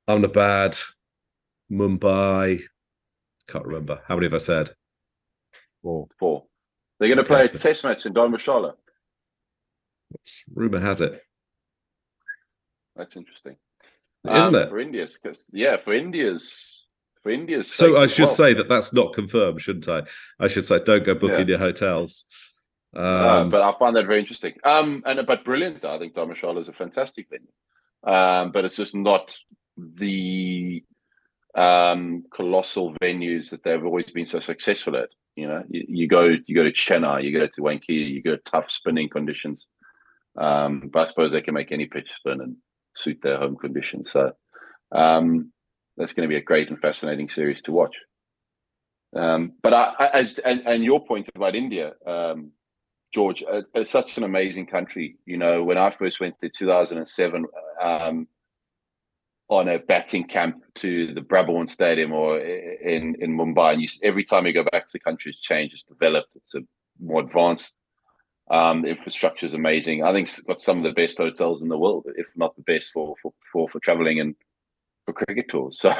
Ahmedabad, 0.06 0.76
Mumbai. 1.70 2.62
Can't 3.48 3.64
remember 3.66 4.02
how 4.06 4.14
many 4.16 4.26
have 4.26 4.34
I 4.34 4.38
said. 4.38 4.70
Four. 5.82 6.08
Four. 6.18 6.44
They're 6.98 7.08
going 7.08 7.18
to 7.18 7.24
play 7.24 7.44
a 7.44 7.48
test 7.48 7.84
match 7.84 8.06
in 8.06 8.14
Dharmshala. 8.14 8.74
Rumor 10.54 10.80
has 10.80 11.00
it, 11.00 11.20
That's 12.94 13.16
interesting, 13.16 13.56
isn't 14.24 14.54
Um, 14.54 14.62
it? 14.62 14.68
For 14.68 14.78
India's, 14.78 15.18
because 15.20 15.50
yeah, 15.52 15.76
for 15.76 15.92
India's, 15.92 16.84
for 17.22 17.30
India's. 17.32 17.72
So 17.72 17.96
I 17.96 18.06
should 18.06 18.26
well. 18.26 18.34
say 18.34 18.54
that 18.54 18.68
that's 18.68 18.92
not 18.94 19.12
confirmed, 19.12 19.60
shouldn't 19.60 19.88
I? 19.88 20.02
I 20.38 20.46
should 20.46 20.66
say 20.66 20.78
don't 20.78 21.04
go 21.04 21.14
booking 21.16 21.48
your 21.48 21.58
hotels. 21.58 22.24
Uh, 22.96 23.42
Um, 23.42 23.50
but 23.50 23.62
I 23.62 23.76
find 23.78 23.96
that 23.96 24.06
very 24.06 24.20
interesting. 24.20 24.54
Um, 24.64 25.02
and 25.06 25.26
but 25.26 25.44
brilliant. 25.44 25.84
I 25.84 25.98
think 25.98 26.14
Dharmshala 26.14 26.60
is 26.60 26.68
a 26.68 26.72
fantastic 26.72 27.28
venue. 27.28 27.48
Um, 28.04 28.52
but 28.52 28.64
it's 28.64 28.76
just 28.76 28.94
not 28.94 29.34
the 29.76 30.84
um, 31.54 32.24
colossal 32.34 32.94
venues 33.02 33.50
that 33.50 33.62
they've 33.62 33.84
always 33.84 34.10
been 34.10 34.26
so 34.26 34.40
successful 34.40 34.96
at. 34.96 35.08
You 35.36 35.48
know, 35.48 35.64
you, 35.68 35.84
you 35.88 36.08
go 36.08 36.36
you 36.46 36.54
go 36.54 36.62
to 36.62 36.72
Chennai, 36.72 37.24
you 37.24 37.36
go 37.36 37.46
to 37.46 37.62
Wankhede, 37.62 38.10
you 38.10 38.22
go 38.22 38.36
to 38.36 38.42
tough 38.42 38.70
spinning 38.70 39.08
conditions. 39.08 39.66
Um, 40.36 40.90
but 40.92 41.06
I 41.06 41.08
suppose 41.10 41.32
they 41.32 41.40
can 41.40 41.54
make 41.54 41.72
any 41.72 41.86
pitch 41.86 42.10
spin 42.14 42.40
and 42.40 42.56
suit 42.96 43.18
their 43.22 43.38
home 43.38 43.56
conditions. 43.56 44.12
So 44.12 44.32
um, 44.92 45.52
that's 45.96 46.12
going 46.12 46.28
to 46.28 46.32
be 46.32 46.38
a 46.38 46.42
great 46.42 46.70
and 46.70 46.80
fascinating 46.80 47.28
series 47.28 47.62
to 47.62 47.72
watch. 47.72 47.96
Um, 49.16 49.52
but 49.62 49.72
I, 49.72 49.94
I, 49.98 50.08
as 50.08 50.38
and, 50.38 50.62
and 50.66 50.84
your 50.84 51.04
point 51.04 51.28
about 51.34 51.54
India, 51.54 51.92
um, 52.06 52.50
George, 53.14 53.44
uh, 53.48 53.62
it's 53.74 53.92
such 53.92 54.16
an 54.18 54.24
amazing 54.24 54.66
country. 54.66 55.16
You 55.24 55.36
know, 55.36 55.62
when 55.62 55.78
I 55.78 55.90
first 55.90 56.18
went 56.18 56.34
to 56.40 56.48
2007 56.48 57.46
um, 57.80 58.26
on 59.48 59.68
a 59.68 59.78
batting 59.78 60.24
camp 60.24 60.64
to 60.76 61.14
the 61.14 61.20
Brabourne 61.20 61.70
Stadium 61.70 62.12
or 62.12 62.40
in 62.40 63.14
in 63.20 63.38
Mumbai, 63.38 63.74
and 63.74 63.82
you, 63.82 63.88
every 64.02 64.24
time 64.24 64.46
you 64.46 64.52
go 64.52 64.64
back 64.64 64.88
to 64.88 64.92
the 64.92 64.98
country, 64.98 65.30
it's 65.30 65.40
changed, 65.40 65.74
it's 65.74 65.84
developed, 65.84 66.30
it's 66.34 66.56
a 66.56 66.62
more 67.00 67.20
advanced. 67.20 67.76
Um, 68.50 68.82
the 68.82 68.88
infrastructure 68.88 69.46
is 69.46 69.54
amazing. 69.54 70.02
I 70.02 70.12
think 70.12 70.28
it's 70.28 70.40
got 70.40 70.60
some 70.60 70.78
of 70.78 70.84
the 70.84 71.00
best 71.00 71.16
hotels 71.16 71.62
in 71.62 71.68
the 71.68 71.78
world, 71.78 72.06
if 72.16 72.26
not 72.34 72.56
the 72.56 72.62
best 72.62 72.90
for 72.92 73.14
for 73.22 73.32
for, 73.52 73.68
for 73.68 73.78
traveling 73.78 74.18
and 74.18 74.34
for 75.06 75.12
cricket 75.12 75.46
tours. 75.48 75.78
So 75.82 75.94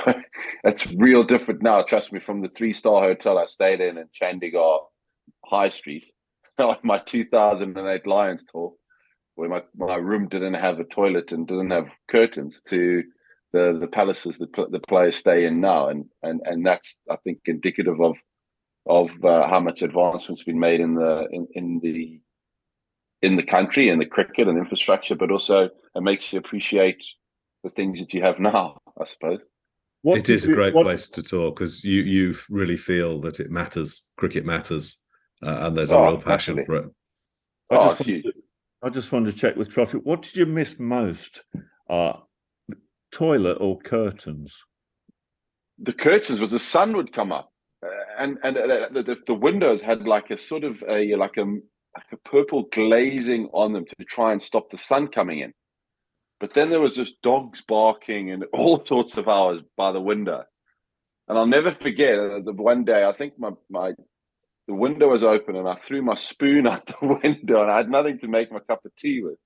it's 0.65 0.91
real 0.95 1.23
different 1.23 1.63
now. 1.63 1.83
Trust 1.83 2.13
me, 2.13 2.19
from 2.19 2.43
the 2.43 2.49
three 2.49 2.73
star 2.73 3.03
hotel 3.03 3.39
I 3.39 3.45
stayed 3.45 3.81
in 3.81 3.99
in 3.99 4.09
Chandigarh 4.21 4.81
High 5.45 5.69
Street 5.69 6.07
my 6.83 6.99
2008 6.99 8.07
Lions 8.07 8.45
tour, 8.45 8.73
where 9.35 9.49
my, 9.49 9.63
my 9.77 9.97
room 9.97 10.29
didn't 10.29 10.55
have 10.55 10.81
a 10.81 10.85
toilet 10.85 11.33
and 11.33 11.47
didn't 11.47 11.71
have 11.71 11.89
curtains, 12.09 12.61
to 12.69 13.03
the 13.53 13.79
the 13.81 13.87
palaces 13.87 14.39
that 14.39 14.53
pl- 14.53 14.71
the 14.71 14.81
players 14.81 15.17
stay 15.17 15.47
in 15.47 15.61
now, 15.61 15.89
and 15.89 16.07
and 16.23 16.41
and 16.45 16.67
that's 16.67 17.01
I 17.11 17.17
think 17.17 17.41
indicative 17.47 18.01
of 18.01 18.17
of 18.87 19.11
uh, 19.25 19.49
how 19.49 19.61
much 19.61 19.83
advancement's 19.83 20.45
been 20.45 20.59
made 20.59 20.81
in 20.81 20.95
the 20.95 21.27
in, 21.31 21.47
in 21.55 21.81
the 21.83 22.21
in 23.23 23.37
the 23.37 23.43
country 23.43 23.89
and 23.89 24.01
the 24.01 24.07
cricket 24.07 24.49
and 24.49 24.59
infrastructure, 24.59 25.15
but 25.15 25.31
also 25.31 25.65
it 25.95 26.03
makes 26.03 26.33
you 26.33 26.39
appreciate 26.39 27.03
the 27.63 27.71
things 27.71 27.99
that 27.99 28.13
you 28.13 28.23
have 28.23 28.39
now. 28.39 28.79
I 29.01 29.05
suppose. 29.05 29.41
What 30.03 30.19
it 30.19 30.25
did 30.25 30.45
a 30.45 30.53
great 30.53 30.75
what- 30.75 30.85
place 30.85 31.09
to 31.11 31.23
talk 31.23 31.57
because 31.57 31.83
you 31.83 32.03
you 32.03 32.37
really 32.51 32.77
feel 32.77 33.21
that 33.21 33.41
it 33.41 33.51
matters. 33.51 34.13
Cricket 34.17 34.45
matters, 34.45 35.04
uh, 35.45 35.67
and 35.67 35.77
there's 35.77 35.93
a 35.93 35.97
Oh, 35.97 36.05
real 36.05 36.21
passion 36.21 36.57
massively. 36.57 36.65
for 36.65 36.75
it. 36.77 36.91
I 37.71 37.77
Oh, 37.77 37.89
just, 37.89 38.01
it's 38.09 38.23
to, 38.25 38.33
I 38.83 38.89
just 38.91 39.13
wanted 39.13 39.33
to 39.33 39.37
check 39.39 39.57
with 39.57 39.69
Trotty. 39.71 39.99
What 39.99 40.23
did 40.23 40.37
you 40.37 40.47
miss 40.47 40.79
most? 40.79 41.43
Uh, 41.89 42.15
toilet 43.13 43.59
or 43.61 43.79
curtains? 43.79 44.63
the 45.79 45.93
curtains 45.93 46.39
was 46.41 46.53
the 46.53 46.59
sun 46.59 46.97
would 46.97 47.13
come 47.13 47.33
up, 47.33 47.51
uh, 47.85 47.89
and 48.19 48.39
and 48.45 48.57
uh, 48.57 48.89
the, 48.93 49.03
the, 49.03 49.17
the 49.27 49.35
windows 49.35 49.83
had 49.83 50.07
like 50.07 50.31
a 50.31 50.39
sort 50.39 50.63
of 50.65 50.83
a 50.89 51.15
like 51.17 51.37
a 51.37 51.43
like 51.43 52.11
a 52.13 52.17
purple 52.29 52.65
glazing 52.73 53.49
on 53.53 53.73
them 53.73 53.85
to 53.85 54.05
try 54.05 54.33
and 54.33 54.41
stop 54.43 54.71
the 54.71 54.79
sun 54.79 55.09
coming 55.09 55.41
in. 55.41 55.53
But 56.41 56.55
then 56.55 56.71
there 56.71 56.81
was 56.81 56.95
just 56.95 57.21
dogs 57.23 57.63
barking 57.63 58.31
and 58.31 58.45
all 58.53 58.85
sorts 58.85 59.17
of 59.17 59.29
hours 59.29 59.63
by 59.77 59.91
the 59.93 60.01
window, 60.01 60.45
and 61.29 61.37
I'll 61.39 61.47
never 61.47 61.73
forget 61.73 62.19
uh, 62.19 62.41
the 62.45 62.53
one 62.53 62.85
day. 62.85 63.05
I 63.05 63.13
think 63.13 63.37
my 63.39 63.51
my 63.69 63.95
the 64.67 64.75
window 64.75 65.09
was 65.09 65.23
open 65.23 65.57
and 65.57 65.69
I 65.69 65.75
threw 65.75 66.03
my 66.03 66.15
spoon 66.15 66.67
out 66.73 66.87
the 66.87 67.21
window 67.23 67.63
and 67.63 67.71
I 67.71 67.77
had 67.79 67.91
nothing 67.91 68.19
to 68.21 68.29
make 68.29 68.53
my 68.53 68.61
cup 68.61 68.85
of 68.85 68.95
tea 68.97 69.23
with. 69.23 69.39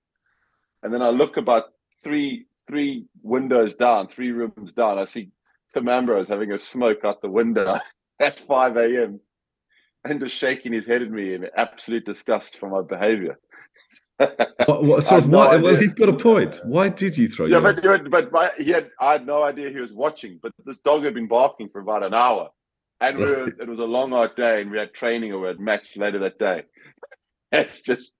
And 0.82 0.94
then 0.94 1.02
I 1.02 1.10
look 1.10 1.36
about 1.36 1.64
three 2.02 2.46
three 2.68 3.06
windows 3.22 3.74
down, 3.74 4.08
three 4.08 4.30
rooms 4.30 4.72
down. 4.72 4.98
I 4.98 5.06
see 5.06 5.30
Tim 5.72 5.88
Ambrose 5.88 6.28
having 6.28 6.52
a 6.52 6.58
smoke 6.58 7.04
out 7.04 7.22
the 7.22 7.30
window 7.30 7.78
at 8.20 8.40
5 8.40 8.76
a.m. 8.76 9.20
and 10.04 10.20
just 10.20 10.36
shaking 10.36 10.72
his 10.72 10.86
head 10.86 11.02
at 11.02 11.10
me 11.10 11.34
in 11.34 11.46
absolute 11.56 12.04
disgust 12.04 12.58
for 12.58 12.68
my 12.68 12.82
behavior. 12.82 13.38
What, 14.66 14.84
what, 14.84 15.04
so 15.04 15.20
no 15.20 15.38
why, 15.38 15.56
well, 15.56 15.76
he's 15.76 15.94
got 15.94 16.08
a 16.08 16.12
point. 16.12 16.60
Why 16.64 16.88
did 16.88 17.16
you 17.16 17.28
throw 17.28 17.46
Yeah, 17.46 17.60
your? 17.60 17.98
but 17.98 18.10
but 18.10 18.32
my, 18.32 18.50
he 18.58 18.70
had 18.70 18.90
I 19.00 19.12
had 19.12 19.24
no 19.24 19.44
idea 19.44 19.70
he 19.70 19.80
was 19.80 19.92
watching. 19.92 20.40
But 20.42 20.52
this 20.66 20.80
dog 20.80 21.04
had 21.04 21.14
been 21.14 21.28
barking 21.28 21.68
for 21.68 21.80
about 21.80 22.02
an 22.02 22.12
hour, 22.12 22.50
and 23.00 23.18
we 23.18 23.24
were, 23.24 23.46
it 23.46 23.68
was 23.68 23.78
a 23.78 23.84
long 23.84 24.10
hard 24.10 24.34
day, 24.36 24.60
and 24.60 24.70
we 24.70 24.78
had 24.78 24.94
training 24.94 25.32
or 25.32 25.40
we 25.40 25.48
had 25.48 25.60
match 25.60 25.96
later 25.96 26.18
that 26.20 26.38
day. 26.38 26.62
It's 27.50 27.80
just 27.80 28.12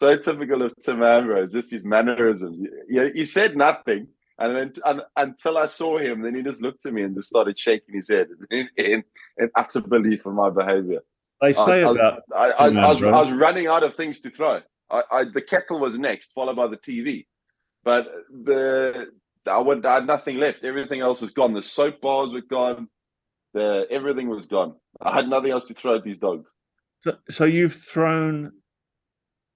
so 0.00 0.16
typical 0.16 0.62
of 0.62 0.72
Tim 0.82 1.02
Ambrose, 1.02 1.52
just 1.52 1.70
his 1.70 1.84
mannerisms. 1.84 2.66
He, 2.88 3.10
he 3.14 3.24
said 3.26 3.54
nothing, 3.54 4.06
and 4.38 4.56
then 4.56 4.72
and, 4.86 5.02
until 5.18 5.58
I 5.58 5.66
saw 5.66 5.98
him, 5.98 6.22
then 6.22 6.34
he 6.34 6.42
just 6.42 6.62
looked 6.62 6.86
at 6.86 6.94
me 6.94 7.02
and 7.02 7.14
just 7.14 7.28
started 7.28 7.58
shaking 7.58 7.94
his 7.94 8.08
head 8.08 8.28
in, 8.50 8.70
in, 8.78 9.04
in 9.36 9.50
utter 9.54 9.82
belief 9.82 10.24
of 10.24 10.32
my 10.32 10.48
behavior. 10.48 11.00
They 11.42 11.52
say 11.52 11.82
I- 11.84 11.90
about 11.90 12.22
I, 12.34 12.50
I, 12.50 12.68
I, 12.68 12.92
was, 12.92 13.02
I 13.02 13.20
was 13.20 13.32
running 13.32 13.66
out 13.66 13.82
of 13.82 13.94
things 13.94 14.20
to 14.20 14.30
throw. 14.30 14.62
I, 14.90 15.02
I, 15.12 15.24
the 15.24 15.42
kettle 15.42 15.78
was 15.78 15.98
next, 15.98 16.32
followed 16.32 16.56
by 16.56 16.66
the 16.66 16.78
TV. 16.78 17.26
But 17.84 18.08
the 18.30 19.08
I, 19.46 19.58
went, 19.58 19.86
I 19.86 19.94
had 19.94 20.06
nothing 20.06 20.36
left. 20.36 20.64
Everything 20.64 21.00
else 21.00 21.20
was 21.20 21.30
gone. 21.30 21.54
The 21.54 21.62
soap 21.62 22.00
bars 22.00 22.32
were 22.32 22.42
gone. 22.42 22.88
The 23.54 23.86
everything 23.90 24.28
was 24.28 24.46
gone. 24.46 24.74
I 25.00 25.14
had 25.14 25.28
nothing 25.28 25.50
else 25.50 25.66
to 25.66 25.74
throw 25.74 25.96
at 25.96 26.04
these 26.04 26.18
dogs. 26.18 26.50
So, 27.02 27.16
so 27.30 27.44
you've 27.44 27.74
thrown 27.74 28.52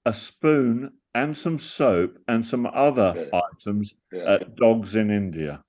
a 0.04 0.12
spoon 0.12 0.92
and 1.14 1.36
some 1.36 1.58
soap 1.58 2.18
and 2.26 2.44
some 2.44 2.66
other 2.66 3.28
Yeah. 3.32 3.40
items 3.52 3.94
Yeah. 4.12 4.34
at 4.34 4.56
dogs 4.56 4.96
in 4.96 5.10
India. 5.10 5.62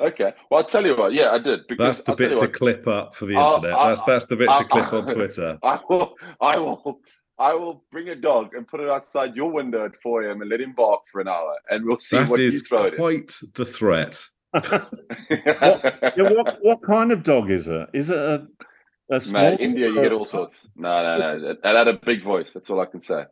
okay. 0.00 0.32
Well, 0.50 0.58
I'll 0.62 0.68
tell 0.68 0.84
you 0.84 0.96
what. 0.96 1.12
Yeah, 1.12 1.30
I 1.30 1.38
did. 1.38 1.60
That's 1.78 2.00
the 2.00 2.12
I'll 2.12 2.16
bit 2.16 2.30
to 2.38 2.46
what, 2.46 2.52
clip 2.52 2.88
up 2.88 3.14
for 3.14 3.26
the 3.26 3.36
I'll- 3.36 3.54
internet. 3.56 3.76
I'll- 3.76 3.88
that's 3.90 4.02
that's 4.02 4.24
the 4.24 4.36
bit 4.36 4.48
uh, 4.48 4.54
to 4.54 4.58
I'll- 4.60 4.66
clip 4.88 4.92
on 4.92 5.14
Twitter. 5.14 5.58
I 5.62 5.78
will. 5.88 6.16
I 6.40 6.56
will. 6.58 7.00
I 7.38 7.54
will 7.54 7.84
bring 7.90 8.08
a 8.10 8.14
dog 8.14 8.54
and 8.54 8.66
put 8.68 8.80
it 8.80 8.88
outside 8.88 9.34
your 9.34 9.50
window 9.50 9.90
for 10.02 10.22
him 10.22 10.42
and 10.42 10.50
let 10.50 10.60
him 10.60 10.74
bark 10.74 11.00
for 11.10 11.20
an 11.20 11.28
hour, 11.28 11.56
and 11.70 11.84
we'll 11.84 11.98
see 11.98 12.18
That 12.18 12.28
what 12.28 12.40
you 12.40 12.46
is 12.48 12.62
throw 12.66 12.86
at 12.86 12.92
him. 12.92 12.98
quite 12.98 13.32
the 13.54 13.64
threat. 13.64 14.22
Yeah, 15.30 16.30
what 16.30 16.58
what 16.62 16.82
kind 16.82 17.10
of 17.12 17.22
dog 17.22 17.50
is 17.50 17.68
it? 17.68 17.88
Is 17.94 18.10
it 18.10 18.18
a, 18.18 18.46
a 19.10 19.20
small 19.20 19.42
Man, 19.42 19.58
India, 19.58 19.88
you 19.88 20.02
get 20.02 20.12
all 20.12 20.24
sorts. 20.26 20.68
No, 20.76 21.02
no, 21.02 21.18
no. 21.38 21.50
It 21.50 21.58
it 21.64 21.76
had 21.76 21.88
a 21.88 21.94
big 21.94 22.22
voice. 22.22 22.52
That's 22.52 22.68
all 22.70 22.80
I 22.80 22.86
can 22.86 23.00
say. 23.00 23.24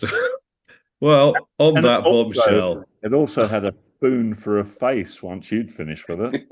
Well, 1.00 1.34
on 1.58 1.76
And 1.76 1.84
that 1.84 2.00
it 2.00 2.04
bombshell, 2.04 2.84
It 3.02 3.12
also 3.12 3.46
had 3.46 3.64
a 3.64 3.76
spoon 3.76 4.32
for 4.32 4.60
a 4.60 4.64
face 4.64 5.22
once 5.22 5.52
you'd 5.52 5.70
finished 5.70 6.08
with 6.08 6.20
it. 6.22 6.48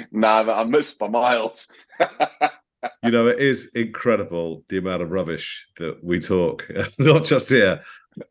nah, 0.12 0.42
but 0.42 0.56
I 0.56 0.64
missed 0.64 0.98
by 0.98 1.08
miles. 1.08 1.66
you 3.02 3.10
know, 3.10 3.26
it 3.26 3.40
is 3.40 3.70
incredible 3.74 4.64
the 4.70 4.78
amount 4.78 5.02
of 5.02 5.10
rubbish 5.10 5.66
that 5.76 6.02
we 6.02 6.18
talk, 6.18 6.66
not 6.98 7.24
just 7.24 7.50
here. 7.50 7.82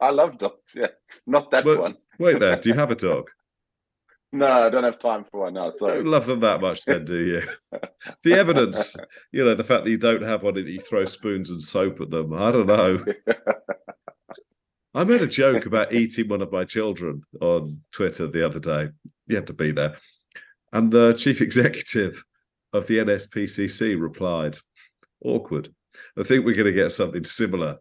I 0.01 0.09
love 0.09 0.39
dogs. 0.39 0.55
Yeah, 0.73 0.87
not 1.27 1.51
that 1.51 1.65
But- 1.65 1.79
one. 1.79 1.97
Wait 2.17 2.39
there, 2.39 2.55
do 2.55 2.69
you 2.69 2.75
have 2.75 2.89
a 2.89 2.95
dog? 2.95 3.29
No, 4.31 4.47
I 4.47 4.69
don't 4.69 4.83
have 4.83 4.99
time 4.99 5.25
for 5.31 5.41
one 5.41 5.55
now. 5.55 5.71
So 5.71 5.87
don't 5.87 6.05
love 6.05 6.27
them 6.27 6.41
that 6.41 6.61
much, 6.61 6.85
then, 6.85 7.03
do 7.03 7.17
you? 7.17 7.41
the 8.23 8.33
evidence, 8.33 8.95
you 9.31 9.43
know, 9.43 9.55
the 9.55 9.63
fact 9.63 9.85
that 9.85 9.91
you 9.91 9.97
don't 9.97 10.21
have 10.21 10.43
one 10.43 10.57
and 10.57 10.67
you 10.67 10.79
throw 10.79 11.05
spoons 11.05 11.49
and 11.49 11.61
soap 11.61 11.99
at 11.99 12.11
them. 12.11 12.33
I 12.33 12.51
don't 12.51 12.67
know. 12.67 13.03
I 14.93 15.03
made 15.03 15.21
a 15.21 15.27
joke 15.27 15.65
about 15.65 15.93
eating 15.93 16.27
one 16.27 16.41
of 16.41 16.51
my 16.51 16.63
children 16.65 17.23
on 17.41 17.81
Twitter 17.91 18.27
the 18.27 18.45
other 18.45 18.59
day. 18.59 18.89
You 19.27 19.35
had 19.35 19.47
to 19.47 19.53
be 19.53 19.71
there. 19.71 19.95
And 20.71 20.91
the 20.91 21.13
chief 21.13 21.41
executive 21.41 22.23
of 22.73 22.85
the 22.85 22.99
NSPCC 22.99 23.99
replied, 23.99 24.57
awkward. 25.23 25.69
I 26.17 26.23
think 26.23 26.45
we're 26.45 26.55
going 26.55 26.65
to 26.65 26.71
get 26.71 26.91
something 26.91 27.23
similar 27.23 27.77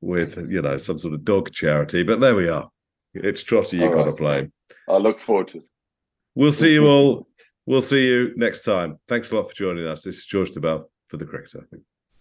with, 0.00 0.36
you 0.50 0.62
know, 0.62 0.78
some 0.78 0.98
sort 0.98 1.14
of 1.14 1.24
dog 1.24 1.52
charity. 1.52 2.02
But 2.02 2.20
there 2.20 2.34
we 2.34 2.48
are. 2.48 2.70
It's 3.14 3.42
Trotter 3.42 3.76
you 3.76 3.90
got 3.90 4.04
to 4.04 4.10
right. 4.10 4.16
blame. 4.16 4.52
I 4.88 4.96
look 4.96 5.20
forward 5.20 5.48
to 5.48 5.58
it. 5.58 5.64
We'll 6.34 6.52
see 6.52 6.72
you 6.72 6.86
all. 6.86 7.28
We'll 7.66 7.82
see 7.82 8.06
you 8.06 8.32
next 8.36 8.64
time. 8.64 8.98
Thanks 9.08 9.30
a 9.30 9.36
lot 9.36 9.48
for 9.48 9.54
joining 9.54 9.86
us. 9.86 10.02
This 10.02 10.18
is 10.18 10.24
George 10.24 10.50
Dobell 10.50 10.84
for 11.08 11.16
The 11.16 11.24
Cricketer. 11.24 11.66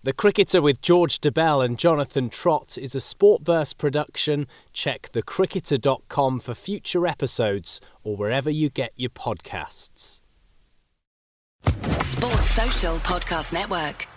The 0.04 0.14
Cricketer 0.14 0.62
with 0.62 0.82
George 0.82 1.20
Dobell 1.20 1.64
and 1.64 1.80
Jonathan 1.80 2.30
Trott 2.30 2.78
is 2.78 2.94
a 2.94 3.00
Sportverse 3.00 3.78
production. 3.78 4.48
Check 4.72 5.10
thecricketer.com 5.14 6.40
for 6.40 6.54
future 6.54 7.08
episodes 7.08 7.82
or 8.04 8.16
wherever 8.16 8.50
you 8.50 8.70
get 8.70 8.92
your 8.96 9.10
podcasts. 9.10 10.22
Sports 11.66 12.50
Social 12.52 12.96
Podcast 12.98 13.54
Network. 13.54 14.08